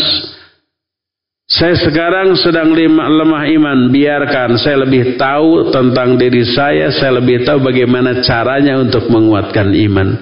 Saya 1.55 1.79
sekarang 1.79 2.35
sedang 2.35 2.75
lemah 2.75 3.47
iman, 3.47 3.79
biarkan 3.95 4.59
saya 4.59 4.83
lebih 4.83 5.15
tahu 5.15 5.71
tentang 5.71 6.19
diri 6.19 6.43
saya, 6.43 6.91
saya 6.91 7.23
lebih 7.23 7.47
tahu 7.47 7.63
bagaimana 7.63 8.19
caranya 8.27 8.75
untuk 8.83 9.07
menguatkan 9.07 9.71
iman. 9.71 10.19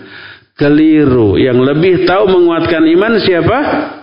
Keliru, 0.52 1.40
yang 1.40 1.56
lebih 1.56 2.04
tahu 2.04 2.28
menguatkan 2.36 2.84
iman 2.84 3.16
siapa? 3.16 3.58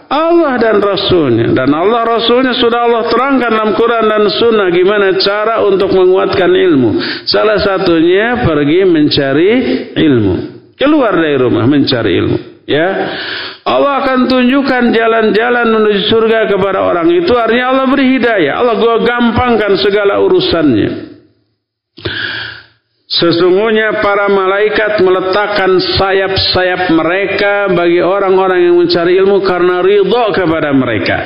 Allah 0.09 0.57
dan 0.57 0.81
Rasulnya. 0.81 1.53
Dan 1.53 1.69
Allah 1.69 2.01
Rasulnya 2.01 2.57
sudah 2.57 2.89
Allah 2.89 3.05
terangkan 3.05 3.51
dalam 3.53 3.71
Quran 3.77 4.05
dan 4.09 4.25
Sunnah 4.33 4.73
gimana 4.73 5.13
cara 5.21 5.61
untuk 5.61 5.93
menguatkan 5.93 6.49
ilmu. 6.49 6.97
Salah 7.29 7.61
satunya 7.61 8.41
pergi 8.41 8.89
mencari 8.89 9.51
ilmu. 9.93 10.35
Keluar 10.73 11.13
dari 11.13 11.37
rumah 11.37 11.69
mencari 11.69 12.11
ilmu. 12.25 12.37
Ya, 12.69 12.89
Allah 13.65 14.05
akan 14.05 14.29
tunjukkan 14.29 14.93
jalan-jalan 14.93 15.67
menuju 15.73 16.05
surga 16.05 16.45
kepada 16.45 16.85
orang 16.85 17.09
itu. 17.09 17.33
Artinya 17.33 17.73
Allah 17.73 17.85
beri 17.89 18.05
hidayah. 18.13 18.61
Allah 18.61 18.77
gua 18.77 19.01
gampangkan 19.01 19.73
segala 19.81 20.21
urusannya. 20.21 21.09
Sesungguhnya 23.09 24.05
para 24.05 24.29
malaikat 24.29 25.01
meletakkan 25.01 25.81
sayap-sayap 25.97 26.93
mereka 26.93 27.73
bagi 27.73 28.05
orang-orang 28.05 28.69
yang 28.69 28.77
mencari 28.77 29.17
ilmu 29.17 29.41
karena 29.41 29.81
ridho 29.81 30.29
kepada 30.29 30.69
mereka. 30.69 31.17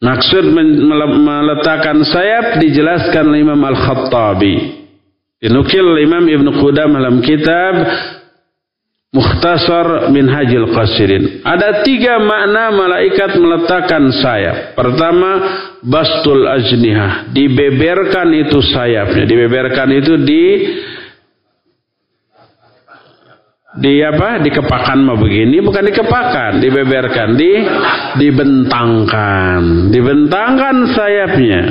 Maksud 0.00 0.48
meletakkan 1.20 2.00
sayap 2.08 2.56
dijelaskan 2.56 3.36
Imam 3.36 3.60
Al-Khattabi. 3.60 4.80
Dinukil 5.44 6.00
Imam 6.00 6.24
Ibn 6.24 6.46
Qudam 6.56 6.96
dalam 6.96 7.20
kitab 7.20 7.84
Mukhtasar 9.14 10.10
Minhajil 10.12 10.68
Qasirin. 10.74 11.24
Ada 11.46 11.86
tiga 11.86 12.18
makna 12.20 12.74
malaikat 12.74 13.38
meletakkan 13.38 14.12
sayap. 14.18 14.74
Pertama, 14.74 15.30
bastul 15.80 16.44
ajnihah. 16.44 17.30
Dibeberkan 17.30 18.28
itu 18.34 18.58
sayapnya. 18.60 19.24
Dibeberkan 19.24 19.88
itu 19.94 20.20
di 20.20 20.44
di 23.76 24.00
apa 24.00 24.40
dikepakan 24.40 24.98
mah 25.04 25.20
begini 25.20 25.60
bukan 25.60 25.84
dikepakan 25.84 26.64
dibeberkan 26.64 27.36
di 27.36 27.60
dibentangkan 28.16 29.92
dibentangkan 29.92 30.76
sayapnya 30.96 31.62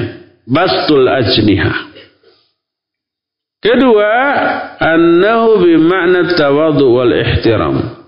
bastul 0.45 1.09
ajnihah 1.09 1.94
Kedua, 3.65 4.13
annahu 4.77 5.65
bimakna 5.65 6.37
tawadu 6.37 6.85
wal 6.85 7.09
ihtiram. 7.09 8.05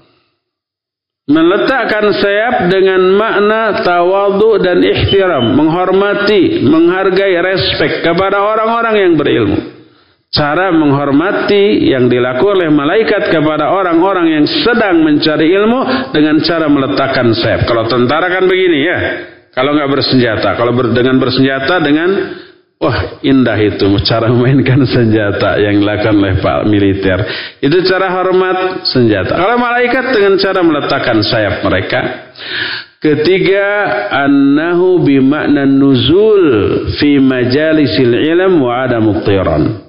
Meletakkan 1.27 2.13
sayap 2.21 2.69
dengan 2.69 3.17
makna 3.17 3.81
tawadu 3.81 4.61
dan 4.61 4.85
ihtiram, 4.85 5.57
menghormati, 5.57 6.61
menghargai, 6.61 7.41
respek 7.41 8.05
kepada 8.05 8.37
orang-orang 8.37 8.95
yang 9.01 9.13
berilmu. 9.17 9.59
Cara 10.29 10.69
menghormati 10.69 11.89
yang 11.89 12.05
dilakukan 12.05 12.61
oleh 12.61 12.69
malaikat 12.69 13.33
kepada 13.33 13.73
orang-orang 13.73 14.37
yang 14.37 14.45
sedang 14.61 15.01
mencari 15.01 15.49
ilmu 15.57 16.13
dengan 16.13 16.37
cara 16.45 16.69
meletakkan 16.69 17.33
sayap. 17.33 17.65
Kalau 17.65 17.89
tentara 17.89 18.29
kan 18.29 18.45
begini 18.45 18.79
ya, 18.85 18.97
kalau 19.57 19.73
nggak 19.73 19.89
bersenjata. 19.89 20.53
Kalau 20.53 20.69
ber, 20.77 20.93
dengan 20.93 21.17
bersenjata 21.17 21.81
dengan 21.81 22.09
Wah 22.77 23.17
indah 23.25 23.57
itu 23.57 23.89
cara 24.05 24.29
memainkan 24.29 24.85
senjata 24.85 25.57
yang 25.57 25.81
dilakukan 25.81 26.13
oleh 26.13 26.37
Pak 26.37 26.69
militer. 26.69 27.19
Itu 27.57 27.81
cara 27.89 28.13
hormat 28.13 28.85
senjata. 28.85 29.33
Kalau 29.33 29.57
malaikat 29.57 30.13
dengan 30.13 30.37
cara 30.37 30.61
meletakkan 30.61 31.17
sayap 31.25 31.65
mereka. 31.65 32.29
Ketiga, 33.01 33.65
annahu 34.13 35.01
bimakna 35.01 35.65
nuzul 35.65 36.45
fi 37.01 37.17
majalisil 37.17 38.13
ilm 38.13 38.61
wa 38.61 38.85
adamu 38.85 39.25
tiran. 39.25 39.81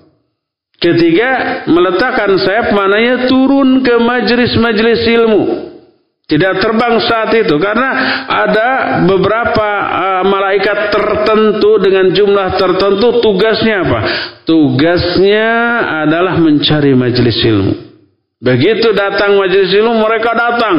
Ketiga, 0.81 1.65
meletakkan 1.69 2.41
sayap 2.41 2.73
mananya 2.73 3.29
turun 3.29 3.85
ke 3.85 4.01
majlis-majlis 4.01 5.03
ilmu. 5.13 5.68
Tidak 6.29 6.61
terbang 6.61 7.01
saat 7.01 7.33
itu 7.41 7.57
karena 7.57 7.89
ada 8.29 9.01
beberapa 9.09 9.69
uh, 9.89 10.23
malaikat 10.29 10.93
tertentu 10.93 11.81
dengan 11.81 12.13
jumlah 12.13 12.53
tertentu 12.61 13.25
tugasnya 13.25 13.81
apa? 13.81 14.01
Tugasnya 14.45 15.49
adalah 16.05 16.37
mencari 16.37 16.93
majelis 16.93 17.41
ilmu. 17.41 17.75
Begitu 18.45 18.93
datang 18.93 19.41
majelis 19.41 19.73
ilmu 19.73 20.05
mereka 20.05 20.37
datang 20.37 20.77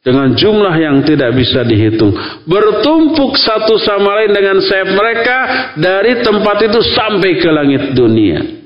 dengan 0.00 0.32
jumlah 0.32 0.74
yang 0.80 1.04
tidak 1.04 1.36
bisa 1.36 1.60
dihitung. 1.60 2.16
Bertumpuk 2.48 3.36
satu 3.36 3.76
sama 3.84 4.16
lain 4.16 4.32
dengan 4.32 4.64
sayap 4.64 4.96
mereka 4.96 5.36
dari 5.76 6.24
tempat 6.24 6.72
itu 6.72 6.80
sampai 6.88 7.36
ke 7.36 7.50
langit 7.52 7.92
dunia. 7.92 8.63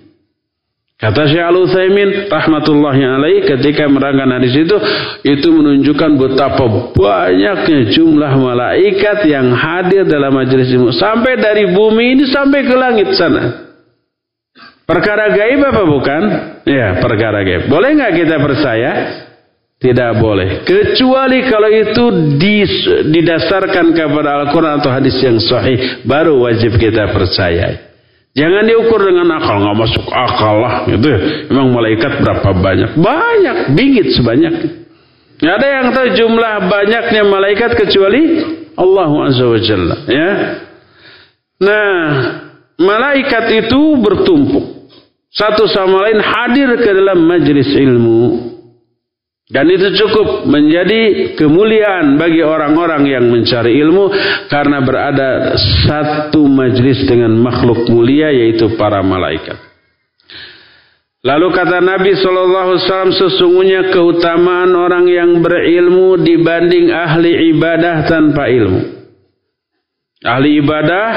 Kata 0.99 1.31
Syekh 1.31 1.47
Al-Utsaimin 1.47 2.27
rahmatullahi 2.27 3.07
alaih 3.07 3.47
ketika 3.47 3.87
merangkan 3.87 4.35
hadis 4.35 4.51
itu 4.51 4.75
itu 5.23 5.47
menunjukkan 5.55 6.11
betapa 6.19 6.67
banyaknya 6.91 7.95
jumlah 7.95 8.35
malaikat 8.35 9.23
yang 9.31 9.55
hadir 9.55 10.03
dalam 10.11 10.35
majelis 10.35 10.67
ilmu 10.75 10.91
sampai 10.91 11.39
dari 11.39 11.71
bumi 11.71 12.19
ini 12.19 12.27
sampai 12.27 12.67
ke 12.67 12.75
langit 12.75 13.15
sana. 13.15 13.71
Perkara 14.83 15.31
gaib 15.39 15.63
apa 15.71 15.83
bukan? 15.87 16.23
Ya, 16.67 16.99
perkara 16.99 17.47
gaib. 17.47 17.71
Boleh 17.71 17.95
nggak 17.95 18.13
kita 18.19 18.37
percaya? 18.43 18.91
Tidak 19.79 20.19
boleh. 20.19 20.67
Kecuali 20.67 21.47
kalau 21.47 21.71
itu 21.71 22.05
didasarkan 23.07 23.95
kepada 23.95 24.43
Al-Quran 24.43 24.83
atau 24.83 24.91
hadis 24.91 25.15
yang 25.23 25.39
sahih. 25.39 26.03
Baru 26.03 26.43
wajib 26.43 26.75
kita 26.75 27.15
percaya. 27.15 27.88
Jangan 28.39 28.65
diukur 28.71 29.03
dengan 29.03 29.27
akal, 29.35 29.59
nggak 29.59 29.79
masuk 29.83 30.07
akal 30.15 30.63
lah 30.63 30.87
gitu. 30.87 31.11
Emang 31.51 31.75
malaikat 31.75 32.23
berapa 32.23 32.55
banyak? 32.55 32.95
Banyak, 32.95 33.57
bingit 33.75 34.15
sebanyak. 34.15 34.55
Nggak 35.43 35.55
ada 35.59 35.69
yang 35.71 35.87
tahu 35.91 36.07
jumlah 36.15 36.55
banyaknya 36.71 37.23
malaikat 37.27 37.75
kecuali 37.75 38.23
Allah 38.79 39.11
Azza 39.27 39.47
wa 39.47 39.59
Jalla. 39.59 39.97
Ya. 40.07 40.31
Nah, 41.59 41.99
malaikat 42.79 43.67
itu 43.67 43.81
bertumpuk. 43.99 44.87
Satu 45.35 45.67
sama 45.67 46.07
lain 46.07 46.23
hadir 46.23 46.79
ke 46.79 46.91
dalam 46.95 47.27
majlis 47.27 47.75
ilmu. 47.75 48.55
Dan 49.49 49.65
itu 49.73 49.97
cukup 49.97 50.45
menjadi 50.45 51.33
kemuliaan 51.33 52.21
bagi 52.21 52.45
orang-orang 52.45 53.09
yang 53.09 53.33
mencari 53.33 53.81
ilmu 53.81 54.13
karena 54.53 54.85
berada 54.85 55.57
satu 55.89 56.45
majlis 56.45 57.09
dengan 57.09 57.33
makhluk 57.33 57.89
mulia 57.89 58.29
yaitu 58.29 58.77
para 58.77 59.01
malaikat. 59.01 59.57
Lalu 61.25 61.49
kata 61.51 61.81
Nabi 61.81 62.13
SAW 62.21 62.77
sesungguhnya 63.11 63.89
keutamaan 63.89 64.71
orang 64.77 65.09
yang 65.09 65.41
berilmu 65.41 66.21
dibanding 66.21 66.93
ahli 66.93 67.49
ibadah 67.57 68.05
tanpa 68.05 68.53
ilmu. 68.53 68.83
Ahli 70.29 70.61
ibadah, 70.61 71.09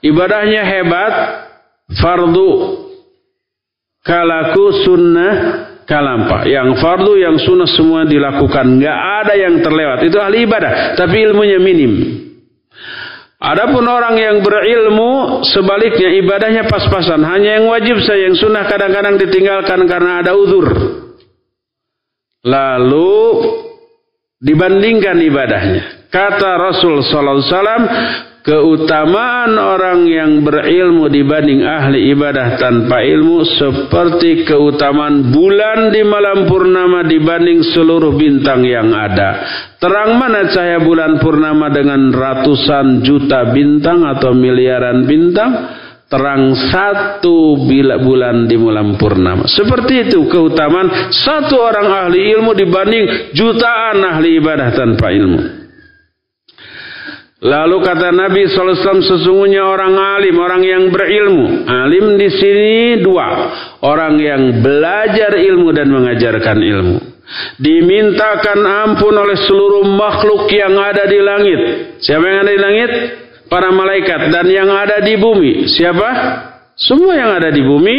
ibadahnya 0.00 0.62
hebat, 0.64 1.14
fardu, 1.92 2.52
kalaku 4.00 4.64
sunnah, 4.82 5.34
kalampa. 5.86 6.44
Yang 6.44 6.82
fardu, 6.82 7.12
yang 7.16 7.36
sunnah 7.40 7.70
semua 7.70 8.04
dilakukan. 8.04 8.82
Nggak 8.82 8.98
ada 9.24 9.34
yang 9.38 9.54
terlewat. 9.62 9.98
Itu 10.04 10.18
ahli 10.20 10.44
ibadah. 10.44 10.98
Tapi 10.98 11.16
ilmunya 11.24 11.62
minim. 11.62 11.92
Adapun 13.36 13.84
orang 13.86 14.18
yang 14.18 14.36
berilmu 14.42 15.40
sebaliknya 15.46 16.10
ibadahnya 16.18 16.66
pas-pasan. 16.66 17.22
Hanya 17.22 17.62
yang 17.62 17.70
wajib 17.70 18.02
saya 18.02 18.26
yang 18.26 18.36
sunnah 18.36 18.66
kadang-kadang 18.66 19.16
ditinggalkan 19.22 19.86
karena 19.86 20.20
ada 20.24 20.34
uzur. 20.34 20.66
Lalu 22.42 23.14
dibandingkan 24.42 25.16
ibadahnya. 25.22 26.10
Kata 26.10 26.50
Rasul 26.56 27.02
sallallahu 27.04 27.38
alaihi 27.44 27.50
wasallam, 27.50 27.82
keutamaan 28.46 29.58
orang 29.58 30.06
yang 30.06 30.46
berilmu 30.46 31.10
dibanding 31.10 31.66
ahli 31.66 32.14
ibadah 32.14 32.54
tanpa 32.54 33.02
ilmu 33.02 33.42
seperti 33.42 34.46
keutamaan 34.46 35.34
bulan 35.34 35.90
di 35.90 36.06
malam 36.06 36.46
purnama 36.46 37.02
dibanding 37.02 37.66
seluruh 37.74 38.14
bintang 38.14 38.62
yang 38.62 38.94
ada. 38.94 39.42
Terang 39.82 40.14
mana 40.14 40.46
cahaya 40.46 40.78
bulan 40.78 41.18
purnama 41.18 41.74
dengan 41.74 42.14
ratusan 42.14 43.02
juta 43.02 43.50
bintang 43.50 44.06
atau 44.06 44.30
miliaran 44.30 45.02
bintang? 45.10 45.82
Terang 46.06 46.54
satu 46.70 47.66
bila 47.66 47.98
bulan 47.98 48.46
di 48.46 48.54
malam 48.54 48.94
purnama. 48.94 49.50
Seperti 49.50 50.06
itu 50.06 50.22
keutamaan 50.30 51.10
satu 51.10 51.58
orang 51.58 52.06
ahli 52.06 52.30
ilmu 52.30 52.54
dibanding 52.54 53.34
jutaan 53.34 54.06
ahli 54.06 54.38
ibadah 54.38 54.70
tanpa 54.70 55.10
ilmu. 55.10 55.65
Lalu 57.36 57.84
kata 57.84 58.16
Nabi 58.16 58.48
SAW 58.48 59.04
sesungguhnya 59.04 59.60
orang 59.60 59.92
alim, 59.92 60.40
orang 60.40 60.62
yang 60.64 60.88
berilmu. 60.88 61.68
Alim 61.68 62.16
di 62.16 62.32
sini 62.32 62.72
dua. 63.04 63.28
Orang 63.84 64.16
yang 64.16 64.64
belajar 64.64 65.36
ilmu 65.36 65.68
dan 65.76 65.92
mengajarkan 65.92 66.56
ilmu. 66.64 66.96
Dimintakan 67.60 68.64
ampun 68.64 69.12
oleh 69.20 69.36
seluruh 69.44 69.84
makhluk 69.84 70.48
yang 70.48 70.80
ada 70.80 71.04
di 71.04 71.20
langit. 71.20 71.60
Siapa 72.00 72.24
yang 72.24 72.38
ada 72.40 72.52
di 72.56 72.62
langit? 72.62 72.90
Para 73.52 73.68
malaikat. 73.68 74.32
Dan 74.32 74.46
yang 74.48 74.72
ada 74.72 75.04
di 75.04 75.20
bumi. 75.20 75.68
Siapa? 75.68 76.08
Semua 76.72 77.20
yang 77.20 77.36
ada 77.36 77.52
di 77.52 77.60
bumi. 77.60 77.96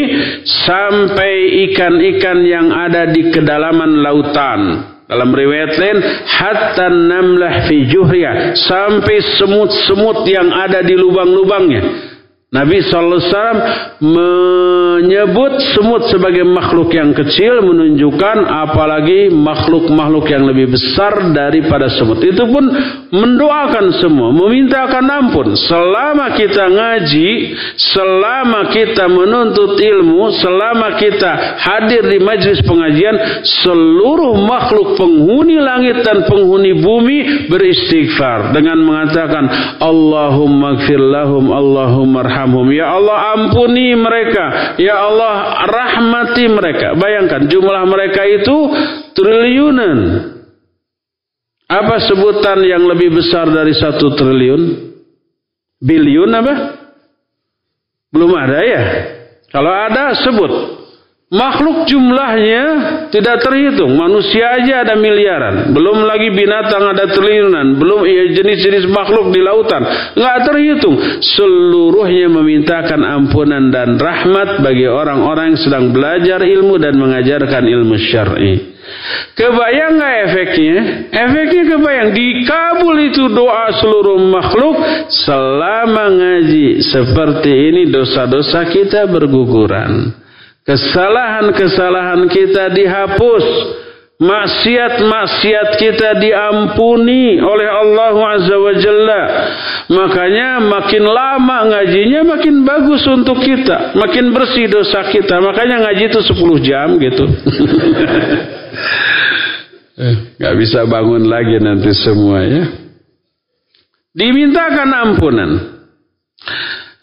Sampai 0.65 1.61
ikan-ikan 1.69 2.41
yang 2.41 2.73
ada 2.73 3.05
di 3.13 3.29
kedalaman 3.29 4.01
lautan. 4.01 4.61
Dalam 5.07 5.31
riwayat 5.31 5.79
lain, 5.79 5.97
hatta 6.27 6.91
namlah 6.91 7.71
fi 7.71 7.87
juhriya, 7.87 8.59
sampai 8.59 9.23
semut-semut 9.39 10.27
yang 10.27 10.51
ada 10.51 10.83
di 10.83 10.99
lubang-lubangnya. 10.99 12.06
Nabi 12.47 12.79
SAW 12.79 13.59
menyebut 13.99 15.59
semut 15.75 16.07
sebagai 16.07 16.47
makhluk 16.47 16.95
yang 16.95 17.11
kecil 17.11 17.59
menunjukkan 17.59 18.39
apalagi 18.47 19.27
makhluk-makhluk 19.27 20.31
yang 20.31 20.47
lebih 20.47 20.71
besar 20.71 21.27
daripada 21.35 21.91
semut. 21.91 22.23
Itu 22.23 22.47
pun 22.47 22.71
mendoakan 23.11 23.99
semua, 23.99 24.31
memintakan 24.31 25.03
ampun. 25.11 25.59
Selama 25.59 26.39
kita 26.39 26.71
ngaji, 26.71 27.31
selama 27.75 28.71
kita 28.71 29.11
menuntut 29.11 29.75
ilmu, 29.75 30.31
selama 30.39 30.95
kita 30.95 31.59
hadir 31.59 32.07
di 32.07 32.23
majlis 32.23 32.63
pengajian, 32.63 33.43
seluruh 33.43 34.39
makhluk 34.47 34.95
penghuni 34.95 35.59
langit 35.59 35.99
dan 35.99 36.23
penghuni 36.23 36.79
bumi 36.79 37.51
beristighfar 37.51 38.55
dengan 38.55 38.79
mengatakan 38.87 39.43
Allahumma 39.83 40.79
gfir 40.79 41.03
lahum, 41.03 41.51
Allahumma 41.51 42.36
arhamhum. 42.37 42.69
Ya 42.69 42.93
Allah 42.93 43.33
ampuni 43.33 43.97
mereka. 43.97 44.77
Ya 44.77 45.01
Allah 45.01 45.65
rahmati 45.65 46.45
mereka. 46.45 46.93
Bayangkan 46.93 47.49
jumlah 47.49 47.83
mereka 47.89 48.21
itu 48.29 48.55
triliunan. 49.17 49.97
Apa 51.67 51.99
sebutan 52.05 52.61
yang 52.63 52.85
lebih 52.85 53.17
besar 53.17 53.49
dari 53.49 53.73
satu 53.73 54.13
triliun? 54.13 54.61
Biliun 55.81 56.31
apa? 56.31 56.53
Belum 58.13 58.31
ada 58.37 58.61
ya? 58.61 58.83
Kalau 59.49 59.73
ada 59.73 60.13
sebut. 60.21 60.76
Makhluk 61.27 61.91
jumlahnya 61.91 62.63
tidak 63.11 63.43
terhitung. 63.43 63.99
Manusia 63.99 64.47
aja 64.63 64.87
ada 64.87 64.95
miliaran. 64.95 65.75
Belum 65.75 66.07
lagi 66.07 66.31
binatang 66.31 66.87
ada 66.87 67.03
triliunan. 67.11 67.75
Belum 67.75 68.07
ya, 68.07 68.31
jenis-jenis 68.31 68.87
makhluk 68.87 69.35
di 69.35 69.43
lautan. 69.43 69.83
Nggak 70.15 70.37
terhitung. 70.47 70.95
Seluruhnya 71.19 72.31
memintakan 72.31 73.03
ampunan 73.03 73.67
dan 73.75 73.99
rahmat 73.99 74.63
bagi 74.63 74.87
orang-orang 74.87 75.51
yang 75.51 75.59
sedang 75.59 75.91
belajar 75.91 76.39
ilmu 76.47 76.79
dan 76.79 76.95
mengajarkan 76.95 77.63
ilmu 77.75 77.99
syar'i. 78.07 78.79
Kebayang 79.35 79.99
nggak 79.99 80.15
efeknya? 80.31 80.77
Efeknya 81.11 81.63
kebayang. 81.75 82.09
Dikabul 82.15 82.97
itu 83.03 83.27
doa 83.35 83.75
seluruh 83.75 84.15
makhluk 84.31 84.79
selama 85.11 86.07
ngaji. 86.07 86.79
Seperti 86.87 87.51
ini 87.51 87.91
dosa-dosa 87.91 88.63
kita 88.71 89.11
berguguran. 89.11 90.23
Kesalahan-kesalahan 90.67 92.27
kita 92.27 92.75
dihapus. 92.75 93.45
Maksiat-maksiat 94.17 95.77
kita 95.77 96.17
diampuni 96.17 97.37
oleh 97.37 97.69
Allah 97.69 98.17
Azza 98.33 98.57
wa 98.57 98.73
Jalla. 98.73 99.23
Makanya 99.93 100.57
makin 100.57 101.05
lama 101.05 101.69
ngajinya 101.69 102.25
makin 102.25 102.65
bagus 102.65 103.05
untuk 103.05 103.37
kita. 103.45 103.93
Makin 103.93 104.33
bersih 104.33 104.65
dosa 104.67 105.05
kita. 105.13 105.37
Makanya 105.37 105.85
ngaji 105.85 106.03
itu 106.09 106.19
10 106.33 106.65
jam 106.65 106.97
gitu. 106.97 107.29
Gak 110.41 110.55
bisa 110.57 110.89
bangun 110.89 111.29
lagi 111.29 111.61
nanti 111.61 111.93
semua 111.93 112.41
ya. 112.41 112.63
Dimintakan 114.17 114.89
ampunan. 114.97 115.76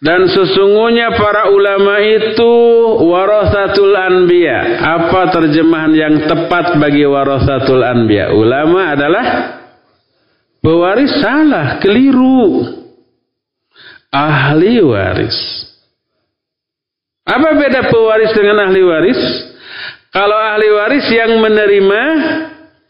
Dan 0.04 0.28
sesungguhnya 0.28 1.16
para 1.16 1.48
ulama 1.48 1.96
itu 2.04 2.52
warasatul 3.08 3.96
anbiya. 3.96 4.84
Apa 5.00 5.32
terjemahan 5.32 5.96
yang 5.96 6.14
tepat 6.28 6.76
bagi 6.76 7.08
warasatul 7.08 7.80
anbiya? 7.80 8.36
Ulama 8.36 8.92
adalah 8.92 9.26
pewaris 10.60 11.24
salah, 11.24 11.80
keliru. 11.80 12.68
Ahli 14.12 14.84
waris. 14.84 15.64
Apa 17.24 17.56
beda 17.56 17.88
pewaris 17.88 18.36
dengan 18.36 18.60
ahli 18.68 18.84
waris? 18.84 19.20
Kalau 20.12 20.36
ahli 20.36 20.68
waris 20.68 21.08
yang 21.08 21.32
menerima 21.40 22.02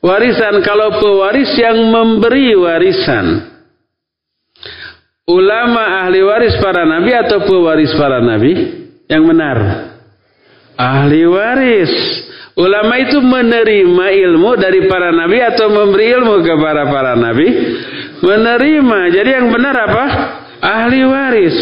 warisan, 0.02 0.58
kalau 0.66 0.98
pewaris 0.98 1.54
yang 1.62 1.78
memberi 1.78 2.58
warisan 2.58 3.53
ulama 5.28 6.04
ahli 6.04 6.20
waris 6.20 6.56
para 6.60 6.84
nabi 6.84 7.10
atau 7.12 7.44
pewaris 7.44 7.92
para 7.96 8.20
nabi? 8.20 8.52
Yang 9.08 9.24
benar. 9.28 9.58
Ahli 10.74 11.22
waris. 11.28 11.92
Ulama 12.54 13.02
itu 13.02 13.18
menerima 13.18 14.06
ilmu 14.14 14.54
dari 14.54 14.86
para 14.86 15.10
nabi 15.10 15.42
atau 15.42 15.66
memberi 15.74 16.14
ilmu 16.14 16.38
kepada 16.46 16.86
para 16.86 17.18
nabi? 17.18 17.50
Menerima. 18.22 18.98
Jadi 19.10 19.30
yang 19.34 19.50
benar 19.50 19.74
apa? 19.74 20.04
Ahli 20.62 21.02
waris. 21.02 21.58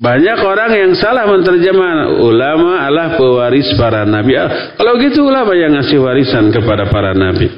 Banyak 0.00 0.38
orang 0.40 0.72
yang 0.72 0.92
salah 0.96 1.28
menerjemah 1.28 2.24
ulama 2.24 2.88
adalah 2.88 3.20
pewaris 3.20 3.68
para 3.76 4.08
nabi. 4.08 4.32
Kalau 4.76 4.96
gitu 4.96 5.28
ulama 5.28 5.52
yang 5.52 5.76
ngasih 5.76 6.00
warisan 6.00 6.48
kepada 6.48 6.88
para 6.88 7.12
nabi. 7.12 7.48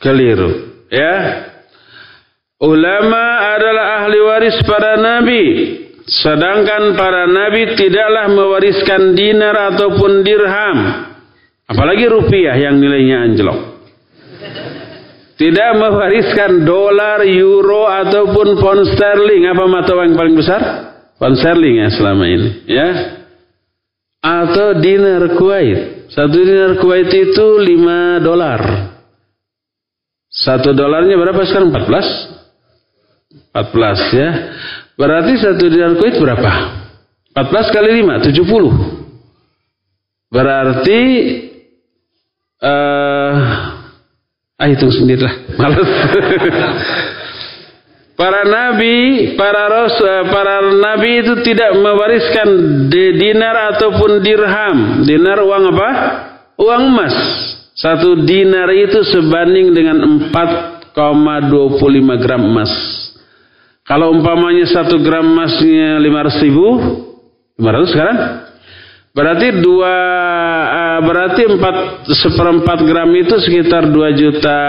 Keliru. 0.00 0.68
Ya, 0.88 1.47
Ulama 2.58 3.54
adalah 3.54 4.02
ahli 4.02 4.18
waris 4.18 4.58
para 4.66 4.98
nabi. 4.98 5.44
Sedangkan 6.08 6.98
para 6.98 7.30
nabi 7.30 7.78
tidaklah 7.78 8.26
mewariskan 8.34 9.14
dinar 9.14 9.54
ataupun 9.74 10.26
dirham. 10.26 10.78
Apalagi 11.70 12.10
rupiah 12.10 12.58
yang 12.58 12.82
nilainya 12.82 13.30
anjlok. 13.30 13.58
Tidak 15.38 15.70
mewariskan 15.78 16.66
dolar, 16.66 17.22
euro 17.22 17.86
ataupun 17.86 18.58
pound 18.58 18.90
sterling. 18.90 19.46
Apa 19.46 19.64
mata 19.70 19.94
uang 19.94 20.18
paling 20.18 20.34
besar? 20.34 20.60
Pound 21.14 21.38
sterling 21.38 21.78
ya 21.78 21.88
selama 21.94 22.26
ini. 22.26 22.48
Ya. 22.66 22.88
Atau 24.18 24.82
dinar 24.82 25.38
Kuwait. 25.38 26.10
Satu 26.10 26.42
dinar 26.42 26.74
Kuwait 26.82 27.06
itu 27.06 27.46
5 27.62 28.18
dolar. 28.18 28.60
Satu 30.26 30.74
dolarnya 30.74 31.14
berapa 31.14 31.38
sekarang? 31.46 31.70
14? 31.70 32.37
14 33.66 34.14
ya. 34.14 34.30
Berarti 34.98 35.38
satu 35.38 35.70
dinar 35.70 35.94
Kuwait 35.98 36.18
berapa? 36.18 36.50
14 37.34 37.74
kali 37.74 38.02
5, 38.02 38.34
70. 38.34 39.08
Berarti 40.28 41.00
uh, 42.60 43.32
ah 44.58 44.66
hitung 44.66 44.90
sendirilah, 44.90 45.54
males. 45.56 45.88
para 48.20 48.42
nabi, 48.42 48.94
para 49.38 49.70
rasul, 49.70 50.34
para 50.34 50.66
nabi 50.66 51.22
itu 51.22 51.46
tidak 51.46 51.78
mewariskan 51.78 52.48
dinar 52.90 53.78
ataupun 53.78 54.18
dirham. 54.20 55.06
Dinar 55.06 55.38
uang 55.40 55.64
apa? 55.72 55.88
Uang 56.58 56.82
emas. 56.90 57.14
Satu 57.78 58.26
dinar 58.26 58.66
itu 58.74 59.06
sebanding 59.06 59.70
dengan 59.70 60.02
4,25 60.34 60.98
gram 62.18 62.42
emas. 62.42 62.74
Kalau 63.88 64.12
umpamanya 64.12 64.68
satu 64.68 65.00
gram 65.00 65.24
emasnya 65.24 65.96
lima 65.96 66.20
ratus 66.20 66.44
ribu, 66.44 66.68
lima 67.56 67.70
ratus 67.72 67.88
sekarang, 67.96 68.18
berarti 69.16 69.64
dua 69.64 69.96
uh, 70.68 71.00
berarti 71.08 71.42
empat 71.48 72.04
seperempat 72.12 72.84
gram 72.84 73.08
itu 73.16 73.32
sekitar 73.40 73.88
dua 73.88 74.12
juta 74.12 74.60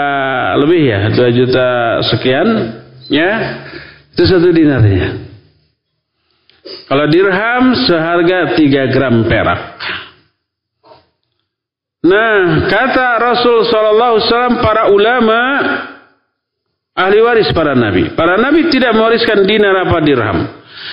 lebih 0.64 0.82
ya, 0.88 1.00
dua 1.12 1.28
juta 1.36 1.66
sekian, 2.08 2.48
ya 3.12 3.30
itu 4.16 4.24
satu 4.24 4.48
dinarnya. 4.48 5.28
Kalau 6.88 7.04
dirham 7.12 7.76
seharga 7.84 8.56
tiga 8.56 8.88
gram 8.88 9.28
perak. 9.28 9.76
Nah, 12.00 12.64
kata 12.72 13.20
Rasul 13.20 13.68
Sallallahu 13.68 14.12
Alaihi 14.16 14.26
Wasallam 14.32 14.56
para 14.64 14.82
ulama 14.88 15.40
ahli 17.06 17.18
waris 17.24 17.50
para 17.56 17.72
nabi. 17.72 18.12
Para 18.12 18.36
nabi 18.36 18.68
tidak 18.68 18.92
mewariskan 18.92 19.48
dinar 19.48 19.88
apa 19.88 19.98
dirham. 20.04 20.38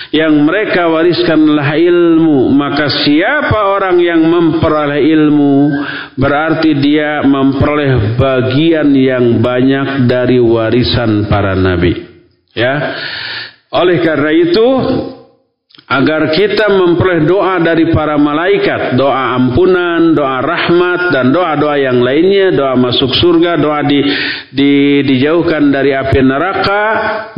Yang 0.08 0.34
mereka 0.40 0.88
wariskanlah 0.88 1.68
ilmu. 1.76 2.48
Maka 2.56 2.88
siapa 3.04 3.76
orang 3.76 4.00
yang 4.00 4.24
memperoleh 4.24 5.04
ilmu, 5.04 5.56
berarti 6.16 6.72
dia 6.80 7.20
memperoleh 7.24 8.16
bagian 8.16 8.88
yang 8.96 9.44
banyak 9.44 10.08
dari 10.08 10.40
warisan 10.40 11.28
para 11.28 11.52
nabi. 11.52 11.92
Ya. 12.56 12.96
Oleh 13.68 14.00
karena 14.00 14.32
itu, 14.32 14.66
agar 15.88 16.36
kita 16.36 16.68
memperoleh 16.68 17.24
doa 17.24 17.56
dari 17.64 17.88
para 17.96 18.20
malaikat, 18.20 19.00
doa 19.00 19.40
ampunan, 19.40 20.12
doa 20.12 20.44
rahmat 20.44 21.16
dan 21.16 21.32
doa-doa 21.32 21.80
yang 21.80 22.04
lainnya, 22.04 22.52
doa 22.52 22.76
masuk 22.76 23.08
surga, 23.16 23.56
doa 23.56 23.80
di, 23.88 24.04
di 24.52 25.00
dijauhkan 25.00 25.72
dari 25.72 25.96
api 25.96 26.20
neraka, 26.20 26.84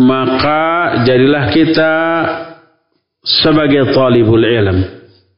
maka 0.02 0.62
jadilah 1.06 1.46
kita 1.54 1.94
sebagai 3.22 3.94
talibul 3.94 4.42
ilm, 4.42 4.78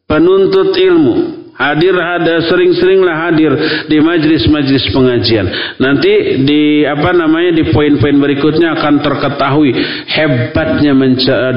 penuntut 0.09 0.73
ilmu, 0.73 1.41
Hadir 1.63 1.95
ada 1.95 2.43
sering-seringlah 2.51 3.31
hadir 3.31 3.53
di 3.87 4.03
majlis-majlis 4.03 4.91
pengajian. 4.91 5.47
Nanti 5.79 6.43
di 6.43 6.83
apa 6.83 7.15
namanya 7.15 7.55
di 7.55 7.71
poin-poin 7.71 8.19
berikutnya 8.19 8.75
akan 8.75 8.99
terketahui 8.99 9.71
hebatnya 10.11 10.91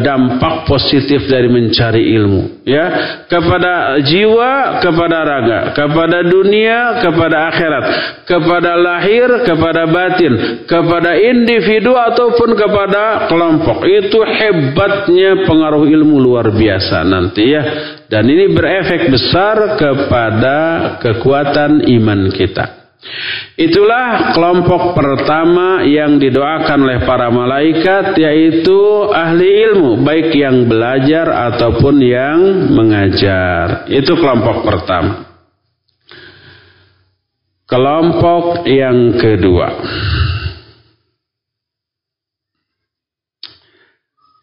dampak 0.05 0.69
positif 0.69 1.25
dari 1.25 1.49
mencari 1.49 2.13
ilmu 2.13 2.65
ya 2.65 2.85
kepada 3.25 3.97
jiwa, 4.01 4.81
kepada 4.81 5.17
raga, 5.25 5.59
kepada 5.73 6.21
dunia, 6.21 7.01
kepada 7.01 7.37
akhirat, 7.49 7.85
kepada 8.29 8.71
lahir, 8.77 9.27
kepada 9.41 9.89
batin, 9.89 10.33
kepada 10.69 11.17
individu 11.17 11.97
ataupun 11.97 12.53
kepada 12.53 13.25
kelompok. 13.25 13.85
Itu 13.89 14.21
hebatnya 14.21 15.45
pengaruh 15.49 15.89
ilmu 15.89 16.21
luar 16.21 16.53
biasa 16.53 17.01
nanti 17.05 17.43
ya 17.49 17.63
dan 18.05 18.29
ini 18.29 18.53
berefek 18.53 19.09
besar 19.09 19.81
kepada 19.95 20.57
kekuatan 20.99 21.87
iman 21.87 22.27
kita. 22.35 22.85
Itulah 23.55 24.35
kelompok 24.35 24.97
pertama 24.97 25.85
yang 25.87 26.19
didoakan 26.19 26.79
oleh 26.83 26.99
para 27.07 27.31
malaikat 27.31 28.17
yaitu 28.19 29.07
ahli 29.13 29.47
ilmu 29.71 30.03
baik 30.03 30.35
yang 30.35 30.67
belajar 30.67 31.53
ataupun 31.53 31.95
yang 32.03 32.39
mengajar. 32.75 33.87
Itu 33.87 34.19
kelompok 34.19 34.67
pertama. 34.67 35.31
Kelompok 37.65 38.67
yang 38.67 39.15
kedua. 39.15 39.67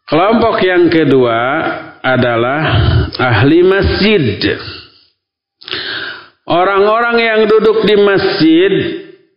Kelompok 0.08 0.56
yang 0.64 0.92
kedua 0.92 1.38
adalah 2.02 2.60
ahli 3.16 3.60
masjid. 3.62 4.42
Orang-orang 6.42 7.22
yang 7.22 7.46
duduk 7.46 7.86
di 7.86 7.94
masjid 8.02 8.72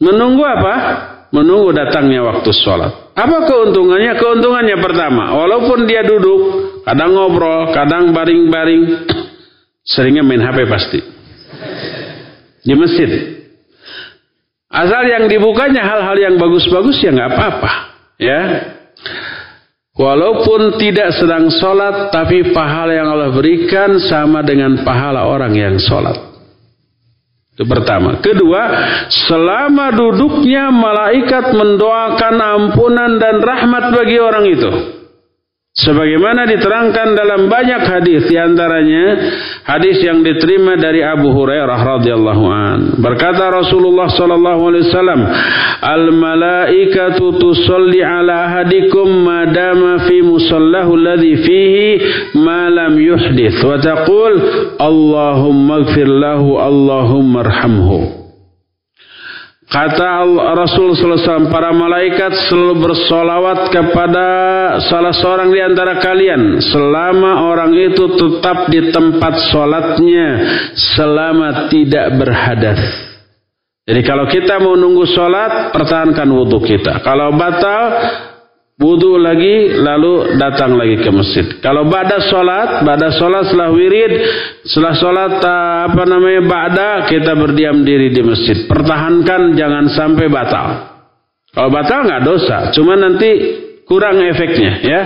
Menunggu 0.00 0.42
apa? 0.46 0.74
Menunggu 1.30 1.70
datangnya 1.70 2.26
waktu 2.26 2.50
sholat. 2.50 3.14
Apa 3.14 3.36
keuntungannya? 3.46 4.18
Keuntungannya 4.18 4.76
pertama, 4.82 5.34
walaupun 5.36 5.86
dia 5.86 6.02
duduk, 6.02 6.40
kadang 6.82 7.14
ngobrol, 7.14 7.70
kadang 7.70 8.10
baring-baring, 8.10 9.06
seringnya 9.92 10.26
main 10.26 10.42
HP 10.42 10.58
pasti. 10.66 10.98
Di 12.66 12.74
masjid. 12.74 13.10
Asal 14.70 15.06
yang 15.10 15.26
dibukanya 15.26 15.82
hal-hal 15.82 16.16
yang 16.18 16.34
bagus-bagus 16.38 17.02
ya 17.02 17.10
nggak 17.10 17.30
apa-apa, 17.34 17.72
ya. 18.18 18.40
Walaupun 20.00 20.80
tidak 20.80 21.12
sedang 21.12 21.52
sholat, 21.52 22.08
tapi 22.08 22.56
pahala 22.56 22.96
yang 22.96 23.12
Allah 23.12 23.36
berikan 23.36 24.00
sama 24.00 24.40
dengan 24.40 24.80
pahala 24.80 25.28
orang 25.28 25.52
yang 25.52 25.76
sholat. 25.76 26.16
Itu 27.52 27.68
pertama. 27.68 28.16
Kedua, 28.24 28.62
selama 29.28 29.92
duduknya 29.92 30.72
malaikat 30.72 31.52
mendoakan 31.52 32.34
ampunan 32.40 33.20
dan 33.20 33.44
rahmat 33.44 33.92
bagi 33.92 34.16
orang 34.16 34.44
itu. 34.48 34.70
Sebagaimana 35.70 36.50
diterangkan 36.50 37.14
dalam 37.14 37.46
banyak 37.46 37.82
hadis 37.86 38.26
di 38.26 38.34
antaranya 38.34 39.06
hadis 39.62 40.02
yang 40.02 40.18
diterima 40.18 40.74
dari 40.74 40.98
Abu 40.98 41.30
Hurairah 41.30 41.78
radhiyallahu 41.78 42.44
an. 42.50 42.78
Berkata 42.98 43.54
Rasulullah 43.54 44.10
sallallahu 44.10 44.66
alaihi 44.66 44.90
wasallam, 44.90 45.20
"Al 45.78 46.04
malaikatu 46.10 47.38
tusalli 47.38 48.02
ala 48.02 48.50
ahadikum 48.50 49.22
madama 49.22 50.10
fi 50.10 50.18
musallahu 50.26 50.90
alladhi 50.98 51.38
fihi 51.38 51.86
ma 52.34 52.66
lam 52.66 52.98
yuhdith 52.98 53.62
wa 53.62 53.78
taqul 53.78 54.32
Allahumma 54.74 55.86
ighfir 55.86 56.10
lahu 56.10 56.58
Allahumma 56.58 57.46
arhamhu." 57.46 58.19
Kata 59.70 60.26
Rasul 60.58 60.98
SAW, 60.98 61.46
para 61.46 61.70
malaikat 61.70 62.50
selalu 62.50 62.90
bersolawat 62.90 63.70
kepada 63.70 64.26
salah 64.90 65.14
seorang 65.14 65.46
di 65.46 65.62
antara 65.62 65.94
kalian. 66.02 66.58
Selama 66.58 67.46
orang 67.46 67.70
itu 67.78 68.18
tetap 68.18 68.66
di 68.66 68.90
tempat 68.90 69.38
sholatnya. 69.46 70.28
Selama 70.74 71.70
tidak 71.70 72.18
berhadas. 72.18 72.82
Jadi 73.86 74.02
kalau 74.02 74.26
kita 74.26 74.58
mau 74.58 74.74
nunggu 74.74 75.06
sholat, 75.06 75.70
pertahankan 75.70 76.26
wudhu 76.26 76.66
kita. 76.66 76.98
Kalau 77.06 77.30
batal, 77.38 77.82
Wudhu 78.80 79.20
lagi 79.20 79.76
lalu 79.76 80.40
datang 80.40 80.72
lagi 80.72 81.04
ke 81.04 81.12
masjid. 81.12 81.44
Kalau 81.60 81.84
bada 81.92 82.16
sholat, 82.32 82.80
bada 82.80 83.12
sholat 83.12 83.52
setelah 83.52 83.76
wirid, 83.76 84.12
setelah 84.64 84.94
sholat 84.96 85.32
apa 85.84 86.02
namanya 86.08 86.40
bada 86.48 86.90
kita 87.04 87.36
berdiam 87.36 87.84
diri 87.84 88.08
di 88.08 88.24
masjid. 88.24 88.64
Pertahankan 88.64 89.52
jangan 89.52 89.84
sampai 89.92 90.32
batal. 90.32 90.68
Kalau 91.52 91.68
batal 91.68 92.08
nggak 92.08 92.24
dosa, 92.24 92.58
cuma 92.72 92.96
nanti 92.96 93.28
kurang 93.84 94.16
efeknya 94.24 94.72
ya. 94.80 95.00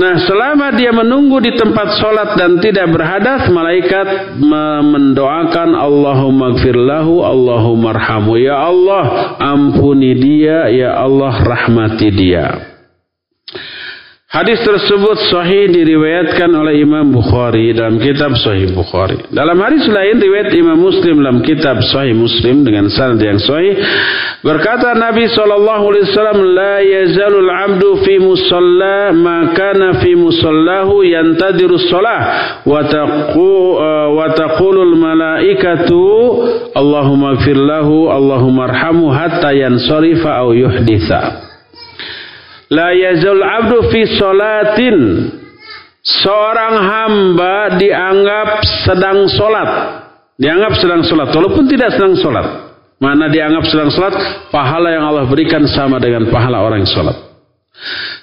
Nah 0.00 0.16
selama 0.24 0.72
dia 0.72 0.96
menunggu 0.96 1.36
di 1.44 1.52
tempat 1.60 2.00
sholat 2.00 2.32
dan 2.40 2.64
tidak 2.64 2.96
berhadas, 2.96 3.44
malaikat 3.52 4.40
mendoakan 4.40 5.76
Allahumma 5.76 6.56
gfirlahu, 6.56 7.28
Allahumma 7.28 7.92
arhamu. 7.92 8.40
Ya 8.40 8.56
Allah 8.56 9.36
ampuni 9.36 10.16
dia, 10.16 10.72
ya 10.72 10.96
Allah 10.96 11.44
rahmati 11.44 12.08
dia. 12.08 12.69
Hadis 14.30 14.62
tersebut 14.62 15.26
sahih 15.26 15.74
diriwayatkan 15.74 16.54
oleh 16.54 16.86
Imam 16.86 17.10
Bukhari 17.10 17.74
dalam 17.74 17.98
kitab 17.98 18.30
Sahih 18.38 18.70
Bukhari. 18.70 19.26
Dalam 19.26 19.58
hadis 19.58 19.90
lain 19.90 20.22
riwayat 20.22 20.54
Imam 20.54 20.78
Muslim 20.78 21.18
dalam 21.18 21.42
kitab 21.42 21.82
Sahih 21.82 22.14
Muslim 22.14 22.62
dengan 22.62 22.86
sanad 22.94 23.18
yang 23.18 23.42
sahih 23.42 23.74
berkata 24.38 24.94
Nabi 24.94 25.26
sallallahu 25.34 25.82
alaihi 25.82 26.06
wasallam 26.14 26.38
la 26.46 26.74
yazalul 26.78 27.50
'abdu 27.50 27.90
fi 28.06 28.14
musalla 28.22 29.10
ma 29.10 29.50
kana 29.50 29.98
fi 29.98 30.14
musallahu 30.14 31.02
yantadiru 31.02 31.74
shalah 31.90 32.22
wa 32.62 32.86
taqu 32.86 33.50
wa 34.14 34.30
taqulul 34.30 34.94
malaikatu 34.94 36.06
Allahumma 36.78 37.34
ighfir 37.34 37.58
lahu 37.58 38.06
Allahumma 38.14 38.70
arhamhu 38.70 39.10
hatta 39.10 39.50
yansarifa 39.50 40.38
au 40.38 40.54
yuhditha. 40.54 41.49
La 42.70 42.94
yazul 42.94 43.42
abdu 43.42 43.90
fi 43.90 44.00
solatin. 44.14 44.98
Seorang 46.00 46.74
hamba 46.80 47.76
dianggap 47.76 48.64
sedang 48.86 49.26
solat. 49.28 49.70
Dianggap 50.40 50.72
sedang 50.80 51.02
solat. 51.04 51.28
Walaupun 51.34 51.68
tidak 51.68 51.92
sedang 51.98 52.16
solat. 52.16 52.46
Mana 53.02 53.28
dianggap 53.28 53.68
sedang 53.68 53.90
solat. 53.92 54.14
Pahala 54.48 54.96
yang 54.96 55.04
Allah 55.04 55.28
berikan 55.28 55.66
sama 55.68 56.00
dengan 56.00 56.30
pahala 56.32 56.64
orang 56.64 56.86
yang 56.86 56.92
solat. 56.94 57.16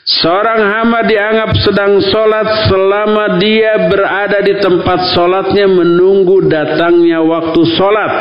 Seorang 0.08 0.62
hamba 0.64 1.04
dianggap 1.04 1.52
sedang 1.62 2.00
solat 2.00 2.72
selama 2.72 3.42
dia 3.42 3.90
berada 3.92 4.40
di 4.40 4.56
tempat 4.64 5.12
solatnya 5.12 5.68
menunggu 5.68 6.48
datangnya 6.48 7.20
waktu 7.20 7.62
solat. 7.76 8.14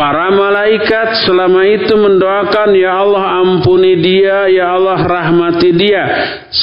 Para 0.00 0.32
malaikat 0.32 1.28
selama 1.28 1.60
itu 1.68 1.92
mendoakan, 1.92 2.72
Ya 2.72 3.04
Allah 3.04 3.44
ampuni 3.44 4.00
dia, 4.00 4.48
Ya 4.48 4.72
Allah 4.72 5.04
rahmati 5.04 5.76
dia. 5.76 6.04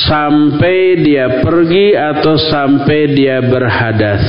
Sampai 0.09 1.05
dia 1.05 1.45
pergi 1.45 1.93
atau 1.93 2.33
sampai 2.33 3.13
dia 3.13 3.37
berhadas. 3.45 4.25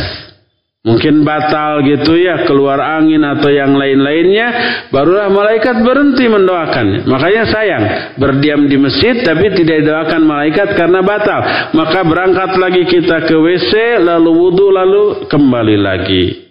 Mungkin 0.84 1.24
batal 1.24 1.88
gitu 1.88 2.20
ya, 2.20 2.44
keluar 2.44 2.84
angin 2.84 3.24
atau 3.24 3.48
yang 3.48 3.80
lain-lainnya. 3.80 4.48
Barulah 4.92 5.32
malaikat 5.32 5.80
berhenti 5.80 6.28
mendoakannya. 6.28 7.08
Makanya 7.08 7.44
sayang, 7.48 7.84
berdiam 8.20 8.68
di 8.68 8.76
masjid 8.76 9.24
tapi 9.24 9.56
tidak 9.56 9.88
didoakan 9.88 10.20
malaikat 10.28 10.76
karena 10.76 11.00
batal. 11.00 11.72
Maka 11.72 12.04
berangkat 12.04 12.60
lagi 12.60 12.84
kita 12.84 13.24
ke 13.24 13.40
WC, 13.40 14.04
lalu 14.04 14.36
wudhu, 14.36 14.68
lalu 14.68 15.04
kembali 15.32 15.76
lagi. 15.80 16.47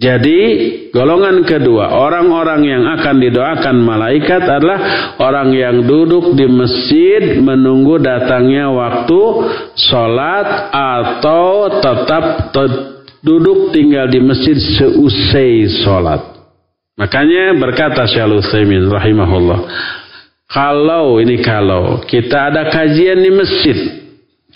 Jadi 0.00 0.40
golongan 0.96 1.44
kedua 1.44 1.92
orang-orang 1.92 2.64
yang 2.64 2.88
akan 2.88 3.20
didoakan 3.20 3.76
malaikat 3.84 4.40
adalah 4.48 4.80
orang 5.20 5.52
yang 5.52 5.84
duduk 5.84 6.32
di 6.40 6.48
masjid 6.48 7.36
menunggu 7.36 8.00
datangnya 8.00 8.72
waktu 8.72 9.20
sholat 9.76 10.72
atau 10.72 11.68
tetap 11.84 12.48
duduk 13.20 13.76
tinggal 13.76 14.08
di 14.08 14.24
masjid 14.24 14.56
seusai 14.56 15.84
sholat. 15.84 16.24
Makanya 16.96 17.60
berkata 17.60 18.08
Syaikhul 18.08 18.40
Utsaimin 18.40 18.88
rahimahullah, 18.88 19.60
kalau 20.48 21.20
ini 21.20 21.44
kalau 21.44 22.00
kita 22.08 22.48
ada 22.48 22.72
kajian 22.72 23.20
di 23.20 23.30
masjid, 23.36 23.99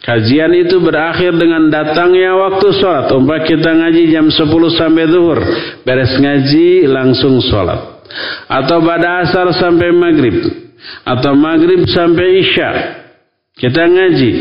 kajian 0.02 0.52
itu 0.56 0.82
berakhir 0.82 1.36
dengan 1.36 1.70
datangnya 1.70 2.34
waktu 2.34 2.66
sholat. 2.80 3.12
Umpah 3.14 3.44
kita 3.46 3.70
ngaji 3.70 4.02
jam 4.10 4.26
10 4.32 4.48
sampai 4.74 5.04
zuhur, 5.06 5.38
beres 5.86 6.14
ngaji 6.18 6.90
langsung 6.90 7.38
sholat. 7.44 8.02
Atau 8.46 8.82
pada 8.82 9.26
asar 9.26 9.50
sampai 9.54 9.90
maghrib, 9.90 10.38
atau 11.02 11.32
maghrib 11.34 11.86
sampai 11.90 12.26
isya, 12.42 12.70
kita 13.58 13.82
ngaji. 13.84 14.32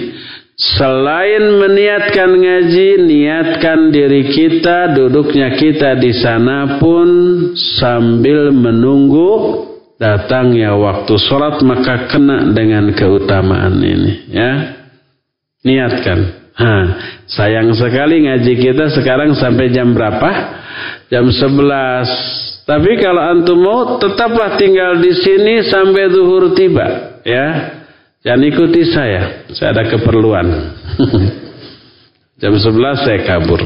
Selain 0.54 1.58
meniatkan 1.58 2.30
ngaji, 2.30 3.10
niatkan 3.10 3.90
diri 3.90 4.30
kita, 4.30 4.94
duduknya 4.94 5.58
kita 5.58 5.98
di 5.98 6.14
sana 6.14 6.78
pun 6.78 7.10
sambil 7.58 8.54
menunggu 8.54 9.66
datangnya 9.98 10.78
waktu 10.78 11.14
sholat 11.18 11.58
maka 11.66 12.06
kena 12.06 12.54
dengan 12.54 12.94
keutamaan 12.94 13.82
ini. 13.82 14.30
Ya, 14.30 14.83
niatkan. 15.64 16.20
Ha, 16.54 16.74
sayang 17.26 17.74
sekali 17.74 18.30
ngaji 18.30 18.54
kita 18.62 18.94
sekarang 18.94 19.34
sampai 19.34 19.74
jam 19.74 19.96
berapa? 19.98 20.30
Jam 21.10 21.26
11. 21.26 22.64
Tapi 22.64 22.92
kalau 23.02 23.24
antum 23.26 23.60
mau 23.60 23.98
tetaplah 23.98 24.56
tinggal 24.56 25.02
di 25.02 25.12
sini 25.18 25.66
sampai 25.66 26.14
zuhur 26.14 26.54
tiba, 26.54 27.20
ya. 27.26 27.80
Jangan 28.24 28.44
ikuti 28.48 28.88
saya, 28.88 29.44
saya 29.52 29.76
ada 29.76 29.84
keperluan. 29.92 30.48
Jam 32.40 32.56
11 32.56 33.04
saya 33.04 33.20
kabur. 33.28 33.60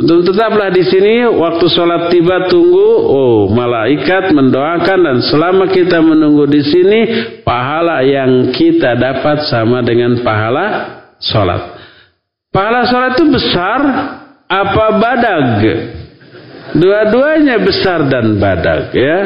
Untuk 0.00 0.32
tetaplah 0.32 0.72
di 0.72 0.80
sini 0.88 1.28
waktu 1.28 1.68
sholat 1.68 2.08
tiba 2.08 2.48
tunggu, 2.48 2.88
oh 3.04 3.52
malaikat 3.52 4.32
mendoakan 4.32 4.98
dan 5.04 5.18
selama 5.20 5.68
kita 5.68 6.00
menunggu 6.00 6.48
di 6.48 6.64
sini 6.64 7.00
pahala 7.44 8.00
yang 8.00 8.48
kita 8.56 8.96
dapat 8.96 9.44
sama 9.52 9.84
dengan 9.84 10.24
pahala 10.24 10.99
sholat. 11.20 11.78
Pahala 12.50 12.88
sholat 12.88 13.14
itu 13.14 13.24
besar 13.30 13.80
apa 14.50 14.84
badag? 14.98 15.62
Dua-duanya 16.74 17.62
besar 17.62 18.10
dan 18.10 18.40
badag 18.42 18.90
ya. 18.90 19.18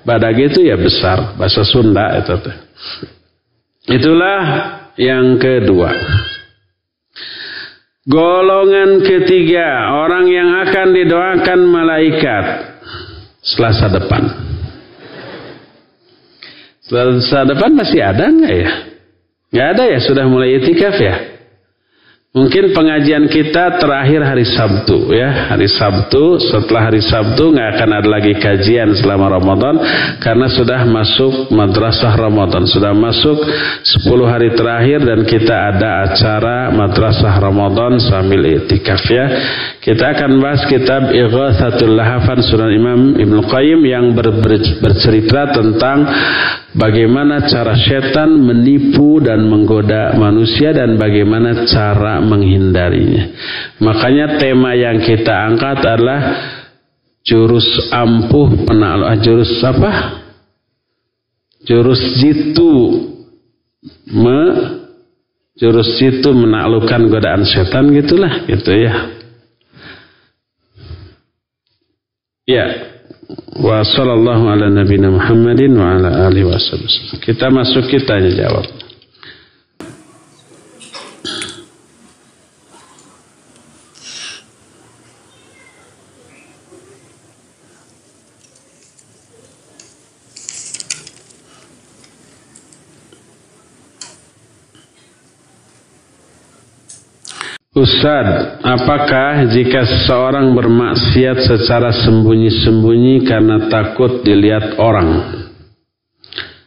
Badag 0.00 0.32
itu 0.40 0.64
ya 0.64 0.80
besar 0.80 1.36
bahasa 1.36 1.60
Sunda 1.60 2.16
itu. 2.16 2.32
Itulah 3.90 4.42
yang 4.96 5.36
kedua. 5.36 5.92
Golongan 8.08 9.04
ketiga, 9.04 9.92
orang 9.92 10.24
yang 10.24 10.50
akan 10.66 10.88
didoakan 10.96 11.60
malaikat 11.68 12.44
selasa 13.44 13.92
depan. 13.92 14.24
Selasa 16.80 17.44
depan 17.44 17.70
masih 17.76 18.00
ada 18.00 18.24
nggak 18.24 18.54
ya? 18.56 18.70
Nggak 19.52 19.68
ada 19.76 19.84
ya, 19.94 19.98
sudah 20.00 20.24
mulai 20.26 20.58
itikaf 20.58 20.96
ya? 20.96 21.29
Mungkin 22.30 22.70
pengajian 22.70 23.26
kita 23.26 23.82
terakhir 23.82 24.22
hari 24.22 24.46
Sabtu 24.46 25.10
ya. 25.10 25.50
Hari 25.50 25.66
Sabtu 25.66 26.38
setelah 26.38 26.86
hari 26.86 27.02
Sabtu 27.02 27.50
nggak 27.50 27.74
akan 27.74 27.90
ada 27.90 28.06
lagi 28.06 28.38
kajian 28.38 28.94
selama 28.94 29.34
Ramadan 29.34 29.74
karena 30.22 30.46
sudah 30.46 30.86
masuk 30.86 31.50
madrasah 31.50 32.14
Ramadan. 32.14 32.70
Sudah 32.70 32.94
masuk 32.94 33.34
10 33.34 34.06
hari 34.30 34.54
terakhir 34.54 35.02
dan 35.02 35.26
kita 35.26 35.74
ada 35.74 36.06
acara 36.06 36.70
madrasah 36.70 37.34
Ramadan 37.34 37.98
sambil 37.98 38.46
itikaf 38.46 39.02
ya 39.10 39.26
kita 39.80 40.12
akan 40.12 40.44
bahas 40.44 40.60
kitab 40.68 41.08
Ighathatul 41.08 41.96
Lahafan 41.96 42.44
Sunan 42.44 42.68
Imam 42.68 43.00
Ibnu 43.16 43.40
Qayyim 43.48 43.80
yang 43.88 44.12
ber, 44.12 44.28
ber, 44.36 44.60
bercerita 44.76 45.56
tentang 45.56 46.04
bagaimana 46.76 47.48
cara 47.48 47.72
setan 47.80 48.44
menipu 48.44 49.24
dan 49.24 49.48
menggoda 49.48 50.20
manusia 50.20 50.76
dan 50.76 51.00
bagaimana 51.00 51.64
cara 51.64 52.20
menghindarinya. 52.20 53.24
Makanya 53.80 54.36
tema 54.36 54.76
yang 54.76 55.00
kita 55.00 55.48
angkat 55.48 55.80
adalah 55.80 56.20
jurus 57.24 57.88
ampuh 57.88 58.68
penakluk 58.68 59.16
jurus 59.24 59.64
apa? 59.64 59.92
Jurus 61.64 62.20
jitu 62.20 62.72
me 64.12 64.40
jurus 65.56 65.96
jitu 65.96 66.36
menaklukkan 66.36 67.08
godaan 67.08 67.48
setan 67.48 67.96
gitulah 67.96 68.44
gitu 68.44 68.76
ya. 68.76 69.19
Ya, 72.46 72.66
wa 73.62 73.84
sallallahu 73.84 74.48
ala 74.48 74.70
nabiyina 74.70 75.10
Muhammadin 75.10 75.76
wa 75.76 75.94
ala 75.96 76.26
alihi 76.26 76.44
wasallam. 76.48 76.88
Kita 77.20 77.50
masuk 77.52 77.86
kita 77.86 78.18
jawab. 78.32 78.89
Ustaz, 97.80 98.60
apakah 98.60 99.48
jika 99.48 99.88
seseorang 99.88 100.52
bermaksiat 100.52 101.48
secara 101.48 101.88
sembunyi-sembunyi 101.96 103.24
karena 103.24 103.72
takut 103.72 104.20
dilihat 104.20 104.76
orang? 104.76 105.40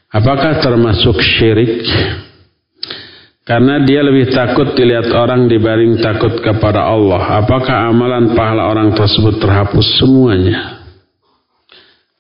Apakah 0.10 0.58
termasuk 0.58 1.22
syirik? 1.22 1.86
Karena 3.46 3.86
dia 3.86 4.02
lebih 4.02 4.34
takut 4.34 4.74
dilihat 4.74 5.14
orang 5.14 5.46
dibanding 5.46 6.02
takut 6.02 6.34
kepada 6.42 6.82
Allah. 6.82 7.46
Apakah 7.46 7.94
amalan 7.94 8.34
pahala 8.34 8.74
orang 8.74 8.98
tersebut 8.98 9.38
terhapus 9.38 10.02
semuanya? 10.02 10.82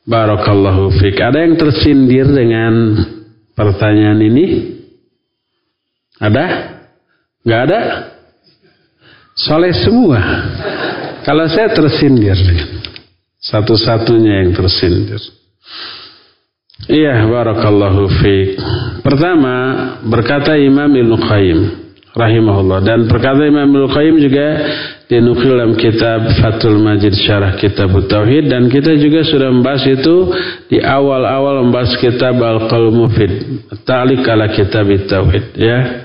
Barakallahu 0.05 0.93
fiqh. 1.01 1.17
Ada 1.17 1.49
yang 1.49 1.57
tersindir 1.57 2.29
dengan 2.29 2.93
pertanyaan 3.57 4.21
ini? 4.21 4.45
Ada? 6.21 6.45
Gak 7.41 7.61
ada? 7.71 7.81
Soleh 9.37 9.73
semua. 9.73 10.19
Kalau 11.23 11.47
saya 11.47 11.71
tersindir, 11.71 12.35
satu-satunya 13.39 14.43
yang 14.43 14.51
tersindir. 14.51 15.21
Iya, 16.83 17.23
barakallahu 17.31 18.11
fiik. 18.19 18.59
Pertama, 18.99 19.55
berkata 20.03 20.59
Imam 20.59 20.91
Ibnu 20.91 21.15
Qayyim 21.15 21.59
rahimahullah 22.11 22.83
dan 22.83 23.07
perkata 23.07 23.47
Imam 23.47 23.71
Ibnu 23.71 23.87
Qayyim 23.87 24.15
juga 24.19 24.47
dinukil 25.07 25.55
dalam 25.55 25.73
kitab 25.79 26.27
Fathul 26.43 26.83
Majid 26.83 27.15
Syarah 27.15 27.55
Kitab 27.55 27.95
Tauhid 28.05 28.51
dan 28.51 28.67
kita 28.67 28.99
juga 28.99 29.23
sudah 29.23 29.47
membahas 29.49 29.87
itu 29.87 30.15
di 30.67 30.83
awal-awal 30.83 31.63
membahas 31.63 31.95
kitab 32.03 32.35
Al-Qaul 32.35 32.91
Mufid, 32.91 33.31
Ta'liq 33.87 34.27
ala 34.27 34.51
Kitab 34.51 34.91
Tauhid 35.07 35.55
ya. 35.55 36.02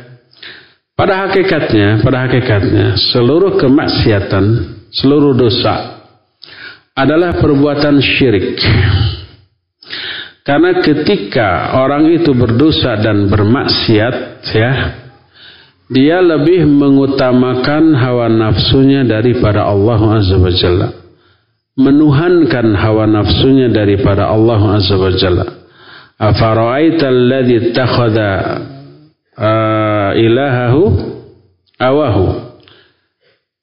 Pada 0.98 1.30
hakikatnya, 1.30 2.02
pada 2.02 2.26
hakikatnya 2.26 2.98
seluruh 3.14 3.54
kemaksiatan, 3.54 4.44
seluruh 4.90 5.30
dosa 5.38 6.02
adalah 6.90 7.38
perbuatan 7.38 8.02
syirik. 8.02 8.58
Karena 10.42 10.82
ketika 10.82 11.78
orang 11.78 12.10
itu 12.10 12.34
berdosa 12.34 12.98
dan 12.98 13.30
bermaksiat, 13.30 14.14
ya, 14.50 14.72
dia 15.86 16.18
lebih 16.18 16.66
mengutamakan 16.66 17.94
hawa 17.94 18.26
nafsunya 18.26 19.06
daripada 19.06 19.70
Allah 19.70 20.00
Azza 20.18 20.34
wa 20.34 20.50
Jalla. 20.50 20.88
Menuhankan 21.78 22.74
hawa 22.74 23.06
nafsunya 23.06 23.70
daripada 23.70 24.34
Allah 24.34 24.60
Azza 24.74 24.98
wa 24.98 25.14
Jalla. 25.14 25.46
Afara'aita 26.18 27.06
alladhi 27.06 27.70
ilahahu 30.14 30.82
awahu. 31.80 32.26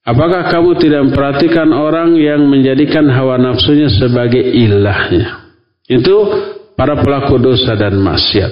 Apakah 0.05 0.53
kamu 0.53 0.77
tidak 0.77 1.01
memperhatikan 1.09 1.73
orang 1.73 2.13
yang 2.13 2.45
menjadikan 2.45 3.09
hawa 3.09 3.41
nafsunya 3.41 3.89
sebagai 3.89 4.41
ilahnya? 4.41 5.49
Itu 5.89 6.29
para 6.77 7.01
pelaku 7.01 7.41
dosa 7.41 7.73
dan 7.73 7.97
maksiat. 7.97 8.51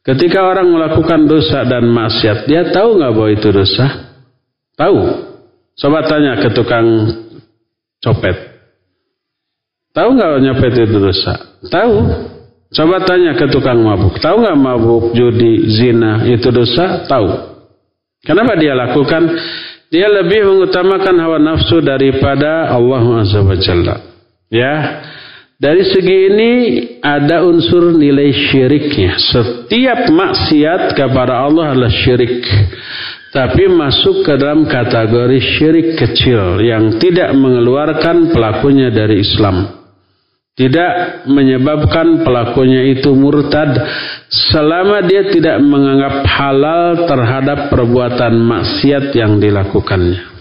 Ketika 0.00 0.40
orang 0.46 0.70
melakukan 0.70 1.28
dosa 1.28 1.66
dan 1.66 1.84
maksiat, 1.90 2.48
dia 2.48 2.72
tahu 2.72 2.96
nggak 2.96 3.12
bahwa 3.12 3.30
itu 3.34 3.48
dosa? 3.52 3.86
Tahu. 4.78 4.96
Coba 5.76 6.00
tanya 6.08 6.40
ke 6.40 6.48
tukang 6.56 6.86
copet. 8.00 8.36
Tahu 9.92 10.08
nggak 10.16 10.32
nyopet 10.44 10.72
itu 10.80 10.96
dosa? 10.96 11.32
Tahu. 11.68 11.94
Coba 12.74 13.02
tanya 13.06 13.38
ke 13.38 13.46
tukang 13.50 13.78
mabuk. 13.78 14.18
Tahu 14.18 14.42
nggak 14.42 14.58
mabuk, 14.58 15.04
judi, 15.14 15.70
zina 15.70 16.26
itu 16.26 16.50
dosa? 16.50 17.06
Tahu. 17.06 17.28
Kenapa 18.26 18.58
dia 18.58 18.74
lakukan? 18.74 19.22
dia 19.86 20.10
lebih 20.10 20.42
mengutamakan 20.42 21.14
hawa 21.22 21.38
nafsu 21.38 21.78
daripada 21.78 22.74
Allah 22.74 23.22
Jalla. 23.62 23.96
Ya. 24.50 24.74
Dari 25.56 25.88
segi 25.88 26.16
ini 26.28 26.52
ada 27.00 27.40
unsur 27.40 27.96
nilai 27.96 28.28
syiriknya. 28.28 29.16
Setiap 29.16 30.12
maksiat 30.12 30.92
kepada 30.92 31.48
Allah 31.48 31.72
adalah 31.72 31.88
syirik. 31.88 32.44
Tapi 33.32 33.64
masuk 33.72 34.20
ke 34.20 34.36
dalam 34.36 34.68
kategori 34.68 35.40
syirik 35.56 35.88
kecil 35.96 36.60
yang 36.60 37.00
tidak 37.00 37.32
mengeluarkan 37.32 38.36
pelakunya 38.36 38.92
dari 38.92 39.24
Islam 39.24 39.85
tidak 40.56 41.22
menyebabkan 41.28 42.24
pelakunya 42.24 42.96
itu 42.96 43.12
murtad 43.12 43.76
selama 44.32 45.04
dia 45.04 45.28
tidak 45.28 45.60
menganggap 45.60 46.24
halal 46.24 47.04
terhadap 47.04 47.68
perbuatan 47.68 48.40
maksiat 48.40 49.12
yang 49.12 49.36
dilakukannya. 49.36 50.32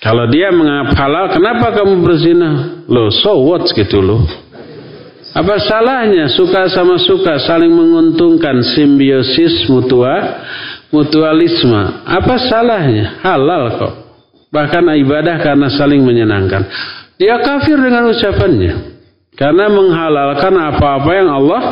Kalau 0.00 0.28
dia 0.32 0.48
menganggap 0.48 0.96
halal, 0.96 1.24
kenapa 1.28 1.76
kamu 1.76 1.94
berzina? 2.00 2.50
Lo 2.88 3.12
so 3.12 3.36
what 3.44 3.68
gitu 3.76 4.00
loh. 4.00 4.24
Apa 5.36 5.60
salahnya 5.60 6.32
suka 6.32 6.64
sama 6.72 6.96
suka 6.96 7.36
saling 7.44 7.68
menguntungkan 7.68 8.64
simbiosis 8.64 9.68
mutua 9.68 10.40
mutualisme. 10.88 12.00
Apa 12.08 12.40
salahnya? 12.48 13.20
Halal 13.20 13.76
kok. 13.76 13.94
Bahkan 14.48 14.88
ibadah 15.04 15.36
karena 15.44 15.68
saling 15.68 16.00
menyenangkan. 16.00 16.64
Dia 17.16 17.40
kafir 17.40 17.80
dengan 17.80 18.12
ucapannya. 18.12 18.74
Karena 19.36 19.68
menghalalkan 19.68 20.54
apa-apa 20.56 21.10
yang 21.12 21.28
Allah 21.28 21.62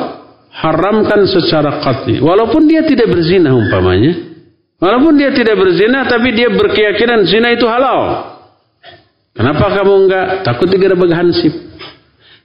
haramkan 0.52 1.24
secara 1.28 1.80
qat'i. 1.80 2.20
Walaupun 2.20 2.68
dia 2.68 2.84
tidak 2.84 3.08
berzina 3.08 3.56
umpamanya. 3.56 4.36
Walaupun 4.76 5.16
dia 5.16 5.32
tidak 5.32 5.56
berzina 5.56 6.04
tapi 6.04 6.36
dia 6.36 6.52
berkeyakinan 6.52 7.24
zina 7.24 7.56
itu 7.56 7.64
halal. 7.64 8.32
Kenapa 9.32 9.80
kamu 9.80 9.92
enggak 10.06 10.26
takut 10.44 10.68
digerebek 10.68 11.10
hansip? 11.10 11.54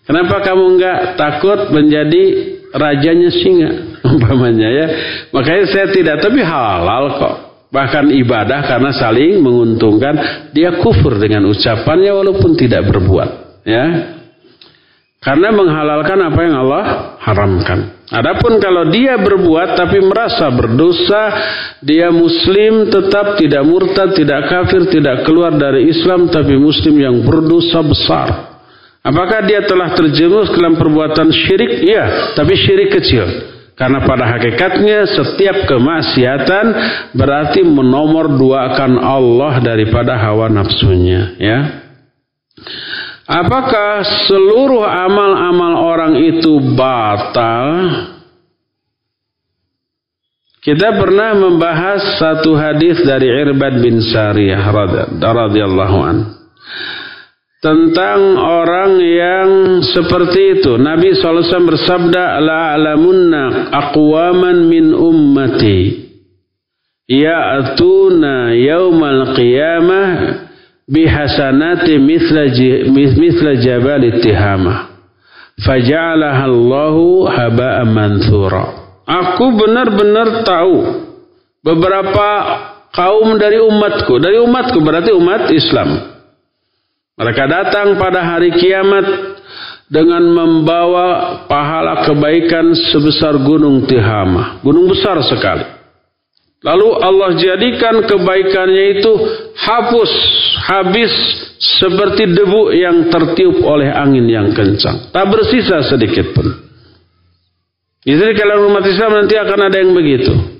Kenapa 0.07 0.41
kamu 0.41 0.79
enggak 0.79 0.97
takut 1.19 1.69
menjadi 1.69 2.23
rajanya 2.73 3.29
singa 3.29 3.69
umpamanya 4.09 4.69
ya? 4.71 4.85
Makanya 5.35 5.65
saya 5.67 5.87
tidak 5.91 6.23
tapi 6.23 6.39
halal 6.41 7.19
kok 7.19 7.48
bahkan 7.69 8.09
ibadah 8.09 8.65
karena 8.65 8.91
saling 8.93 9.41
menguntungkan. 9.41 10.49
Dia 10.53 10.81
kufur 10.81 11.17
dengan 11.17 11.47
ucapannya 11.49 12.11
walaupun 12.13 12.57
tidak 12.57 12.89
berbuat 12.89 13.29
ya. 13.65 13.85
Karena 15.19 15.51
menghalalkan 15.51 16.19
apa 16.31 16.39
yang 16.47 16.55
Allah 16.63 16.83
haramkan. 17.19 17.79
Adapun 18.09 18.57
kalau 18.57 18.89
dia 18.89 19.19
berbuat 19.21 19.77
tapi 19.77 20.01
merasa 20.01 20.49
berdosa 20.49 21.23
dia 21.83 22.09
muslim 22.09 22.89
tetap 22.89 23.37
tidak 23.37 23.61
murtad 23.67 24.17
tidak 24.17 24.49
kafir 24.49 24.89
tidak 24.89 25.27
keluar 25.27 25.53
dari 25.53 25.91
Islam 25.91 26.31
tapi 26.31 26.57
muslim 26.57 26.97
yang 26.97 27.21
berdosa 27.21 27.85
besar. 27.85 28.27
Apakah 29.05 29.45
dia 29.45 29.61
telah 29.67 29.93
terjerumus 29.93 30.49
dalam 30.55 30.79
perbuatan 30.79 31.29
syirik? 31.29 31.85
Iya 31.85 32.33
tapi 32.33 32.55
syirik 32.57 32.97
kecil 32.97 33.58
karena 33.79 34.03
pada 34.03 34.27
hakikatnya 34.27 35.07
setiap 35.07 35.63
kemaksiatan 35.63 36.65
berarti 37.15 37.63
menomor 37.63 38.27
duakan 38.35 38.99
Allah 38.99 39.63
daripada 39.63 40.19
hawa 40.19 40.51
nafsunya. 40.51 41.39
Ya. 41.39 41.59
Apakah 43.23 44.03
seluruh 44.27 44.83
amal-amal 44.83 45.73
orang 45.79 46.13
itu 46.19 46.59
batal? 46.75 47.67
Kita 50.59 50.99
pernah 50.99 51.39
membahas 51.39 52.19
satu 52.19 52.59
hadis 52.59 52.99
dari 53.07 53.31
Irbad 53.31 53.79
bin 53.79 54.03
Sariyah 54.03 54.59
radhiyallahu 55.23 55.97
anhu 56.03 56.39
tentang 57.59 58.39
orang 58.39 59.03
yang 59.03 59.49
seperti 59.83 60.59
itu. 60.59 60.79
Nabi 60.79 61.11
SAW 61.15 61.67
bersabda, 61.67 62.39
La'alamunna 62.39 63.71
aqwaman 63.71 64.67
min 64.67 64.95
ummati 64.95 66.07
ya'tuna 67.09 68.55
yaumal 68.55 69.35
qiyamah 69.35 70.09
bihasanati 70.87 71.99
mithla, 71.99 72.47
mithla 72.95 73.51
jabal 73.59 74.07
ittihama. 74.07 74.95
Faja'alaha 75.59 76.43
Allahu 76.47 77.27
haba'an 77.27 77.91
manthura. 77.91 78.65
Aku 79.03 79.51
benar-benar 79.59 80.47
tahu 80.47 80.75
beberapa 81.59 82.27
kaum 82.95 83.35
dari 83.35 83.59
umatku. 83.59 84.23
Dari 84.23 84.39
umatku 84.39 84.79
berarti 84.79 85.11
umat 85.11 85.51
Islam 85.51 86.18
mereka 87.19 87.43
datang 87.51 87.99
pada 87.99 88.23
hari 88.23 88.55
kiamat 88.55 89.35
dengan 89.91 90.23
membawa 90.23 91.43
pahala 91.51 92.07
kebaikan 92.07 92.71
sebesar 92.95 93.35
gunung 93.43 93.83
Tihama. 93.83 94.63
Gunung 94.63 94.87
besar 94.87 95.19
sekali. 95.27 95.67
Lalu 96.63 96.89
Allah 96.99 97.29
jadikan 97.35 98.03
kebaikannya 98.07 98.99
itu 98.99 99.11
hapus, 99.55 100.11
habis 100.63 101.11
seperti 101.59 102.31
debu 102.31 102.71
yang 102.71 103.11
tertiup 103.11 103.63
oleh 103.67 103.91
angin 103.91 104.23
yang 104.27 104.55
kencang. 104.55 105.11
Tak 105.11 105.25
bersisa 105.27 105.83
sedikit 105.91 106.31
pun. 106.31 106.47
Jadi 108.03 108.31
kalau 108.35 108.71
umat 108.71 108.83
Islam 108.87 109.23
nanti 109.23 109.35
akan 109.35 109.59
ada 109.67 109.77
yang 109.79 109.91
begitu. 109.91 110.58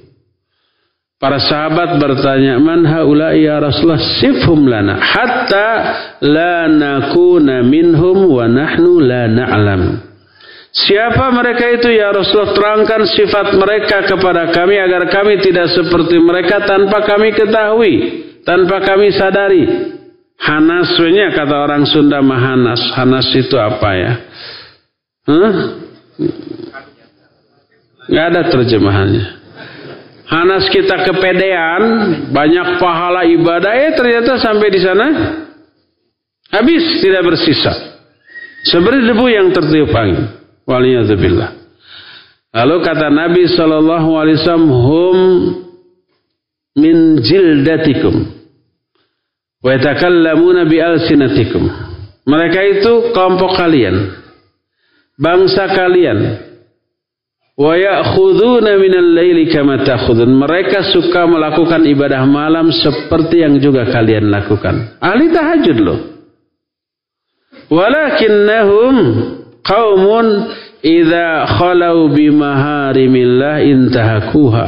Para 1.20 1.36
sahabat 1.36 2.00
bertanya, 2.00 2.64
"Man 2.64 2.88
haula 2.88 3.36
ya 3.36 3.60
Rasulullah? 3.60 4.00
Sifhum 4.24 4.72
lana 4.72 4.96
hatta 5.04 5.68
la 6.24 6.72
nakuna 6.72 7.60
minhum 7.60 8.24
wa 8.32 8.48
nahnu 8.48 9.04
la 9.04 9.28
na'lam." 9.28 10.00
Siapa 10.72 11.28
mereka 11.36 11.76
itu 11.76 11.92
ya 11.92 12.16
Rasulullah? 12.16 12.56
Terangkan 12.56 13.02
sifat 13.04 13.48
mereka 13.52 14.08
kepada 14.08 14.48
kami 14.56 14.80
agar 14.80 15.12
kami 15.12 15.44
tidak 15.44 15.76
seperti 15.76 16.24
mereka 16.24 16.64
tanpa 16.64 17.04
kami 17.04 17.36
ketahui, 17.36 17.94
tanpa 18.48 18.80
kami 18.88 19.12
sadari. 19.12 19.64
Hanasnya 20.40 21.36
kata 21.36 21.56
orang 21.68 21.84
Sunda 21.84 22.24
mahanas. 22.24 22.80
Hanas 22.96 23.28
itu 23.36 23.60
apa 23.60 23.90
ya? 23.92 24.12
Huh? 25.28 25.54
Gak 28.08 28.26
ada 28.32 28.42
terjemahannya. 28.48 29.39
Hanas 30.30 30.70
kita 30.70 31.10
kepedean, 31.10 31.82
banyak 32.30 32.78
pahala 32.78 33.26
ibadah, 33.26 33.74
eh 33.74 33.98
ternyata 33.98 34.38
sampai 34.38 34.70
di 34.70 34.78
sana 34.78 35.08
habis 36.54 37.02
tidak 37.02 37.26
bersisa. 37.26 37.74
Seperti 38.62 39.10
debu 39.10 39.26
yang 39.26 39.50
tertiup 39.50 39.90
angin. 39.90 40.30
Waliyadzubillah. 40.70 41.50
Lalu 42.50 42.76
kata 42.86 43.10
Nabi 43.10 43.44
Shallallahu 43.50 44.10
Alaihi 44.22 44.38
Wasallam, 44.42 44.70
hum 44.70 45.18
min 46.78 47.26
jildatikum, 47.26 48.30
wa 49.66 49.70
yatakallamuna 49.74 50.70
bi 50.70 50.78
alsinatikum. 50.78 51.66
Mereka 52.30 52.60
itu 52.78 52.94
kelompok 53.18 53.58
kalian, 53.58 54.14
bangsa 55.18 55.74
kalian, 55.74 56.49
Wa 57.60 57.76
ya'khuduna 57.76 58.80
minal 58.80 59.20
laili 59.20 59.52
kama 59.52 59.84
ta'khudun. 59.84 60.32
Mereka 60.32 60.96
suka 60.96 61.28
melakukan 61.28 61.84
ibadah 61.84 62.24
malam 62.24 62.72
seperti 62.72 63.44
yang 63.44 63.60
juga 63.60 63.84
kalian 63.92 64.32
lakukan. 64.32 64.96
Ahli 65.04 65.28
tahajud 65.28 65.78
loh. 65.84 66.00
Walakinnahum 67.68 68.96
qaumun 69.60 70.28
idza 70.80 71.60
khalau 71.60 72.08
bimaharimillah 72.16 73.68
intahakuha. 73.68 74.68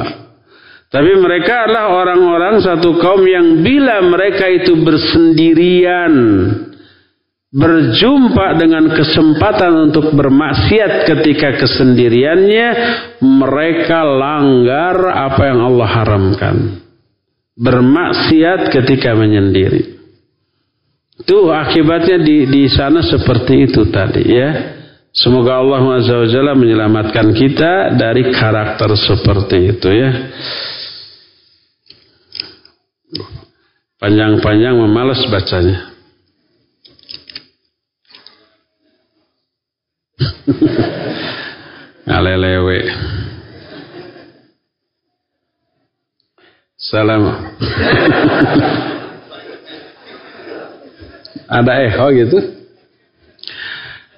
Tapi 0.92 1.12
mereka 1.16 1.72
adalah 1.72 1.96
orang-orang 1.96 2.60
satu 2.60 3.00
kaum 3.00 3.24
yang 3.24 3.64
bila 3.64 4.04
mereka 4.04 4.52
itu 4.52 4.76
bersendirian 4.84 6.12
berjumpa 7.52 8.56
dengan 8.56 8.88
kesempatan 8.96 9.92
untuk 9.92 10.16
bermaksiat 10.16 11.04
ketika 11.04 11.60
kesendiriannya, 11.60 12.68
mereka 13.20 14.08
langgar 14.08 14.96
apa 15.12 15.42
yang 15.52 15.60
Allah 15.68 15.90
haramkan. 15.92 16.56
Bermaksiat 17.60 18.72
ketika 18.72 19.12
menyendiri. 19.12 20.00
Itu 21.22 21.52
akibatnya 21.52 22.24
di, 22.24 22.48
di 22.50 22.64
sana 22.72 23.04
seperti 23.04 23.70
itu 23.70 23.86
tadi 23.92 24.24
ya. 24.26 24.50
Semoga 25.12 25.60
Allah 25.60 26.00
Azza 26.00 26.56
menyelamatkan 26.56 27.36
kita 27.36 28.00
dari 28.00 28.32
karakter 28.32 28.96
seperti 28.96 29.76
itu 29.76 29.90
ya. 29.92 30.12
Panjang-panjang 34.00 34.82
memalas 34.82 35.20
bacanya. 35.28 35.91
Alelewe. 42.18 42.80
Salam. 46.78 47.24
Ada 51.52 51.84
eho 51.84 52.08
gitu? 52.16 52.40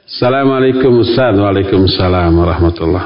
Assalamualaikum 0.06 1.02
Ustaz. 1.02 1.34
Waalaikumsalam 1.34 2.30
warahmatullah. 2.38 3.06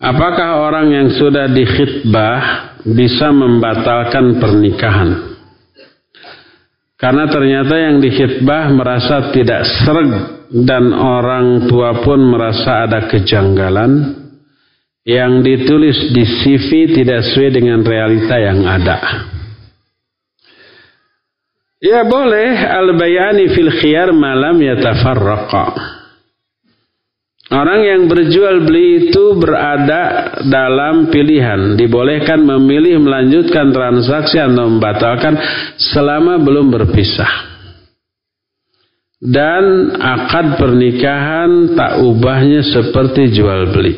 Apakah 0.00 0.64
orang 0.64 0.88
yang 0.90 1.08
sudah 1.12 1.48
dikhitbah 1.52 2.40
bisa 2.88 3.28
membatalkan 3.30 4.40
pernikahan? 4.40 5.36
Karena 6.96 7.28
ternyata 7.28 7.74
yang 7.76 8.00
dikhitbah 8.00 8.72
merasa 8.72 9.28
tidak 9.36 9.68
serg 9.84 10.33
dan 10.52 10.92
orang 10.92 11.70
tua 11.70 12.04
pun 12.04 12.20
merasa 12.20 12.84
ada 12.84 13.08
kejanggalan 13.08 14.24
yang 15.04 15.44
ditulis 15.44 16.16
di 16.16 16.24
CV 16.24 16.96
tidak 16.96 17.28
sesuai 17.28 17.50
dengan 17.60 17.84
realita 17.84 18.40
yang 18.40 18.64
ada. 18.64 19.28
Ya 21.84 22.00
boleh 22.08 22.56
al-bayani 22.64 23.52
fil 23.52 23.68
khiyar 23.68 24.08
malam 24.16 24.56
yatafarraqa. 24.56 25.94
Orang 27.52 27.84
yang 27.84 28.08
berjual 28.08 28.64
beli 28.64 29.12
itu 29.12 29.36
berada 29.36 30.32
dalam 30.48 31.12
pilihan. 31.12 31.76
Dibolehkan 31.76 32.40
memilih 32.40 32.96
melanjutkan 33.04 33.68
transaksi 33.68 34.40
atau 34.40 34.64
membatalkan 34.64 35.36
selama 35.76 36.40
belum 36.40 36.72
berpisah. 36.72 37.53
Dan 39.24 39.96
akad 39.96 40.60
pernikahan 40.60 41.72
tak 41.72 42.04
ubahnya 42.04 42.60
seperti 42.60 43.32
jual 43.32 43.72
beli. 43.72 43.96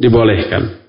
Dibolehkan. 0.00 0.80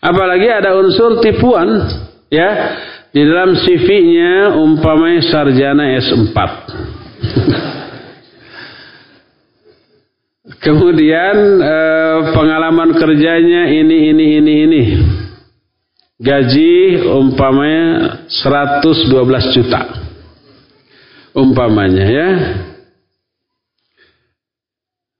Apalagi 0.00 0.48
ada 0.48 0.72
unsur 0.80 1.20
tipuan. 1.20 1.84
ya 2.32 2.80
Di 3.12 3.20
dalam 3.28 3.60
CV-nya 3.60 4.56
umpamanya 4.56 5.20
sarjana 5.20 6.00
S4. 6.00 6.32
Kemudian 10.64 11.36
eh, 11.60 12.18
pengalaman 12.32 12.96
kerjanya 12.96 13.68
ini 13.68 14.16
ini 14.16 14.24
ini 14.40 14.54
ini. 14.64 14.82
Gaji 16.24 17.04
umpamanya 17.04 18.24
112 18.32 19.54
juta. 19.60 19.82
Umpamanya 21.36 22.06
ya. 22.08 22.28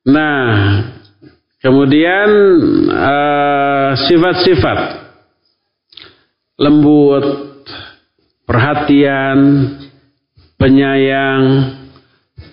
Nah, 0.05 0.49
kemudian 1.65 2.29
eh, 2.93 3.91
sifat-sifat 4.05 4.79
uh, 4.85 4.93
lembut, 6.61 7.25
perhatian, 8.45 9.39
penyayang, 10.61 11.45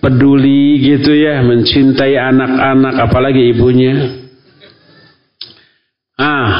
peduli 0.00 0.80
gitu 0.80 1.12
ya, 1.12 1.44
mencintai 1.44 2.16
anak-anak 2.16 2.94
apalagi 3.04 3.52
ibunya. 3.52 4.24
Ah, 6.16 6.52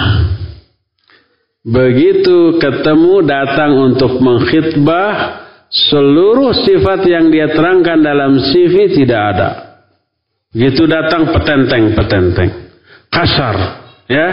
begitu 1.64 2.60
ketemu 2.60 3.24
datang 3.24 3.80
untuk 3.80 4.20
mengkhitbah, 4.20 5.40
seluruh 5.72 6.52
sifat 6.52 7.08
yang 7.08 7.32
dia 7.32 7.48
terangkan 7.48 7.96
dalam 8.04 8.36
CV 8.36 8.92
tidak 8.92 9.22
ada. 9.32 9.71
Gitu 10.52 10.84
datang 10.84 11.32
petenteng-petenteng, 11.32 12.50
kasar, 13.08 13.56
ya. 14.04 14.28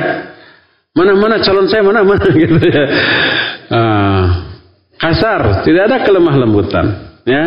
Mana-mana 0.92 1.40
calon 1.40 1.72
saya 1.72 1.80
mana-mana 1.80 2.28
gitu 2.44 2.60
ya. 2.60 2.86
Ah, 3.72 4.26
kasar, 5.00 5.64
tidak 5.64 5.88
ada 5.88 5.98
kelemah 6.04 6.36
lembutan, 6.36 6.86
ya. 7.24 7.46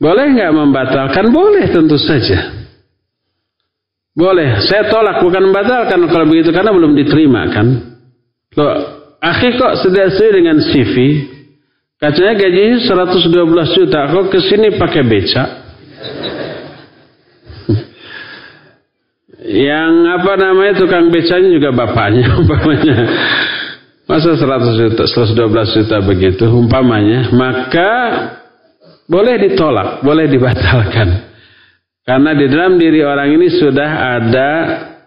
Boleh 0.00 0.32
nggak 0.32 0.52
membatalkan? 0.52 1.28
Boleh 1.28 1.68
tentu 1.72 1.96
saja. 2.00 2.60
Boleh. 4.16 4.64
Saya 4.64 4.88
tolak 4.88 5.20
bukan 5.20 5.52
membatalkan 5.52 6.00
kalau 6.08 6.24
begitu 6.24 6.52
karena 6.56 6.72
belum 6.72 6.96
diterima 6.96 7.48
kan. 7.52 7.66
Loh, 8.56 8.72
akhir 9.20 9.60
kok 9.60 9.72
sudah 9.84 10.08
sesuai 10.12 10.32
dengan 10.40 10.56
CV. 10.60 10.94
Katanya 12.00 12.32
gajinya 12.32 12.78
112 13.08 13.76
juta. 13.76 14.00
Kok 14.08 14.26
ke 14.32 14.40
sini 14.40 14.80
pakai 14.80 15.02
becak? 15.04 15.48
Yang 19.40 19.92
apa 20.20 20.32
namanya 20.36 20.74
tukang 20.76 21.08
becanya 21.08 21.48
juga 21.48 21.72
bapaknya 21.72 22.28
umpamanya. 22.40 22.96
Masa 24.04 24.36
100 24.36 24.74
juta, 24.74 25.02
112 25.06 25.76
juta 25.80 25.96
begitu 26.04 26.44
umpamanya. 26.50 27.32
Maka 27.32 27.92
boleh 29.08 29.40
ditolak, 29.40 30.04
boleh 30.04 30.28
dibatalkan. 30.28 31.08
Karena 32.04 32.30
di 32.34 32.46
dalam 32.50 32.74
diri 32.76 33.00
orang 33.06 33.32
ini 33.32 33.48
sudah 33.48 33.90
ada 34.18 34.50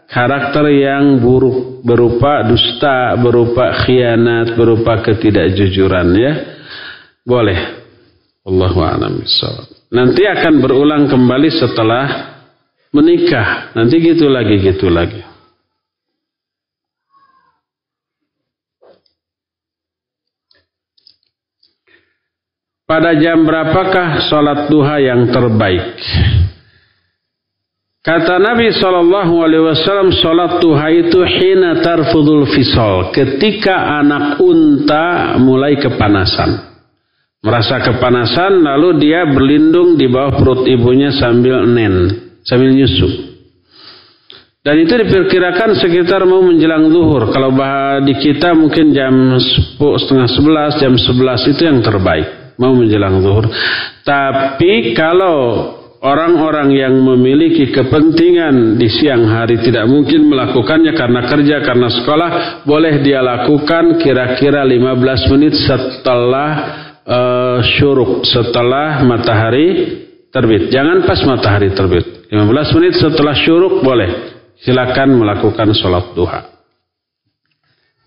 karakter 0.07 0.65
yang 0.71 1.19
buruk 1.19 1.83
berupa 1.83 2.47
dusta, 2.47 3.13
berupa 3.19 3.85
khianat, 3.85 4.55
berupa 4.55 5.03
ketidakjujuran 5.03 6.07
ya. 6.15 6.33
Boleh. 7.21 7.85
Allahu 8.43 8.79
a'lam 8.83 9.23
Nanti 9.93 10.27
akan 10.27 10.53
berulang 10.59 11.07
kembali 11.07 11.49
setelah 11.53 12.32
menikah. 12.93 13.73
Nanti 13.73 13.97
gitu 13.99 14.29
lagi, 14.29 14.61
gitu 14.61 14.87
lagi. 14.87 15.33
Pada 22.83 23.17
jam 23.17 23.41
berapakah 23.41 24.29
sholat 24.29 24.69
duha 24.69 25.01
yang 25.01 25.31
terbaik? 25.33 25.97
Kata 28.03 28.35
Nabi 28.35 28.67
Shallallahu 28.75 29.33
Alaihi 29.39 29.63
Wasallam, 29.63 30.11
sholat 30.11 30.59
duha 30.59 30.91
itu 30.91 31.23
hina 31.23 31.79
tarfudul 31.79 32.43
fisol, 32.51 33.15
ketika 33.15 34.03
anak 34.03 34.43
unta 34.43 35.39
mulai 35.39 35.79
kepanasan, 35.79 36.75
merasa 37.39 37.79
kepanasan, 37.79 38.59
lalu 38.59 38.99
dia 38.99 39.23
berlindung 39.31 39.95
di 39.95 40.11
bawah 40.11 40.35
perut 40.35 40.67
ibunya 40.67 41.15
sambil 41.15 41.63
nen, 41.63 42.11
sambil 42.43 42.71
nyusu. 42.71 43.33
Dan 44.63 44.79
itu 44.79 44.95
diperkirakan 44.95 45.75
sekitar 45.75 46.23
mau 46.23 46.39
menjelang 46.39 46.87
zuhur. 46.87 47.35
Kalau 47.35 47.51
di 48.07 48.15
kita 48.15 48.55
mungkin 48.55 48.95
jam 48.95 49.35
setengah 49.75 50.29
sebelas, 50.31 50.71
jam 50.79 50.95
sebelas 50.95 51.43
itu 51.51 51.67
yang 51.67 51.83
terbaik 51.83 52.55
mau 52.55 52.71
menjelang 52.71 53.19
zuhur. 53.19 53.51
Tapi 54.07 54.95
kalau 54.95 55.67
orang-orang 55.99 56.71
yang 56.75 56.95
memiliki 56.95 57.75
kepentingan 57.75 58.79
di 58.79 58.87
siang 58.87 59.27
hari 59.27 59.59
tidak 59.63 59.83
mungkin 59.83 60.31
melakukannya 60.31 60.95
karena 60.95 61.21
kerja, 61.27 61.59
karena 61.59 61.91
sekolah, 61.91 62.29
boleh 62.63 63.03
dia 63.03 63.19
lakukan 63.19 63.99
kira-kira 63.99 64.63
15 64.63 65.31
menit 65.35 65.59
setelah 65.59 66.49
uh, 67.03 67.59
syuruk, 67.79 68.23
setelah 68.23 69.03
matahari 69.03 69.67
terbit. 70.31 70.71
Jangan 70.71 71.03
pas 71.03 71.19
matahari 71.27 71.71
terbit. 71.75 72.12
15 72.31 72.75
menit 72.79 72.93
setelah 72.99 73.35
syuruk 73.35 73.83
boleh. 73.83 74.35
Silakan 74.63 75.19
melakukan 75.19 75.75
sholat 75.75 76.15
duha. 76.15 76.41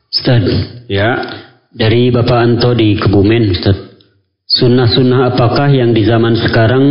Ustaz. 0.08 0.44
Ya. 0.88 1.42
Dari 1.76 2.08
Bapak 2.08 2.38
Anto 2.40 2.72
di 2.72 2.96
Kebumen, 2.96 3.52
Ustaz. 3.52 3.76
Sunnah-sunnah 4.46 5.34
apakah 5.34 5.68
yang 5.68 5.92
di 5.92 6.06
zaman 6.06 6.38
sekarang 6.38 6.84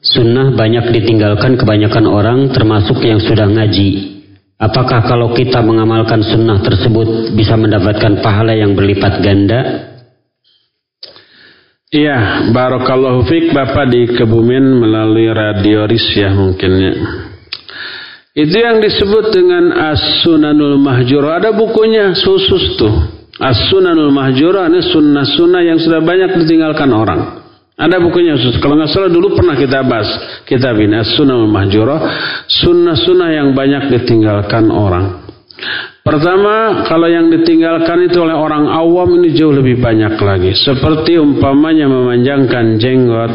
sunnah 0.00 0.50
banyak 0.56 0.96
ditinggalkan 0.96 1.54
kebanyakan 1.60 2.08
orang 2.08 2.50
termasuk 2.50 3.04
yang 3.04 3.20
sudah 3.20 3.46
ngaji? 3.46 4.16
Apakah 4.56 5.04
kalau 5.04 5.36
kita 5.36 5.60
mengamalkan 5.60 6.24
sunnah 6.24 6.64
tersebut 6.64 7.36
bisa 7.36 7.54
mendapatkan 7.60 8.24
pahala 8.24 8.56
yang 8.56 8.72
berlipat 8.72 9.20
ganda? 9.20 9.60
Iya, 11.86 12.50
Barokallahu 12.50 13.30
Fik 13.30 13.54
Bapak 13.54 13.86
di 13.94 14.10
Kebumen 14.10 14.82
melalui 14.82 15.30
radio 15.30 15.86
ya 15.86 16.34
mungkinnya. 16.34 16.92
Itu 18.34 18.58
yang 18.58 18.82
disebut 18.82 19.30
dengan 19.30 19.70
As-Sunanul 19.70 20.82
Mahjur. 20.82 21.22
Ada 21.30 21.54
bukunya 21.54 22.10
khusus 22.10 22.74
tuh. 22.74 22.90
As-Sunanul 23.38 24.10
Mahjurah 24.10 24.66
ini 24.66 24.82
sunnah-sunnah 24.82 25.62
yang 25.62 25.78
sudah 25.78 26.02
banyak 26.02 26.42
ditinggalkan 26.42 26.90
orang. 26.90 27.46
Ada 27.78 28.02
bukunya 28.02 28.34
khusus. 28.34 28.58
Kalau 28.58 28.74
nggak 28.74 28.90
salah 28.90 29.06
dulu 29.06 29.38
pernah 29.38 29.54
kita 29.54 29.86
bahas 29.86 30.10
kitab 30.42 30.74
ini 30.82 30.98
As-Sunanul 30.98 31.54
Mahjurah, 31.54 31.98
sunnah-sunnah 32.50 33.30
yang 33.30 33.54
banyak 33.54 33.94
ditinggalkan 33.94 34.74
orang. 34.74 35.22
Pertama, 36.06 36.86
kalau 36.86 37.10
yang 37.10 37.26
ditinggalkan 37.34 38.06
itu 38.06 38.22
oleh 38.22 38.38
orang 38.38 38.70
awam 38.70 39.18
ini 39.18 39.34
jauh 39.34 39.50
lebih 39.50 39.82
banyak 39.82 40.14
lagi. 40.22 40.54
Seperti 40.54 41.18
umpamanya 41.18 41.90
memanjangkan 41.90 42.78
jenggot, 42.78 43.32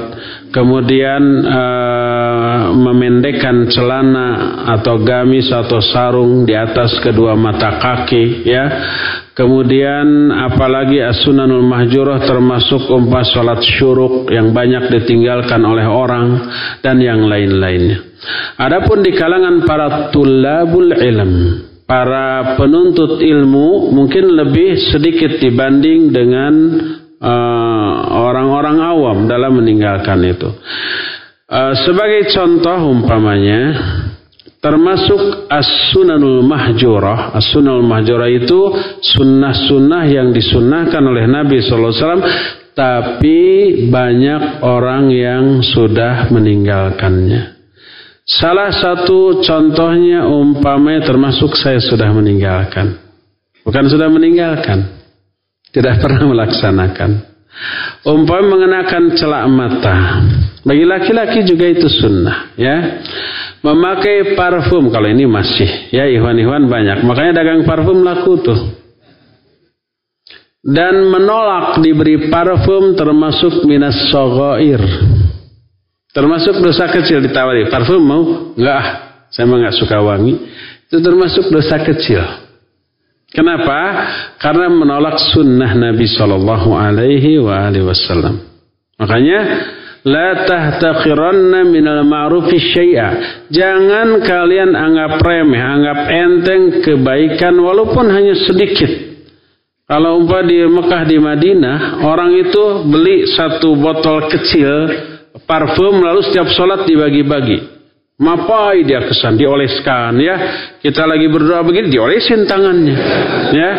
kemudian 0.56 1.20
uh, 1.52 2.72
memendekkan 2.72 3.68
celana 3.68 4.64
atau 4.80 5.04
gamis 5.04 5.52
atau 5.52 5.84
sarung 5.84 6.48
di 6.48 6.56
atas 6.56 6.96
kedua 7.04 7.36
mata 7.36 7.76
kaki, 7.76 8.48
ya 8.48 8.64
Kemudian 9.32 10.28
apalagi 10.28 11.00
as-sunanul 11.00 11.64
mahjurah 11.64 12.20
termasuk 12.28 12.84
umpah 12.92 13.24
salat 13.24 13.64
syuruk 13.64 14.28
yang 14.28 14.52
banyak 14.52 14.92
ditinggalkan 14.92 15.64
oleh 15.64 15.88
orang 15.88 16.52
dan 16.84 17.00
yang 17.00 17.24
lain-lainnya. 17.26 18.12
Adapun 18.60 19.00
di 19.00 19.16
kalangan 19.16 19.64
para 19.64 20.12
tulabul 20.12 20.94
ilm, 20.94 21.32
para 21.92 22.56
penuntut 22.56 23.20
ilmu 23.20 23.92
mungkin 23.92 24.32
lebih 24.32 24.80
sedikit 24.96 25.44
dibanding 25.44 26.16
dengan 26.16 26.54
eh, 27.20 27.94
orang-orang 28.16 28.80
uh, 28.80 28.92
awam 28.96 29.18
dalam 29.28 29.60
meninggalkan 29.60 30.24
itu. 30.24 30.48
Uh, 31.52 31.76
sebagai 31.84 32.32
contoh 32.32 32.96
umpamanya 32.96 33.76
termasuk 34.64 35.52
as-sunanul 35.52 36.48
mahjurah. 36.48 37.36
As-sunanul 37.36 37.84
mahjurah 37.84 38.32
itu 38.32 38.72
sunnah-sunnah 39.04 40.08
yang 40.08 40.32
disunnahkan 40.32 41.04
oleh 41.04 41.28
Nabi 41.28 41.60
SAW 41.60 42.24
tapi 42.72 43.40
banyak 43.92 44.64
orang 44.64 45.12
yang 45.12 45.60
sudah 45.60 46.32
meninggalkannya. 46.32 47.61
Salah 48.22 48.70
satu 48.70 49.42
contohnya 49.42 50.30
umpamanya 50.30 51.10
termasuk 51.10 51.58
saya 51.58 51.82
sudah 51.82 52.14
meninggalkan. 52.14 53.02
Bukan 53.66 53.86
sudah 53.90 54.08
meninggalkan. 54.10 55.02
Tidak 55.72 55.96
pernah 55.98 56.30
melaksanakan. 56.30 57.32
Umpamanya 58.06 58.50
mengenakan 58.50 59.04
celak 59.18 59.46
mata. 59.50 59.98
Bagi 60.62 60.86
laki-laki 60.86 61.42
juga 61.44 61.66
itu 61.66 61.90
sunnah. 61.90 62.54
ya 62.54 63.02
Memakai 63.62 64.34
parfum 64.34 64.90
kalau 64.90 65.06
ini 65.06 65.30
masih 65.30 65.94
ya 65.94 66.06
ikhwan-ikhwan 66.10 66.66
banyak. 66.66 67.06
Makanya 67.06 67.42
dagang 67.42 67.62
parfum 67.66 68.02
laku 68.02 68.42
tuh. 68.42 68.60
Dan 70.62 71.10
menolak 71.10 71.82
diberi 71.82 72.30
parfum 72.30 72.94
termasuk 72.94 73.66
minas 73.66 73.98
sogoir. 74.14 74.82
Termasuk 76.12 76.60
dosa 76.60 76.92
kecil 76.92 77.24
ditawari. 77.24 77.72
Parfum 77.72 78.04
mau? 78.04 78.24
Enggak 78.56 78.78
ah. 78.78 78.88
Saya 79.32 79.48
mah 79.48 79.58
enggak 79.64 79.76
suka 79.80 79.98
wangi. 80.04 80.36
Itu 80.92 81.00
termasuk 81.00 81.48
dosa 81.48 81.80
kecil. 81.80 82.20
Kenapa? 83.32 83.80
Karena 84.36 84.68
menolak 84.68 85.16
sunnah 85.32 85.72
Nabi 85.72 86.04
Shallallahu 86.04 86.76
Alaihi 86.76 87.40
Wasallam. 87.40 88.44
Makanya 89.00 89.40
La 90.02 90.50
tahtaqiranna 90.50 91.62
minal 91.70 92.02
ma'rufi 92.10 92.58
syai'a. 92.58 93.46
Jangan 93.54 94.26
kalian 94.26 94.74
anggap 94.74 95.22
remeh, 95.22 95.62
anggap 95.62 96.00
enteng 96.10 96.82
kebaikan 96.82 97.54
walaupun 97.62 98.10
hanya 98.10 98.34
sedikit. 98.34 98.90
Kalau 99.86 100.24
umpah 100.24 100.42
di 100.42 100.58
Mekah 100.66 101.04
di 101.06 101.18
Madinah, 101.22 102.02
orang 102.02 102.34
itu 102.34 102.90
beli 102.90 103.30
satu 103.30 103.78
botol 103.78 104.26
kecil 104.26 104.76
parfum 105.52 106.00
lalu 106.00 106.24
setiap 106.32 106.48
sholat 106.48 106.88
dibagi-bagi. 106.88 107.84
Mapai 108.24 108.88
dia 108.88 109.04
kesan 109.04 109.36
dioleskan 109.36 110.16
ya. 110.16 110.36
Kita 110.80 111.04
lagi 111.04 111.28
berdoa 111.28 111.60
begini 111.68 111.92
diolesin 111.92 112.48
tangannya. 112.48 112.96
Ya. 113.52 113.72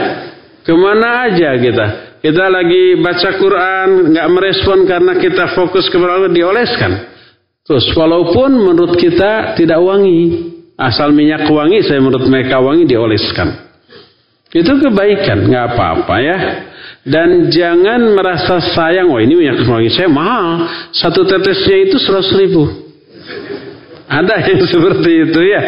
Ke 0.60 0.76
mana 0.76 1.32
aja 1.32 1.56
kita? 1.56 1.86
Kita 2.22 2.44
lagi 2.46 3.02
baca 3.02 3.30
Quran, 3.34 4.14
nggak 4.14 4.28
merespon 4.30 4.86
karena 4.86 5.18
kita 5.18 5.58
fokus 5.58 5.90
kepada 5.90 6.22
Allah, 6.22 6.30
dioleskan. 6.30 6.92
Terus 7.66 7.90
walaupun 7.98 8.62
menurut 8.62 8.94
kita 8.94 9.58
tidak 9.58 9.82
wangi, 9.82 10.54
asal 10.78 11.10
minyak 11.10 11.50
wangi, 11.50 11.82
saya 11.82 11.98
menurut 11.98 12.30
mereka 12.30 12.62
wangi 12.62 12.86
dioleskan. 12.86 13.74
Itu 14.54 14.70
kebaikan, 14.78 15.50
nggak 15.50 15.64
apa-apa 15.74 16.14
ya. 16.22 16.38
Dan 17.02 17.50
jangan 17.50 18.14
merasa 18.14 18.62
sayang, 18.62 19.10
wah 19.10 19.18
ini 19.18 19.34
minyak 19.34 19.66
wangi 19.66 19.90
saya 19.90 20.06
mahal, 20.06 20.70
satu 20.94 21.26
tetesnya 21.26 21.90
itu 21.90 21.98
seratus 21.98 22.30
ribu. 22.38 22.62
Ada 24.06 24.38
yang 24.46 24.62
seperti 24.72 25.10
itu 25.26 25.40
ya. 25.42 25.62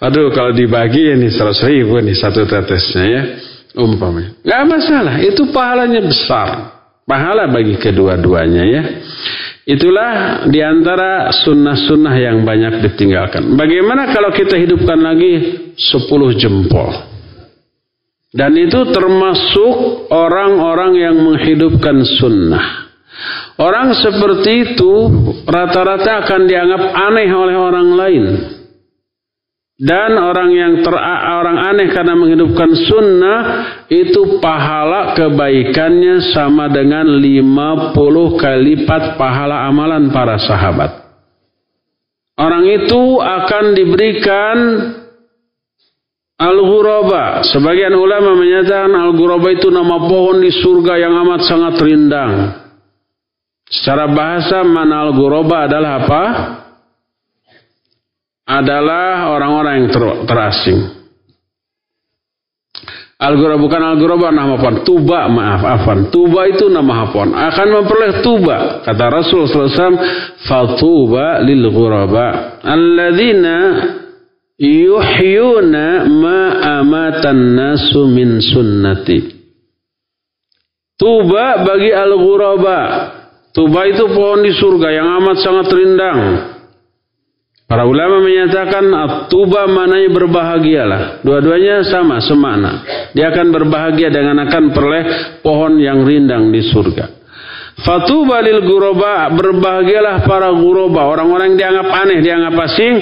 Aduh 0.00 0.32
kalau 0.32 0.56
dibagi 0.56 1.12
ini 1.12 1.28
seratus 1.28 1.64
ribu 1.68 2.00
nih 2.00 2.16
satu 2.16 2.48
tetesnya 2.48 3.04
ya 3.04 3.22
umpamanya. 3.76 4.38
Gak 4.46 4.62
masalah, 4.64 5.14
itu 5.20 5.50
pahalanya 5.50 6.00
besar. 6.06 6.48
Pahala 7.04 7.50
bagi 7.50 7.76
kedua-duanya 7.76 8.62
ya. 8.64 8.82
Itulah 9.64 10.44
di 10.48 10.60
antara 10.60 11.28
sunnah-sunnah 11.32 12.14
yang 12.16 12.44
banyak 12.44 12.84
ditinggalkan. 12.84 13.56
Bagaimana 13.56 14.12
kalau 14.12 14.32
kita 14.32 14.56
hidupkan 14.56 15.00
lagi 15.00 15.60
10 15.76 16.40
jempol? 16.40 17.13
Dan 18.34 18.58
itu 18.58 18.90
termasuk 18.90 20.10
orang-orang 20.10 20.92
yang 20.98 21.16
menghidupkan 21.22 22.02
sunnah. 22.18 22.90
Orang 23.62 23.94
seperti 23.94 24.74
itu 24.74 24.92
rata-rata 25.46 26.26
akan 26.26 26.42
dianggap 26.50 26.82
aneh 26.82 27.30
oleh 27.30 27.54
orang 27.54 27.88
lain. 27.94 28.24
Dan 29.74 30.18
orang 30.18 30.50
yang 30.50 30.72
ter, 30.82 30.94
orang 30.98 31.58
aneh 31.62 31.90
karena 31.94 32.14
menghidupkan 32.18 32.70
sunnah 32.74 33.40
itu 33.86 34.42
pahala 34.42 35.14
kebaikannya 35.14 36.34
sama 36.34 36.70
dengan 36.70 37.06
50 37.06 37.94
kali 38.38 38.58
lipat 38.82 39.14
pahala 39.14 39.66
amalan 39.70 40.10
para 40.10 40.38
sahabat. 40.42 40.90
Orang 42.34 42.66
itu 42.66 43.22
akan 43.22 43.64
diberikan 43.78 44.56
Al-Ghuraba. 46.34 47.46
Sebagian 47.46 47.94
ulama 47.94 48.34
menyatakan 48.34 48.90
Al-Ghuraba 48.90 49.48
itu 49.54 49.70
nama 49.70 49.96
pohon 50.02 50.42
di 50.42 50.50
surga 50.50 50.98
yang 50.98 51.14
amat 51.22 51.40
sangat 51.46 51.74
rindang. 51.78 52.32
Secara 53.70 54.10
bahasa 54.10 54.66
mana 54.66 55.08
Al-Ghuraba 55.08 55.70
adalah 55.70 55.92
apa? 56.04 56.24
adalah 58.44 59.32
orang-orang 59.32 59.74
yang 59.80 59.88
ter, 59.88 60.04
terasing. 60.28 60.80
Al-Ghurab 63.14 63.56
bukan 63.56 63.80
Al-Ghurab 63.80 64.28
nama 64.36 64.60
pohon. 64.60 64.84
Tuba 64.84 65.24
maaf 65.32 65.64
afan. 65.64 66.12
Tuba 66.12 66.44
itu 66.44 66.68
nama 66.68 67.08
pohon. 67.08 67.32
Akan 67.32 67.72
memperoleh 67.72 68.20
tuba. 68.20 68.84
Kata 68.84 69.04
Rasul 69.08 69.48
SAW. 69.48 69.96
Fatuba 70.44 71.40
lil 71.40 71.64
ghuraba. 71.72 72.60
Alladzina 72.60 73.56
yuhyuna 74.58 76.06
ma 76.10 76.40
amatan 76.80 77.58
nasu 77.58 78.06
min 78.10 78.38
sunnati. 78.38 79.18
Tuba 80.94 81.66
bagi 81.66 81.90
al-ghuraba. 81.90 82.80
Tuba 83.54 83.86
itu 83.86 84.10
pohon 84.10 84.42
di 84.42 84.50
surga 84.50 84.88
yang 84.90 85.08
amat 85.22 85.36
sangat 85.38 85.68
rindang. 85.70 86.20
Para 87.64 87.88
ulama 87.88 88.20
menyatakan 88.20 88.84
tuba 89.30 89.64
mananya 89.70 90.10
berbahagialah. 90.10 91.02
Dua-duanya 91.24 91.86
sama, 91.86 92.20
semana. 92.20 92.84
Dia 93.16 93.32
akan 93.32 93.50
berbahagia 93.54 94.12
dengan 94.12 94.42
akan 94.46 94.74
peroleh 94.74 95.04
pohon 95.40 95.80
yang 95.80 96.04
rindang 96.04 96.52
di 96.52 96.60
surga. 96.60 97.23
Fatuba 97.84 98.40
lil 98.40 98.64
guroba 98.64 99.28
berbahagialah 99.28 100.24
para 100.24 100.48
guroba 100.56 101.04
orang-orang 101.04 101.52
yang 101.52 101.58
dianggap 101.60 101.88
aneh 101.92 102.18
dianggap 102.24 102.54
asing 102.64 102.94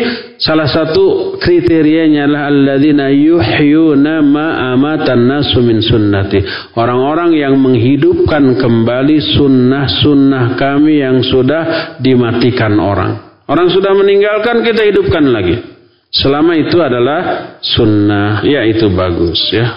salah 0.42 0.66
satu 0.66 1.38
kriterianya 1.38 2.26
adalah 2.26 2.50
alladzina 2.50 3.06
yuhyuna 3.14 4.26
ma 4.26 4.74
amatan 4.74 5.30
nasu 5.30 5.62
min 5.62 5.78
sunnati 5.78 6.42
orang-orang 6.74 7.30
yang 7.38 7.54
menghidupkan 7.62 8.58
kembali 8.58 9.22
sunnah-sunnah 9.38 10.58
kami 10.58 10.98
yang 10.98 11.22
sudah 11.22 11.94
dimatikan 12.02 12.74
orang 12.82 13.32
Orang 13.52 13.68
sudah 13.68 13.92
meninggalkan 13.92 14.64
kita 14.64 14.80
hidupkan 14.86 15.28
lagi. 15.28 15.60
Selama 16.08 16.56
itu 16.56 16.80
adalah 16.80 17.20
sunnah, 17.60 18.40
ya 18.48 18.64
itu 18.64 18.88
bagus 18.92 19.36
ya. 19.52 19.76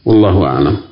Wallahu 0.00 0.40
a'lam. 0.44 0.91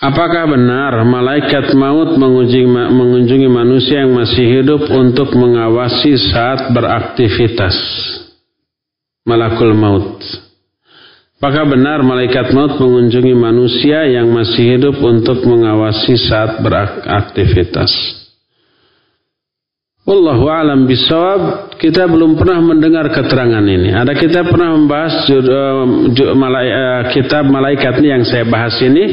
Apakah 0.00 0.48
benar 0.48 1.04
malaikat 1.04 1.76
maut 1.76 2.16
mengunjungi 2.16 3.48
manusia 3.52 4.00
yang 4.00 4.16
masih 4.16 4.46
hidup 4.48 4.88
untuk 4.88 5.28
mengawasi 5.36 6.16
saat 6.32 6.72
beraktivitas? 6.72 7.76
malakul 9.30 9.72
maut. 9.76 10.18
Apakah 11.40 11.64
benar 11.72 12.04
malaikat 12.04 12.52
maut 12.52 12.76
mengunjungi 12.76 13.32
manusia 13.32 14.04
yang 14.04 14.28
masih 14.28 14.76
hidup 14.76 15.00
untuk 15.00 15.40
mengawasi 15.48 16.20
saat 16.28 16.60
beraktivitas? 16.60 17.88
Wallahu 20.04 20.52
alam 20.52 20.84
bisawab 20.84 21.72
kita 21.80 22.04
belum 22.04 22.36
pernah 22.36 22.60
mendengar 22.60 23.08
keterangan 23.08 23.62
ini. 23.62 23.94
Ada 23.94 24.12
kita 24.12 24.44
pernah 24.44 24.76
membahas 24.76 25.28
malai, 26.36 26.68
uh, 26.68 27.02
kitab 27.14 27.48
malaikat 27.48 28.04
ini 28.04 28.08
yang 28.20 28.24
saya 28.26 28.44
bahas 28.44 28.76
ini 28.84 29.04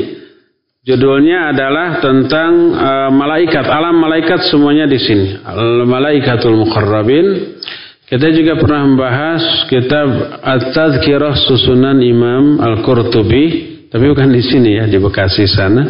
Judulnya 0.87 1.51
adalah 1.51 1.99
tentang 1.99 2.71
uh, 2.71 3.11
malaikat, 3.11 3.67
alam 3.67 3.99
malaikat 3.99 4.47
semuanya 4.47 4.87
di 4.87 4.95
sini. 4.95 5.35
Al 5.43 5.83
Malaikatul 5.83 6.55
Muqarrabin. 6.55 7.59
Kita 8.07 8.31
juga 8.31 8.55
pernah 8.55 8.87
membahas 8.87 9.67
kitab 9.67 10.07
At-Tadhkirah 10.39 11.43
susunan 11.43 11.99
Imam 11.99 12.63
Al-Qurtubi, 12.63 13.45
tapi 13.91 14.07
bukan 14.07 14.31
di 14.31 14.39
sini 14.39 14.79
ya, 14.79 14.87
di 14.87 14.95
Bekasi 14.95 15.43
sana. 15.43 15.83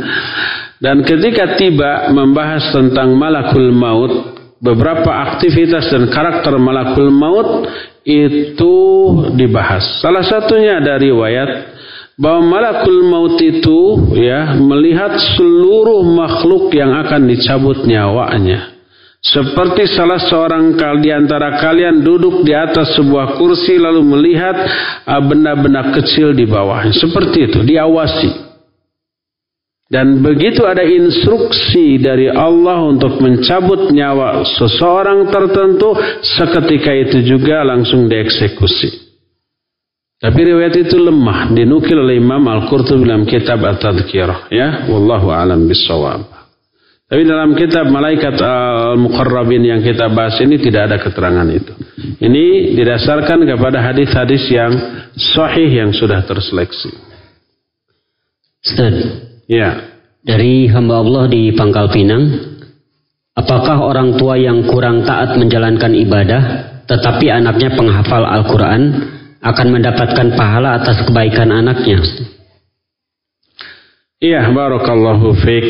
Dan 0.81 1.05
ketika 1.05 1.53
tiba 1.53 2.09
membahas 2.09 2.73
tentang 2.73 3.13
malakul 3.13 3.69
maut, 3.69 4.33
beberapa 4.57 5.13
aktivitas 5.29 5.93
dan 5.93 6.09
karakter 6.09 6.57
malakul 6.57 7.13
maut 7.13 7.69
itu 8.01 8.75
dibahas. 9.37 10.01
Salah 10.01 10.25
satunya 10.25 10.81
dari 10.81 11.13
riwayat 11.13 11.76
bahwa 12.17 12.41
malakul 12.49 13.05
maut 13.05 13.37
itu 13.37 14.09
ya 14.17 14.57
melihat 14.57 15.13
seluruh 15.37 16.01
makhluk 16.01 16.73
yang 16.73 16.97
akan 16.97 17.29
dicabut 17.29 17.85
nyawanya. 17.85 18.73
Seperti 19.17 19.89
salah 19.97 20.21
seorang 20.21 20.77
di 21.01 21.09
antara 21.09 21.57
kalian 21.57 22.05
duduk 22.05 22.45
di 22.45 22.53
atas 22.53 22.93
sebuah 22.97 23.37
kursi 23.37 23.77
lalu 23.81 24.01
melihat 24.05 24.55
ah, 25.05 25.21
benda-benda 25.21 25.93
kecil 25.93 26.37
di 26.37 26.45
bawahnya. 26.45 26.93
Seperti 26.93 27.49
itu, 27.49 27.59
diawasi. 27.65 28.47
Dan 29.87 30.19
begitu 30.19 30.67
ada 30.67 30.83
instruksi 30.83 31.95
dari 32.03 32.27
Allah 32.27 32.83
untuk 32.83 33.23
mencabut 33.23 33.87
nyawa 33.89 34.43
seseorang 34.43 35.31
tertentu, 35.31 35.95
seketika 36.21 36.91
itu 36.91 37.23
juga 37.23 37.63
langsung 37.63 38.11
dieksekusi. 38.11 39.06
Tapi 40.17 40.39
riwayat 40.49 40.73
itu 40.73 40.97
lemah 40.97 41.53
dinukil 41.53 42.01
oleh 42.01 42.17
Imam 42.17 42.41
Al-Qurtubi 42.49 43.05
dalam 43.05 43.29
kitab 43.29 43.61
At-Tadhkirah 43.61 44.49
ya 44.49 44.89
wallahu 44.89 45.29
alam 45.29 45.69
bisawab. 45.69 46.25
Tapi 47.07 47.23
dalam 47.23 47.55
kitab 47.55 47.87
Malaikat 47.87 48.35
Al-Muqarrabin 48.41 49.63
yang 49.63 49.79
kita 49.79 50.11
bahas 50.11 50.35
ini 50.43 50.59
tidak 50.59 50.91
ada 50.91 50.97
keterangan 50.99 51.47
itu. 51.47 51.71
Ini 52.19 52.75
didasarkan 52.75 53.47
kepada 53.47 53.79
hadis-hadis 53.79 54.43
yang 54.51 54.73
sahih 55.15 55.71
yang 55.71 55.95
sudah 55.95 56.19
terseleksi. 56.27 56.91
Ustaz. 58.59 58.95
Ya. 59.47 59.95
Dari 60.27 60.67
hamba 60.67 60.99
Allah 60.99 61.31
di 61.31 61.55
Pangkal 61.55 61.87
Pinang, 61.87 62.27
apakah 63.39 63.79
orang 63.79 64.19
tua 64.19 64.35
yang 64.35 64.67
kurang 64.67 65.07
taat 65.07 65.39
menjalankan 65.39 65.95
ibadah 65.95 66.41
tetapi 66.91 67.31
anaknya 67.31 67.71
penghafal 67.79 68.27
Al-Qur'an 68.27 68.83
akan 69.41 69.67
mendapatkan 69.69 70.27
pahala 70.33 70.81
atas 70.81 71.05
kebaikan 71.05 71.53
anaknya. 71.53 72.01
Iya, 74.17 74.49
barakallahu 74.49 75.37
fiik. 75.45 75.67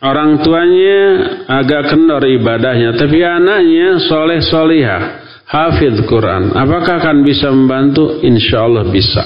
Orang 0.00 0.40
tuanya 0.40 1.00
agak 1.44 1.92
kendor 1.92 2.24
ibadahnya, 2.24 2.96
tapi 2.96 3.20
anaknya 3.20 4.00
soleh 4.08 4.40
solihah, 4.40 5.02
hafid 5.44 6.08
Quran. 6.08 6.56
Apakah 6.56 7.04
akan 7.04 7.20
bisa 7.20 7.52
membantu? 7.52 8.24
Insya 8.24 8.64
Allah 8.64 8.88
bisa. 8.88 9.20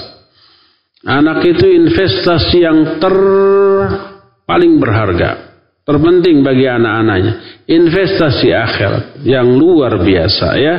Anak 1.07 1.47
itu 1.47 1.63
investasi 1.63 2.67
yang 2.67 2.99
ter 2.99 3.15
paling 4.43 4.75
berharga, 4.75 5.55
terpenting 5.87 6.43
bagi 6.43 6.67
anak-anaknya. 6.67 7.63
Investasi 7.71 8.51
akhirat 8.51 9.23
yang 9.23 9.55
luar 9.55 9.95
biasa 10.03 10.47
ya. 10.59 10.75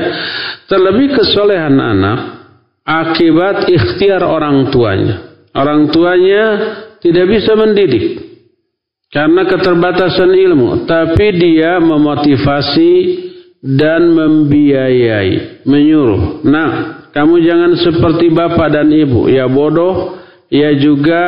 Terlebih 0.69 1.17
kesolehan 1.17 1.73
anak 1.81 2.36
akibat 2.87 3.67
ikhtiar 3.67 4.23
orang 4.23 4.71
tuanya. 4.71 5.43
Orang 5.51 5.91
tuanya 5.91 6.45
tidak 7.03 7.27
bisa 7.27 7.59
mendidik 7.59 8.23
karena 9.11 9.49
keterbatasan 9.49 10.31
ilmu, 10.31 10.85
tapi 10.87 11.35
dia 11.35 11.83
memotivasi 11.83 12.95
dan 13.65 14.13
membiayai, 14.13 15.65
menyuruh. 15.65 16.45
Nah, 16.45 16.71
kamu 17.11 17.35
jangan 17.43 17.73
seperti 17.81 18.29
bapak 18.29 18.69
dan 18.77 18.93
ibu, 18.93 19.27
ya 19.27 19.49
bodoh, 19.49 20.21
ya 20.53 20.75
juga 20.77 21.23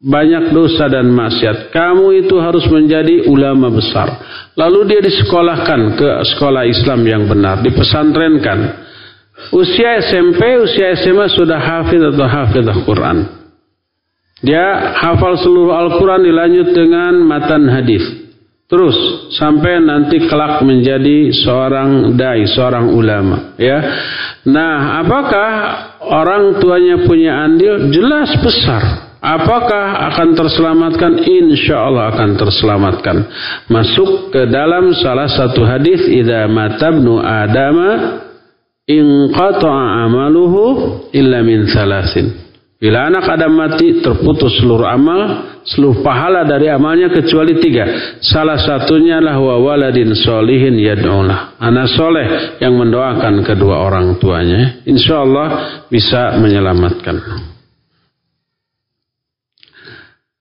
banyak 0.00 0.56
dosa 0.56 0.88
dan 0.88 1.12
maksiat. 1.12 1.74
Kamu 1.74 2.16
itu 2.24 2.38
harus 2.40 2.64
menjadi 2.70 3.28
ulama 3.28 3.68
besar. 3.68 4.22
Lalu 4.56 4.96
dia 4.96 5.00
disekolahkan 5.04 6.00
ke 6.00 6.08
sekolah 6.32 6.64
Islam 6.64 7.04
yang 7.04 7.28
benar, 7.28 7.60
dipesantrenkan 7.60 8.85
Usia 9.52 10.00
SMP, 10.00 10.40
usia 10.64 10.96
SMA 10.96 11.28
sudah 11.28 11.60
hafid 11.60 12.00
atau 12.00 12.24
al 12.24 12.82
Quran. 12.88 13.18
Dia 14.44 14.92
hafal 15.00 15.40
seluruh 15.40 15.72
Al-Quran 15.72 16.28
dilanjut 16.28 16.68
dengan 16.76 17.24
matan 17.24 17.72
hadis. 17.72 18.04
Terus 18.66 19.30
sampai 19.38 19.78
nanti 19.78 20.26
kelak 20.26 20.60
menjadi 20.60 21.30
seorang 21.30 22.18
dai, 22.18 22.44
seorang 22.50 22.90
ulama. 22.92 23.54
Ya, 23.56 23.78
nah 24.42 25.00
apakah 25.00 25.50
orang 26.02 26.58
tuanya 26.58 27.06
punya 27.06 27.46
andil? 27.46 27.94
Jelas 27.94 28.34
besar. 28.42 29.06
Apakah 29.22 30.12
akan 30.12 30.38
terselamatkan? 30.38 31.12
Insya 31.24 31.82
Allah 31.82 32.14
akan 32.14 32.30
terselamatkan. 32.36 33.16
Masuk 33.70 34.34
ke 34.34 34.50
dalam 34.50 34.92
salah 34.98 35.30
satu 35.30 35.62
hadis, 35.66 36.02
"Idza 36.06 36.46
matabnu 36.46 37.22
Adama 37.22 37.90
in 38.86 39.34
qata'a 39.34 40.06
amaluhu 40.06 40.62
illa 41.10 41.42
min 41.42 41.66
salasin. 41.66 42.46
Bila 42.76 43.08
anak 43.08 43.24
Adam 43.24 43.56
mati 43.56 44.04
terputus 44.04 44.60
seluruh 44.60 44.84
amal, 44.84 45.20
seluruh 45.64 46.04
pahala 46.04 46.44
dari 46.44 46.68
amalnya 46.68 47.08
kecuali 47.08 47.56
tiga. 47.56 48.18
Salah 48.20 48.60
satunya 48.60 49.16
lah 49.16 49.40
wa 49.40 49.56
waladin 49.64 50.12
solihin 50.12 50.76
yad'ulah. 50.76 51.56
Anak 51.56 51.88
soleh 51.96 52.60
yang 52.60 52.76
mendoakan 52.76 53.40
kedua 53.48 53.80
orang 53.80 54.20
tuanya. 54.20 54.84
Insya 54.84 55.24
Allah 55.24 55.48
bisa 55.88 56.36
menyelamatkan. 56.36 57.55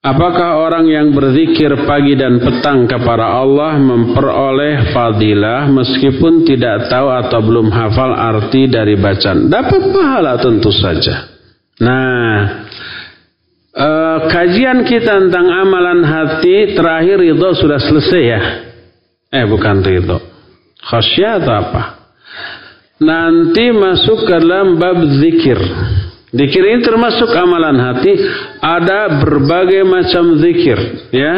Apakah 0.05 0.61
orang 0.61 0.85
yang 0.85 1.17
berzikir 1.17 1.73
pagi 1.89 2.13
dan 2.13 2.37
petang 2.37 2.85
kepada 2.85 3.41
Allah 3.41 3.73
memperoleh 3.81 4.93
fadilah 4.93 5.65
meskipun 5.65 6.45
tidak 6.45 6.93
tahu 6.93 7.09
atau 7.09 7.41
belum 7.41 7.73
hafal 7.73 8.13
arti 8.13 8.69
dari 8.69 8.93
bacaan? 9.01 9.49
Dapat 9.49 9.81
pahala 9.89 10.37
tentu 10.37 10.69
saja. 10.69 11.25
Nah, 11.81 12.69
eh, 13.73 14.19
kajian 14.29 14.85
kita 14.85 15.25
tentang 15.25 15.49
amalan 15.49 16.05
hati 16.05 16.77
terakhir 16.77 17.25
itu 17.25 17.47
sudah 17.57 17.81
selesai 17.81 18.21
ya? 18.21 18.41
Eh, 19.33 19.45
bukan 19.49 19.81
ridho. 19.81 20.21
Khasyat 20.85 21.41
atau 21.41 21.55
apa? 21.65 21.83
Nanti 23.01 23.73
masuk 23.73 24.21
ke 24.21 24.37
dalam 24.37 24.77
bab 24.77 25.01
zikir. 25.17 25.57
Zikir 26.35 26.63
ini 26.67 26.83
termasuk 26.83 27.31
amalan 27.31 27.79
hati. 27.79 28.11
Ada 28.59 29.23
berbagai 29.23 29.87
macam 29.87 30.35
zikir, 30.43 30.77
ya. 31.15 31.33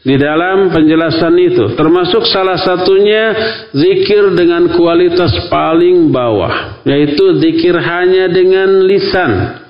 Di 0.00 0.16
dalam 0.16 0.72
penjelasan 0.72 1.34
itu, 1.36 1.76
termasuk 1.76 2.24
salah 2.30 2.56
satunya 2.56 3.36
zikir 3.74 4.32
dengan 4.32 4.72
kualitas 4.72 5.50
paling 5.52 6.08
bawah, 6.08 6.80
yaitu 6.88 7.36
zikir 7.36 7.76
hanya 7.76 8.32
dengan 8.32 8.80
lisan, 8.88 9.60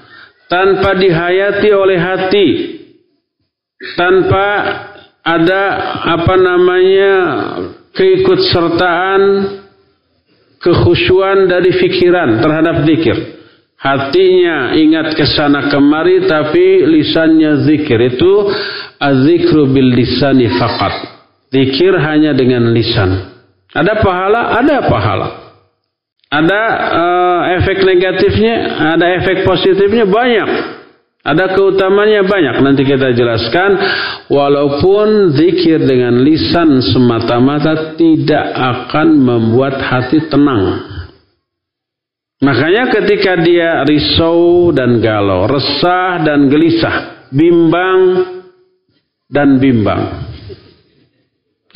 tanpa 0.47 0.95
dihayati 0.95 1.69
oleh 1.75 1.99
hati, 1.99 2.49
tanpa 3.99 4.47
ada 5.27 5.65
apa 6.15 6.35
namanya 6.39 7.15
keikutsertaan 7.91 9.23
kekhusyuan 10.63 11.51
dari 11.51 11.75
pikiran 11.75 12.39
terhadap 12.39 12.87
zikir. 12.87 13.40
Hatinya 13.81 14.77
ingat 14.77 15.17
ke 15.17 15.25
sana 15.25 15.73
kemari 15.73 16.29
tapi 16.29 16.85
lisannya 16.85 17.65
zikir. 17.65 17.97
Itu 18.13 18.53
azikru 19.01 19.73
bil 19.73 19.97
lisani 19.97 20.53
faqat. 20.53 20.95
Zikir 21.49 21.97
hanya 21.97 22.37
dengan 22.37 22.69
lisan. 22.77 23.41
Ada 23.73 24.05
pahala? 24.05 24.61
Ada 24.61 24.77
pahala. 24.85 25.29
Ada 26.31 26.63
uh, 26.95 27.41
efek 27.59 27.83
negatifnya, 27.83 28.55
ada 28.95 29.07
efek 29.17 29.49
positifnya 29.49 30.05
banyak. 30.07 30.49
Ada 31.21 31.53
keutamanya 31.57 32.25
banyak. 32.25 32.61
Nanti 32.61 32.85
kita 32.85 33.17
jelaskan. 33.17 33.81
Walaupun 34.29 35.37
zikir 35.37 35.85
dengan 35.89 36.21
lisan 36.21 36.85
semata-mata 36.85 37.97
tidak 37.97 38.45
akan 38.57 39.09
membuat 39.21 39.81
hati 39.81 40.29
tenang. 40.29 40.90
Makanya 42.41 42.89
ketika 42.89 43.37
dia 43.45 43.85
risau 43.85 44.73
dan 44.73 44.97
galau, 45.05 45.45
resah 45.45 46.25
dan 46.25 46.49
gelisah, 46.49 47.29
bimbang 47.29 48.01
dan 49.29 49.61
bimbang. 49.61 50.25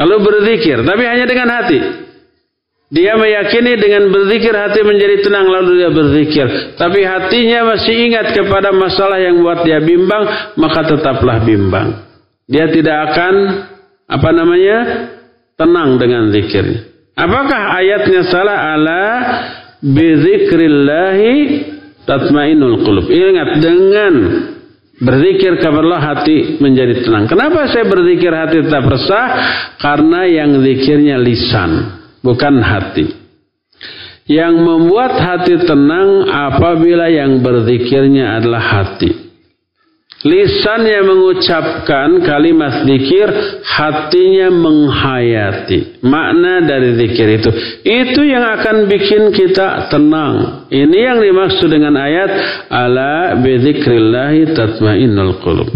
Lalu 0.01 0.17
berzikir, 0.25 0.81
tapi 0.83 1.05
hanya 1.05 1.29
dengan 1.29 1.49
hati. 1.53 1.79
Dia 2.95 3.19
meyakini 3.19 3.77
dengan 3.77 4.09
berzikir 4.09 4.55
hati 4.55 4.81
menjadi 4.87 5.27
tenang 5.27 5.53
lalu 5.53 5.83
dia 5.85 5.91
berzikir. 5.91 6.47
Tapi 6.81 7.01
hatinya 7.03 7.75
masih 7.75 7.95
ingat 8.09 8.33
kepada 8.33 8.73
masalah 8.73 9.21
yang 9.21 9.45
buat 9.45 9.67
dia 9.69 9.85
bimbang, 9.85 10.55
maka 10.57 10.81
tetaplah 10.89 11.45
bimbang. 11.45 12.09
Dia 12.49 12.73
tidak 12.73 13.13
akan 13.13 13.35
apa 14.09 14.29
namanya? 14.33 14.79
tenang 15.55 16.03
dengan 16.03 16.35
zikirnya. 16.35 16.83
Apakah 17.15 17.79
ayatnya 17.79 18.27
salah 18.27 18.75
ala 18.75 19.03
bizikrillahi 19.85 21.35
tatmainul 22.09 22.81
qulub. 22.81 23.07
Ingat 23.13 23.61
dengan 23.61 24.15
berzikir 24.97 25.61
kepada 25.61 26.01
hati 26.01 26.57
menjadi 26.63 27.05
tenang. 27.05 27.29
Kenapa 27.29 27.69
saya 27.69 27.85
berzikir 27.85 28.33
hati 28.33 28.65
tetap 28.65 28.89
resah? 28.89 29.27
Karena 29.77 30.25
yang 30.25 30.57
zikirnya 30.65 31.21
lisan, 31.21 32.01
bukan 32.25 32.65
hati. 32.65 33.23
Yang 34.25 34.55
membuat 34.57 35.21
hati 35.21 35.61
tenang 35.69 36.25
apabila 36.33 37.13
yang 37.13 37.45
berzikirnya 37.45 38.41
adalah 38.41 38.63
hati. 38.65 39.24
Lisan 40.25 40.89
yang 40.89 41.05
mengucapkan 41.05 42.25
kalimat 42.25 42.89
zikir, 42.89 43.29
hatinya 43.61 44.49
menghayati. 44.49 46.01
Makna 46.01 46.65
dari 46.65 46.97
zikir 46.97 47.29
itu. 47.29 47.51
Itu 47.85 48.25
yang 48.25 48.41
akan 48.57 48.89
bikin 48.89 49.29
kita 49.37 49.93
tenang. 49.93 50.65
Ini 50.73 50.99
yang 51.13 51.19
dimaksud 51.21 51.69
dengan 51.69 52.01
ayat, 52.01 52.33
Ala 52.73 53.37
bizikrillahi 53.37 54.57
tatmainnul 54.57 55.45
qulub. 55.45 55.69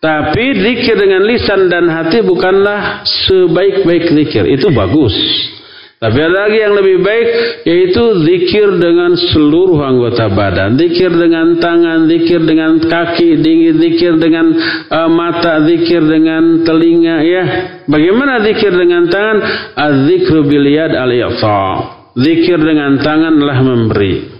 Tapi 0.00 0.44
zikir 0.56 0.96
dengan 0.96 1.28
lisan 1.28 1.68
dan 1.68 1.84
hati 1.84 2.24
bukanlah 2.24 3.04
sebaik-baik 3.04 4.08
zikir. 4.08 4.48
Itu 4.56 4.72
bagus. 4.72 5.12
Tapi 6.00 6.16
ada 6.16 6.48
lagi 6.48 6.64
yang 6.64 6.72
lebih 6.80 7.04
baik 7.04 7.28
yaitu 7.68 8.24
zikir 8.24 8.72
dengan 8.80 9.12
seluruh 9.20 9.84
anggota 9.84 10.32
badan, 10.32 10.80
zikir 10.80 11.12
dengan 11.12 11.60
tangan, 11.60 12.08
zikir 12.08 12.40
dengan 12.40 12.80
kaki, 12.80 13.36
zikir 13.76 14.16
dengan 14.16 14.48
uh, 14.88 15.12
mata, 15.12 15.60
zikir 15.68 16.00
dengan 16.00 16.64
telinga 16.64 17.20
ya. 17.20 17.44
Bagaimana 17.84 18.40
zikir 18.48 18.72
dengan 18.72 19.12
tangan? 19.12 19.36
Az-zikru 19.76 20.48
bil 20.48 20.72
yad 20.72 20.96
Zikir 22.16 22.56
dengan 22.56 22.96
tangan 23.04 23.36
adalah 23.36 23.60
memberi. 23.60 24.39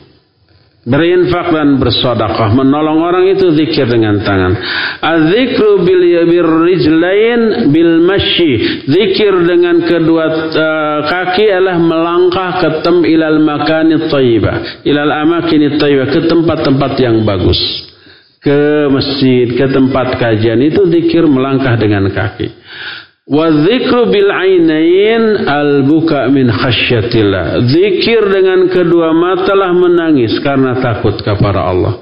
Berinfak 0.80 1.52
dan 1.52 1.76
bersedekah, 1.76 2.56
menolong 2.56 3.04
orang 3.04 3.28
itu 3.28 3.52
zikir 3.52 3.84
dengan 3.84 4.16
tangan. 4.24 4.56
Az-zikru 5.04 5.84
bil 5.84 6.40
rijlain 6.40 7.68
bil 7.68 8.00
masyi. 8.00 8.88
Zikir 8.88 9.44
dengan 9.44 9.84
kedua 9.84 10.24
uh, 10.48 11.00
kaki 11.04 11.52
adalah 11.52 11.76
melangkah 11.76 12.64
ke 12.64 12.68
tem 12.80 12.96
ilal 13.04 13.44
makani 13.44 14.08
thayyibah, 14.08 14.80
ilal 14.88 15.12
amakini 15.20 15.76
thayyibah, 15.76 16.16
ke 16.16 16.20
tempat-tempat 16.24 16.92
yang 16.96 17.28
bagus. 17.28 17.60
Ke 18.40 18.88
masjid, 18.88 19.52
ke 19.52 19.68
tempat 19.68 20.16
kajian 20.16 20.64
itu 20.64 20.80
zikir 20.88 21.28
melangkah 21.28 21.76
dengan 21.76 22.08
kaki. 22.08 22.56
Wadzikru 23.30 24.10
bil 24.10 24.26
ainain 24.26 25.46
al 25.46 25.86
buka 25.86 26.26
min 26.34 26.50
khasyatillah. 26.50 27.62
Zikir 27.70 28.26
dengan 28.26 28.66
kedua 28.66 29.14
mata 29.14 29.54
lah 29.54 29.70
menangis 29.70 30.34
karena 30.42 30.82
takut 30.82 31.14
kepada 31.22 31.62
Allah. 31.62 31.94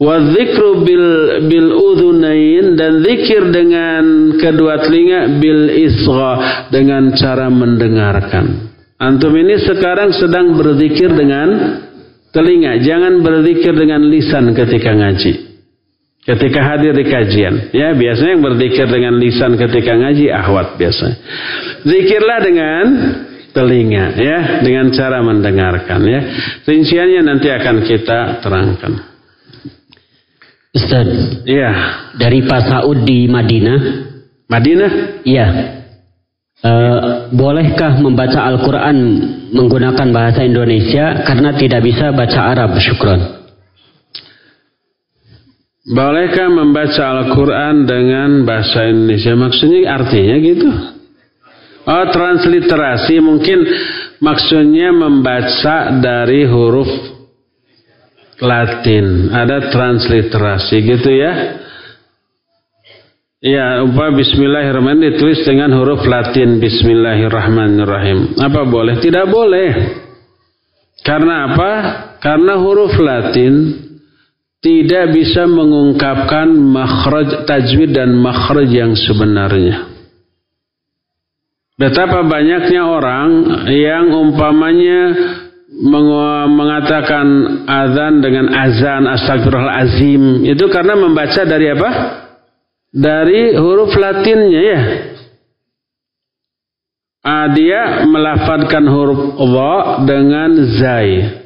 Wadzikru 0.00 0.80
bil 0.80 1.06
bil 1.52 1.68
udhunain 1.68 2.80
dan 2.80 3.04
zikir 3.04 3.44
dengan 3.52 4.34
kedua 4.40 4.80
telinga 4.80 5.36
bil 5.36 5.68
isra 5.68 6.64
dengan 6.72 7.12
cara 7.12 7.52
mendengarkan. 7.52 8.72
Antum 8.96 9.36
ini 9.36 9.60
sekarang 9.60 10.16
sedang 10.16 10.56
berzikir 10.56 11.12
dengan 11.12 11.76
telinga, 12.32 12.80
jangan 12.80 13.20
berzikir 13.20 13.76
dengan 13.76 14.00
lisan 14.08 14.56
ketika 14.56 14.96
ngaji. 14.96 15.53
Ketika 16.24 16.60
hadir 16.64 16.96
di 16.96 17.04
kajian, 17.04 17.68
ya 17.76 17.92
biasanya 17.92 18.32
yang 18.32 18.44
berzikir 18.48 18.88
dengan 18.88 19.20
lisan 19.20 19.60
ketika 19.60 19.92
ngaji 19.92 20.32
ahwat 20.32 20.80
biasa. 20.80 21.20
Zikirlah 21.84 22.38
dengan 22.40 22.84
telinga, 23.52 24.16
ya 24.16 24.38
dengan 24.64 24.88
cara 24.88 25.20
mendengarkan, 25.20 26.00
ya. 26.00 26.20
Rinciannya 26.64 27.20
nanti 27.28 27.52
akan 27.52 27.76
kita 27.84 28.40
terangkan. 28.40 28.92
Ustaz, 30.72 31.06
iya. 31.44 31.70
Dari 32.16 32.40
Pak 32.48 32.72
Saud 32.72 33.04
di 33.04 33.28
Madinah. 33.28 33.80
Madinah? 34.48 34.92
Iya. 35.28 35.46
E, 36.64 36.72
bolehkah 37.36 38.00
membaca 38.00 38.48
Al-Quran 38.48 38.96
menggunakan 39.52 40.08
bahasa 40.08 40.40
Indonesia 40.40 41.20
karena 41.22 41.52
tidak 41.54 41.84
bisa 41.84 42.16
baca 42.16 42.40
Arab? 42.48 42.80
Syukron. 42.80 43.43
Bolehkah 45.84 46.48
membaca 46.48 47.02
Al-Quran 47.12 47.84
dengan 47.84 48.48
bahasa 48.48 48.88
Indonesia? 48.88 49.36
Maksudnya 49.36 49.80
artinya 49.92 50.36
gitu. 50.40 50.68
Oh, 51.84 52.06
transliterasi 52.08 53.20
mungkin 53.20 53.68
maksudnya 54.16 54.96
membaca 54.96 55.92
dari 56.00 56.48
huruf 56.48 56.88
Latin. 58.40 59.28
Ada 59.28 59.68
transliterasi 59.68 60.76
gitu 60.88 61.10
ya. 61.12 61.32
Ya, 63.44 63.84
upah 63.84 64.08
Bismillahirrahmanirrahim 64.16 65.20
ditulis 65.20 65.44
dengan 65.44 65.68
huruf 65.76 66.00
Latin 66.08 66.64
Bismillahirrahmanirrahim. 66.64 68.40
Apa 68.40 68.64
boleh? 68.64 69.04
Tidak 69.04 69.28
boleh. 69.28 70.00
Karena 71.04 71.52
apa? 71.52 71.70
Karena 72.24 72.56
huruf 72.56 72.96
Latin 72.96 73.84
tidak 74.64 75.12
bisa 75.12 75.44
mengungkapkan 75.44 76.48
makhraj 76.48 77.44
tajwid 77.44 77.92
dan 77.92 78.16
makhraj 78.16 78.64
yang 78.72 78.96
sebenarnya. 78.96 79.92
Betapa 81.76 82.24
banyaknya 82.24 82.80
orang 82.88 83.28
yang 83.68 84.08
umpamanya 84.08 85.12
mengatakan 86.48 87.26
azan 87.68 88.24
dengan 88.24 88.46
azan 88.56 89.04
astagfirullahalazim 89.04 90.48
itu 90.48 90.64
karena 90.72 90.96
membaca 90.96 91.44
dari 91.44 91.66
apa? 91.68 91.90
Dari 92.94 93.58
huruf 93.58 93.92
Latinnya 94.00 94.62
ya. 94.64 94.80
Ah, 97.24 97.52
dia 97.52 98.06
melafadkan 98.08 98.84
huruf 98.86 99.20
dha 99.36 99.76
dengan 100.08 100.50
zai. 100.78 101.43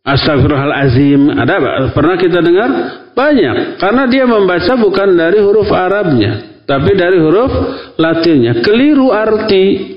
Astagfirullahalazim. 0.00 1.36
Ada 1.36 1.56
pernah 1.92 2.16
kita 2.16 2.40
dengar? 2.40 2.70
Banyak. 3.12 3.76
Karena 3.76 4.04
dia 4.08 4.24
membaca 4.24 4.72
bukan 4.80 5.12
dari 5.12 5.38
huruf 5.44 5.68
Arabnya, 5.68 6.64
tapi 6.64 6.96
dari 6.96 7.20
huruf 7.20 7.52
Latinnya. 8.00 8.64
Keliru 8.64 9.12
arti. 9.12 9.96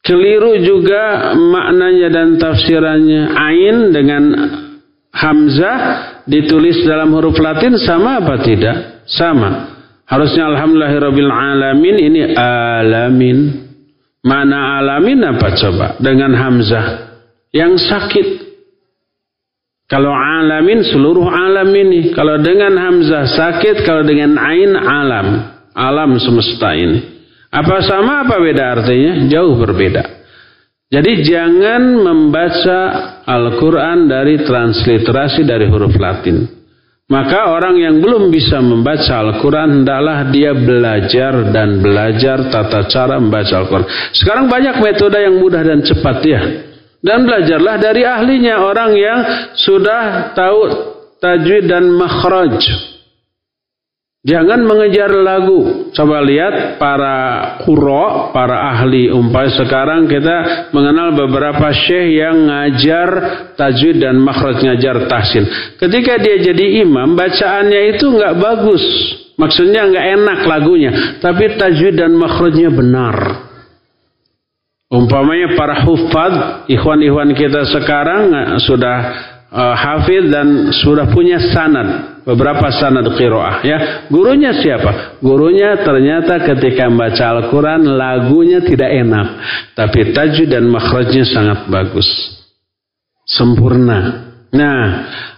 Keliru 0.00 0.56
juga 0.64 1.32
maknanya 1.36 2.08
dan 2.12 2.28
tafsirannya. 2.40 3.22
Ain 3.36 3.76
dengan 3.92 4.22
hamzah 5.12 5.80
ditulis 6.24 6.84
dalam 6.84 7.12
huruf 7.16 7.36
Latin 7.40 7.76
sama 7.80 8.20
apa 8.20 8.40
tidak? 8.44 9.04
Sama. 9.08 9.76
Harusnya 10.08 10.50
alhamdulillahirabbil 10.50 11.30
alamin 11.30 11.96
ini 12.00 12.20
alamin. 12.36 13.38
Mana 14.20 14.82
alamin 14.82 15.24
apa 15.24 15.56
coba? 15.56 15.96
Dengan 15.96 16.36
hamzah 16.36 17.16
yang 17.56 17.78
sakit 17.80 18.49
kalau 19.90 20.14
alamin 20.14 20.86
seluruh 20.86 21.26
alam 21.26 21.66
ini. 21.74 22.14
Kalau 22.14 22.38
dengan 22.38 22.78
hamzah 22.78 23.26
sakit, 23.26 23.82
kalau 23.82 24.06
dengan 24.06 24.38
ain 24.38 24.78
alam. 24.78 25.26
Alam 25.74 26.14
semesta 26.22 26.78
ini. 26.78 27.02
Apa 27.50 27.82
sama 27.82 28.22
apa 28.22 28.38
beda 28.38 28.78
artinya? 28.78 29.26
Jauh 29.26 29.58
berbeda. 29.58 30.22
Jadi 30.90 31.26
jangan 31.26 31.82
membaca 32.06 32.80
Al-Quran 33.26 34.06
dari 34.06 34.38
transliterasi 34.46 35.42
dari 35.42 35.66
huruf 35.66 35.94
Latin. 35.98 36.46
Maka 37.10 37.50
orang 37.50 37.74
yang 37.74 37.98
belum 37.98 38.30
bisa 38.30 38.62
membaca 38.62 39.18
Al-Quran, 39.18 39.82
hendaklah 39.82 40.30
dia 40.30 40.54
belajar 40.54 41.50
dan 41.50 41.82
belajar 41.82 42.46
tata 42.54 42.86
cara 42.86 43.18
membaca 43.18 43.50
Al-Quran. 43.58 44.14
Sekarang 44.14 44.46
banyak 44.46 44.78
metode 44.78 45.18
yang 45.18 45.42
mudah 45.42 45.62
dan 45.66 45.82
cepat 45.82 46.18
ya. 46.22 46.69
Dan 47.00 47.24
belajarlah 47.24 47.80
dari 47.80 48.04
ahlinya 48.04 48.60
orang 48.60 48.92
yang 48.92 49.18
sudah 49.56 50.36
tahu 50.36 50.60
tajwid 51.16 51.64
dan 51.64 51.88
makhraj. 51.96 52.60
Jangan 54.20 54.68
mengejar 54.68 55.08
lagu. 55.16 55.88
Coba 55.96 56.20
lihat 56.20 56.76
para 56.76 57.16
kuro, 57.64 58.28
para 58.36 58.68
ahli 58.76 59.08
umpai 59.08 59.48
sekarang 59.56 60.04
kita 60.04 60.68
mengenal 60.76 61.16
beberapa 61.16 61.72
syekh 61.72 62.20
yang 62.20 62.36
ngajar 62.44 63.08
tajwid 63.56 63.96
dan 63.96 64.20
makhraj 64.20 64.60
ngajar 64.60 65.08
tahsin. 65.08 65.48
Ketika 65.80 66.20
dia 66.20 66.36
jadi 66.52 66.84
imam, 66.84 67.16
bacaannya 67.16 67.96
itu 67.96 68.12
nggak 68.12 68.36
bagus. 68.36 68.84
Maksudnya 69.40 69.88
nggak 69.88 70.06
enak 70.20 70.40
lagunya, 70.44 70.90
tapi 71.24 71.56
tajwid 71.56 71.96
dan 71.96 72.12
makhrajnya 72.12 72.68
benar. 72.68 73.16
Umpamanya 74.90 75.54
para 75.54 75.86
hufad, 75.86 76.66
ikhwan-ikhwan 76.66 77.30
kita 77.38 77.62
sekarang 77.70 78.34
eh, 78.34 78.58
sudah 78.58 78.98
uh, 79.54 79.74
hafid 79.78 80.30
dan 80.30 80.74
sudah 80.74 81.10
punya 81.10 81.38
sanad. 81.54 82.10
beberapa 82.20 82.68
sanad 82.74 83.06
qiraah 83.16 83.64
ya. 83.64 83.78
Gurunya 84.12 84.54
siapa? 84.54 85.18
Gurunya 85.24 85.80
ternyata 85.82 86.42
ketika 86.42 86.86
membaca 86.86 87.38
Al-Qur'an 87.38 87.82
lagunya 87.86 88.60
tidak 88.60 88.90
enak, 88.92 89.26
tapi 89.78 90.12
tajwid 90.14 90.52
dan 90.52 90.68
makhrajnya 90.68 91.24
sangat 91.26 91.66
bagus. 91.66 92.06
Sempurna. 93.24 94.30
Nah, 94.52 94.82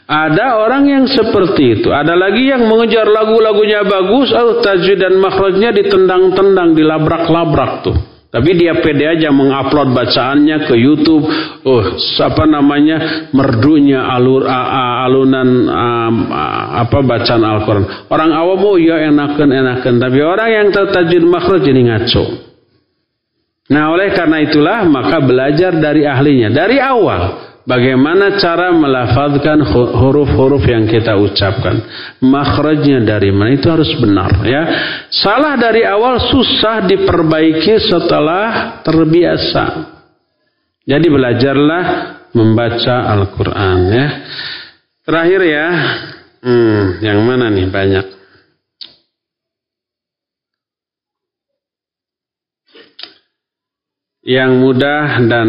ada 0.09 0.59
orang 0.59 0.85
yang 0.91 1.05
seperti 1.07 1.81
itu. 1.81 1.89
Ada 1.93 2.16
lagi 2.16 2.51
yang 2.51 2.66
mengejar 2.66 3.05
lagu-lagunya 3.05 3.85
bagus, 3.85 4.33
oh 4.33 4.59
tajwid 4.65 4.99
dan 4.99 5.16
makhrajnya 5.20 5.70
ditendang-tendang, 5.77 6.73
dilabrak-labrak 6.73 7.73
tuh. 7.87 8.11
Tapi 8.32 8.56
dia 8.56 8.80
pede 8.80 9.04
aja 9.04 9.28
mengupload 9.28 9.92
bacaannya 9.92 10.64
ke 10.64 10.72
YouTube. 10.80 11.28
Oh, 11.68 11.84
apa 12.00 12.48
namanya? 12.48 13.28
merdunya 13.36 14.09
alur 14.09 14.48
a, 14.48 14.60
a, 14.72 14.82
alunan 15.04 15.68
a, 15.68 15.84
a, 16.32 16.42
apa 16.80 17.04
bacaan 17.04 17.44
Al-Qur'an. 17.44 18.09
Orang 18.09 18.32
awam 18.32 18.64
oh 18.64 18.80
ya 18.80 19.04
enakan 19.04 19.52
enakan, 19.52 20.00
tapi 20.00 20.18
orang 20.24 20.48
yang 20.48 20.66
tajwid 20.72 21.28
makhraj 21.28 21.60
jadi 21.60 21.82
ngaco. 21.92 22.24
Nah, 23.68 23.92
oleh 23.92 24.16
karena 24.16 24.40
itulah 24.40 24.80
maka 24.88 25.20
belajar 25.20 25.76
dari 25.76 26.09
ahlinya 26.09 26.48
dari 26.48 26.80
awal 26.80 27.52
bagaimana 27.66 28.39
cara 28.39 28.70
melafazkan 28.74 29.62
huruf-huruf 29.70 30.62
yang 30.66 30.86
kita 30.86 31.14
ucapkan. 31.18 31.82
Makhrajnya 32.22 33.02
dari 33.02 33.30
mana 33.30 33.55
itu 33.55 33.68
harus 33.70 33.90
benar 33.98 34.43
ya. 34.47 34.62
Salah 35.10 35.59
dari 35.59 35.86
awal 35.86 36.18
susah 36.18 36.86
diperbaiki 36.86 37.89
setelah 37.89 38.78
terbiasa. 38.82 39.64
Jadi 40.82 41.06
belajarlah 41.06 41.84
membaca 42.34 42.97
Al-Qur'an 43.14 43.80
ya. 43.90 44.06
Terakhir 45.06 45.40
ya. 45.47 45.68
Hmm, 46.43 46.98
yang 46.98 47.22
mana 47.22 47.47
nih 47.55 47.70
banyak? 47.70 48.06
Yang 54.22 54.52
mudah 54.55 55.06
dan 55.26 55.48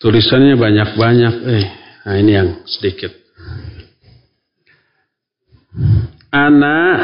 Tulisannya 0.00 0.56
banyak-banyak. 0.56 1.34
Eh, 1.44 1.66
nah 2.08 2.14
ini 2.16 2.32
yang 2.32 2.48
sedikit. 2.64 3.12
Anak 6.32 6.96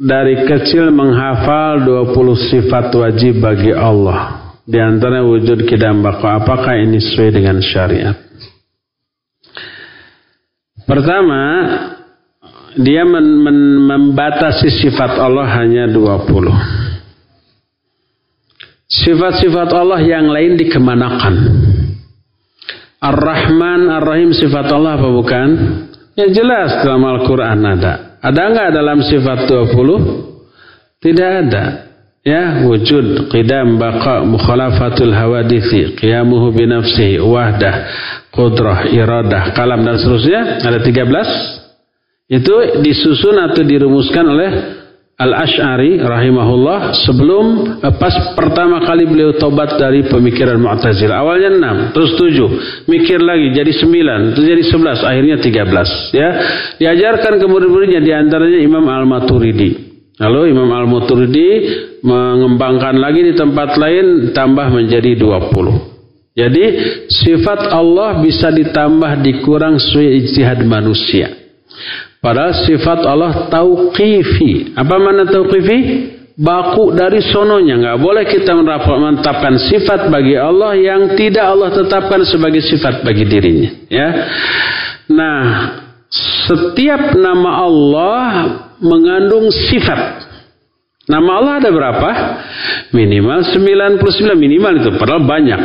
dari 0.00 0.48
kecil 0.48 0.88
menghafal 0.88 1.84
20 1.84 2.16
sifat 2.48 2.96
wajib 2.96 3.44
bagi 3.44 3.76
Allah. 3.76 4.56
Di 4.64 4.80
antara 4.80 5.20
wujud 5.20 5.68
kidam 5.68 6.00
bako. 6.00 6.24
Apakah 6.40 6.80
ini 6.80 6.96
sesuai 6.96 7.30
dengan 7.36 7.60
syariat? 7.60 8.16
Pertama, 10.88 11.42
dia 12.80 13.04
men 13.04 13.26
men 13.44 13.58
membatasi 13.84 14.80
sifat 14.80 15.20
Allah 15.20 15.44
hanya 15.60 15.84
20. 15.92 16.80
Sifat-sifat 18.90 19.70
Allah 19.70 20.00
yang 20.02 20.26
lain 20.32 20.58
dikemanakan. 20.58 21.34
Ar-Rahman, 23.00 23.88
Ar-Rahim 23.88 24.36
sifat 24.36 24.68
Allah 24.68 25.00
apa 25.00 25.08
bukan? 25.08 25.48
Ya 26.20 26.28
jelas 26.28 26.84
dalam 26.84 27.00
Al-Quran 27.00 27.64
ada. 27.64 28.20
Ada 28.20 28.40
nggak 28.52 28.70
dalam 28.76 29.00
sifat 29.00 29.48
20? 29.48 31.00
Tidak 31.00 31.30
ada. 31.48 31.64
Ya, 32.20 32.68
wujud, 32.68 33.32
qidam, 33.32 33.80
baqa, 33.80 34.20
mukhalafatul 34.28 35.08
hawadithi, 35.08 35.96
qiyamuhu 35.96 36.52
binafsihi, 36.52 37.16
wahdah, 37.16 37.88
qudrah, 38.28 38.92
iradah, 38.92 39.56
kalam 39.56 39.80
dan 39.80 39.96
seterusnya. 39.96 40.60
Ada 40.60 40.84
13. 40.84 42.28
Itu 42.28 42.84
disusun 42.84 43.40
atau 43.40 43.64
dirumuskan 43.64 44.24
oleh 44.28 44.50
Al-Ash'ari 45.20 46.00
rahimahullah 46.00 46.96
sebelum 47.04 47.76
eh, 47.84 47.94
pas 48.00 48.32
pertama 48.32 48.80
kali 48.80 49.04
beliau 49.04 49.36
tobat 49.36 49.76
dari 49.76 50.08
pemikiran 50.08 50.56
Mu'tazilah. 50.56 51.20
Awalnya 51.20 51.50
6, 51.92 51.92
terus 51.92 52.16
7, 52.16 52.88
mikir 52.88 53.20
lagi 53.20 53.52
jadi 53.52 53.68
9, 53.68 54.32
terus 54.32 54.46
jadi 54.48 54.64
11, 54.64 55.04
akhirnya 55.04 55.36
13 55.36 56.16
ya. 56.16 56.28
Diajarkan 56.80 57.36
ke 57.36 57.46
murid-muridnya 57.46 58.00
di 58.00 58.12
antaranya 58.16 58.64
Imam 58.64 58.88
Al-Maturidi. 58.88 59.92
Lalu 60.20 60.56
Imam 60.56 60.68
Al-Maturidi 60.72 61.48
mengembangkan 62.00 62.96
lagi 62.96 63.20
di 63.20 63.32
tempat 63.36 63.76
lain 63.76 64.32
tambah 64.32 64.72
menjadi 64.72 65.16
20. 65.16 66.36
Jadi 66.36 66.64
sifat 67.12 67.68
Allah 67.68 68.24
bisa 68.24 68.48
ditambah 68.48 69.20
dikurang 69.20 69.76
sesuai 69.76 70.08
ijtihad 70.24 70.60
manusia. 70.64 71.39
Padahal 72.20 72.52
sifat 72.68 73.00
Allah 73.08 73.48
tauqifi. 73.48 74.76
Apa 74.76 74.96
mana 75.00 75.24
tauqifi? 75.24 75.78
Baku 76.36 76.92
dari 76.92 77.20
sononya. 77.24 77.80
Nggak 77.80 77.98
boleh 78.00 78.24
kita 78.28 78.52
menetapkan 78.56 79.56
sifat 79.56 80.12
bagi 80.12 80.36
Allah 80.36 80.76
yang 80.76 81.16
tidak 81.16 81.44
Allah 81.44 81.72
tetapkan 81.72 82.20
sebagai 82.24 82.60
sifat 82.64 83.04
bagi 83.04 83.24
dirinya. 83.24 83.72
Ya. 83.88 84.08
Nah, 85.08 85.44
setiap 86.48 87.16
nama 87.16 87.64
Allah 87.64 88.24
mengandung 88.80 89.48
sifat. 89.52 90.28
Nama 91.08 91.30
Allah 91.42 91.54
ada 91.58 91.70
berapa? 91.72 92.10
Minimal 92.94 93.42
99 93.50 94.36
minimal 94.36 94.72
itu 94.78 94.90
padahal 95.00 95.24
banyak. 95.26 95.60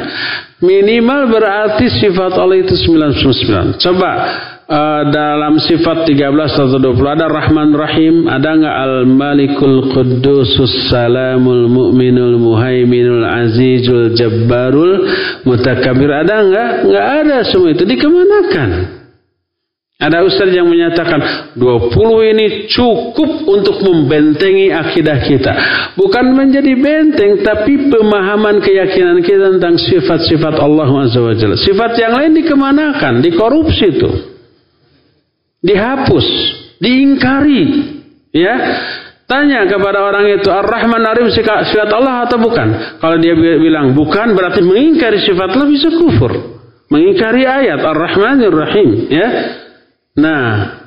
Minimal 0.64 1.30
berarti 1.30 1.86
sifat 2.02 2.34
Allah 2.40 2.64
itu 2.64 2.74
99. 2.74 3.78
Coba 3.78 4.12
uh, 4.70 5.02
dalam 5.14 5.62
sifat 5.62 6.10
13 6.10 6.34
atau 6.34 6.78
20 6.78 7.16
ada 7.16 7.26
Rahman 7.30 7.72
Rahim, 7.74 8.26
ada 8.26 8.50
nggak 8.58 8.76
Al 8.76 8.96
Malikul 9.06 9.94
Quddusus 9.94 10.90
Salamul 10.90 11.70
Mu'minul 11.70 12.38
Muhaiminul 12.42 13.26
Azizul 13.26 14.14
Jabbarul 14.18 15.06
Mutakabir 15.46 16.10
ada 16.10 16.36
nggak? 16.42 16.70
Nggak 16.90 17.08
ada 17.26 17.38
semua 17.50 17.70
itu 17.74 17.86
dikemanakan? 17.86 18.70
Ada 19.96 20.28
ustaz 20.28 20.52
yang 20.52 20.68
menyatakan 20.68 21.56
20 21.56 21.96
ini 22.36 22.68
cukup 22.68 23.48
untuk 23.48 23.80
membentengi 23.80 24.68
akidah 24.68 25.24
kita. 25.24 25.54
Bukan 25.96 26.36
menjadi 26.36 26.76
benteng 26.76 27.40
tapi 27.40 27.88
pemahaman 27.88 28.60
keyakinan 28.60 29.24
kita 29.24 29.56
tentang 29.56 29.80
sifat-sifat 29.80 30.60
Allah 30.60 30.92
SWT. 30.92 31.64
Sifat 31.64 31.96
yang 31.96 32.12
lain 32.12 32.36
dikemanakan, 32.36 33.24
dikorupsi 33.24 33.96
itu 33.96 34.35
dihapus, 35.66 36.28
diingkari. 36.78 37.94
Ya, 38.36 38.54
Tanya 39.26 39.66
kepada 39.66 40.06
orang 40.06 40.38
itu, 40.38 40.54
Ar-Rahman 40.54 41.02
Arim 41.02 41.34
sifat 41.34 41.90
Allah 41.90 42.30
atau 42.30 42.38
bukan? 42.38 43.02
Kalau 43.02 43.18
dia 43.18 43.34
bilang 43.34 43.98
bukan, 43.98 44.38
berarti 44.38 44.62
mengingkari 44.62 45.18
sifat 45.18 45.50
Allah 45.50 45.66
bisa 45.66 45.90
kufur. 45.98 46.30
Mengingkari 46.94 47.42
ayat 47.42 47.82
Ar-Rahmanir 47.82 48.54
Rahim. 48.54 49.10
Ya. 49.10 49.30
Nah, 50.14 50.78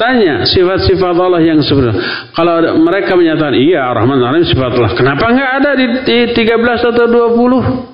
tanya 0.00 0.48
sifat-sifat 0.48 1.12
Allah 1.20 1.44
yang 1.44 1.60
sebenarnya. 1.60 2.32
Kalau 2.32 2.80
mereka 2.80 3.12
menyatakan, 3.12 3.60
iya 3.60 3.84
Ar-Rahman 3.92 4.24
Ar-Rahim 4.24 4.48
sifat 4.48 4.72
Allah. 4.72 4.92
Kenapa 4.96 5.24
nggak 5.28 5.52
ada 5.60 5.70
di, 5.76 5.86
di 6.08 6.18
13 6.32 6.96
atau 6.96 7.04
20? 7.12 7.91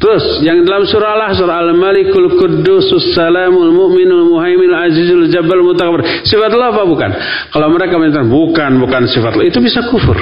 Terus 0.00 0.40
yang 0.40 0.64
dalam 0.64 0.88
surah 0.88 1.12
Allah 1.12 1.36
surah 1.36 1.60
Al-Malikul 1.60 2.40
Quddusus 2.40 3.12
Salamul 3.12 3.68
Mu'minul 3.68 4.32
Muhaiminul 4.32 4.72
Azizul 4.72 5.28
Jabal 5.28 5.60
Mutakabbir. 5.60 6.24
Sifat 6.24 6.48
Allah 6.56 6.72
apa 6.72 6.88
bukan? 6.88 7.10
Kalau 7.52 7.68
mereka 7.68 8.00
mengatakan 8.00 8.32
bukan, 8.32 8.70
bukan 8.80 9.02
sifat 9.12 9.36
Allah, 9.36 9.46
itu 9.52 9.60
bisa 9.60 9.84
kufur. 9.92 10.16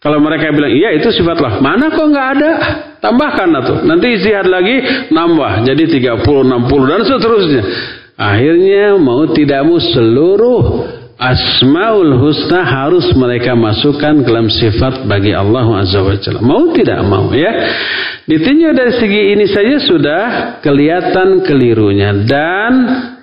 Kalau 0.00 0.16
mereka 0.24 0.48
bilang 0.56 0.72
iya 0.72 0.96
itu 0.96 1.12
sifat 1.12 1.36
Allah, 1.36 1.60
mana 1.60 1.92
kok 1.92 2.08
nggak 2.08 2.28
ada? 2.40 2.50
Tambahkan 3.04 3.48
atau 3.60 3.74
nanti 3.84 4.16
istihad 4.16 4.48
lagi 4.48 4.80
nambah 5.12 5.68
jadi 5.68 5.84
30, 6.00 6.24
60 6.24 6.88
dan 6.88 7.00
seterusnya. 7.04 7.62
Akhirnya 8.16 8.96
mau 8.96 9.28
tidak 9.36 9.60
mau 9.68 9.76
seluruh 9.76 10.60
Asmaul 11.20 12.16
Husna 12.16 12.64
harus 12.64 13.12
mereka 13.12 13.52
masukkan 13.52 14.24
dalam 14.24 14.48
sifat 14.48 15.04
bagi 15.04 15.36
Allah 15.36 15.84
Azza 15.84 16.00
wa 16.00 16.16
Jalla. 16.16 16.40
Mau 16.40 16.72
tidak 16.72 17.04
mau 17.04 17.28
ya. 17.36 17.52
Ditinjau 18.24 18.72
dari 18.72 18.96
segi 18.96 19.22
ini 19.36 19.44
saja 19.44 19.76
sudah 19.84 20.24
kelihatan 20.64 21.44
kelirunya 21.44 22.24
dan 22.24 22.72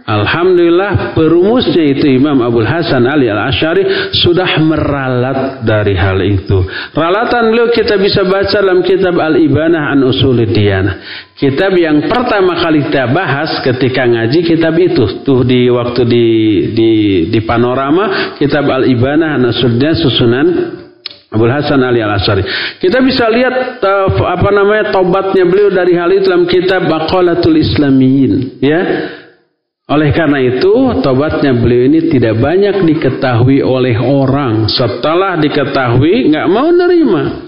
Alhamdulillah 0.07 1.11
perumusnya 1.19 1.84
itu 1.84 2.07
Imam 2.07 2.39
Abu 2.39 2.63
Hasan 2.63 3.03
Ali 3.03 3.27
Al-Ashari 3.27 4.15
sudah 4.15 4.55
meralat 4.63 5.67
dari 5.67 5.99
hal 5.99 6.23
itu. 6.23 6.63
Ralatan 6.95 7.51
beliau 7.51 7.67
kita 7.75 7.99
bisa 7.99 8.23
baca 8.23 8.55
dalam 8.55 8.88
kitab 8.88 9.19
Al-Ibanah 9.19 9.91
an 9.91 10.07
Usulid 10.07 10.55
Diyanah. 10.55 10.95
Kitab 11.35 11.75
yang 11.75 12.07
pertama 12.07 12.55
kali 12.55 12.88
kita 12.88 13.11
bahas 13.11 13.59
ketika 13.59 14.07
ngaji 14.07 14.47
kitab 14.47 14.79
itu 14.79 15.27
tuh 15.27 15.43
di 15.43 15.67
waktu 15.67 16.07
di 16.07 16.25
di 16.71 16.91
di 17.27 17.39
panorama 17.43 18.39
kitab 18.39 18.63
Al-Ibanah 18.63 19.35
an 19.35 19.51
Usulid 19.51 19.91
susunan 19.91 20.47
Abdul 21.35 21.51
Hasan 21.51 21.84
Ali 21.84 21.99
Al 21.99 22.15
Asari. 22.15 22.47
Kita 22.79 23.03
bisa 23.03 23.27
lihat 23.27 23.84
uh, 23.84 24.23
apa 24.23 24.55
namanya 24.55 24.95
tobatnya 24.95 25.43
beliau 25.43 25.67
dari 25.67 25.99
hal 25.99 26.15
itu 26.15 26.31
dalam 26.31 26.47
kitab 26.47 26.88
Baqalatul 26.88 27.59
Islamiyin, 27.59 28.63
ya. 28.63 28.81
Oleh 29.88 30.11
karena 30.11 30.43
itu, 30.43 30.99
tobatnya 30.99 31.55
beliau 31.55 31.88
ini 31.88 32.11
tidak 32.11 32.35
banyak 32.43 32.84
diketahui 32.84 33.64
oleh 33.64 33.95
orang. 33.95 34.68
Setelah 34.68 35.39
diketahui, 35.39 36.27
nggak 36.27 36.47
mau 36.51 36.68
nerima. 36.68 37.47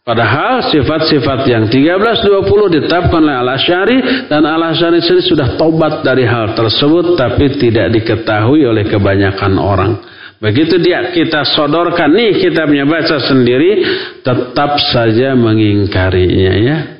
Padahal 0.00 0.72
sifat-sifat 0.72 1.50
yang 1.50 1.66
13-20 1.66 2.78
ditetapkan 2.78 3.20
oleh 3.26 3.36
Al-Asyari 3.42 3.98
dan 4.30 4.46
Al-Asyari 4.46 5.02
sendiri 5.02 5.26
sudah 5.26 5.48
tobat 5.58 6.06
dari 6.06 6.22
hal 6.22 6.54
tersebut 6.54 7.18
tapi 7.18 7.58
tidak 7.58 7.90
diketahui 7.90 8.64
oleh 8.64 8.86
kebanyakan 8.86 9.58
orang. 9.58 9.98
Begitu 10.38 10.78
dia 10.78 11.10
kita 11.10 11.42
sodorkan 11.58 12.14
nih 12.14 12.38
kitabnya 12.38 12.86
baca 12.86 13.18
sendiri 13.18 13.82
tetap 14.22 14.78
saja 14.94 15.34
mengingkarinya 15.34 16.52
ya. 16.54 16.95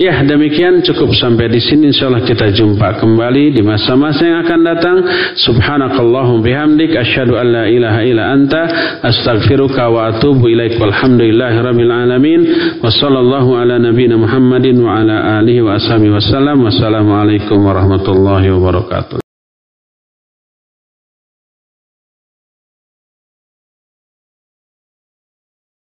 Ya 0.00 0.18
demikian 0.24 0.80
cukup 0.82 1.12
sampai 1.14 1.52
di 1.52 1.60
sini 1.60 1.92
insyaallah 1.92 2.24
kita 2.24 2.50
jumpa 2.50 2.98
kembali 2.98 3.54
di 3.54 3.62
masa-masa 3.62 4.24
yang 4.24 4.40
akan 4.42 4.60
datang. 4.64 4.96
Subhanakallahum 5.36 6.40
bihamdik 6.40 6.96
asyhadu 6.96 7.36
an 7.36 7.46
la 7.52 7.64
ilaha 7.68 8.00
illa 8.02 8.34
anta 8.34 8.62
astaghfiruka 9.04 9.92
wa 9.92 10.10
atubu 10.10 10.48
ilaik 10.48 10.80
walhamdulillahi 10.80 11.56
rabbil 11.60 11.92
alamin 11.92 12.40
wa 12.80 12.88
sallallahu 12.88 13.54
ala 13.54 13.78
nabiyyina 13.78 14.18
Muhammadin 14.18 14.80
wa 14.80 14.96
ala 14.96 15.38
alihi 15.38 15.60
wa 15.60 15.78
ashabihi 15.78 16.10
wasallam. 16.10 16.64
Wassalamualaikum 16.66 17.62
warahmatullahi 17.62 18.48
wabarakatuh. 18.48 19.21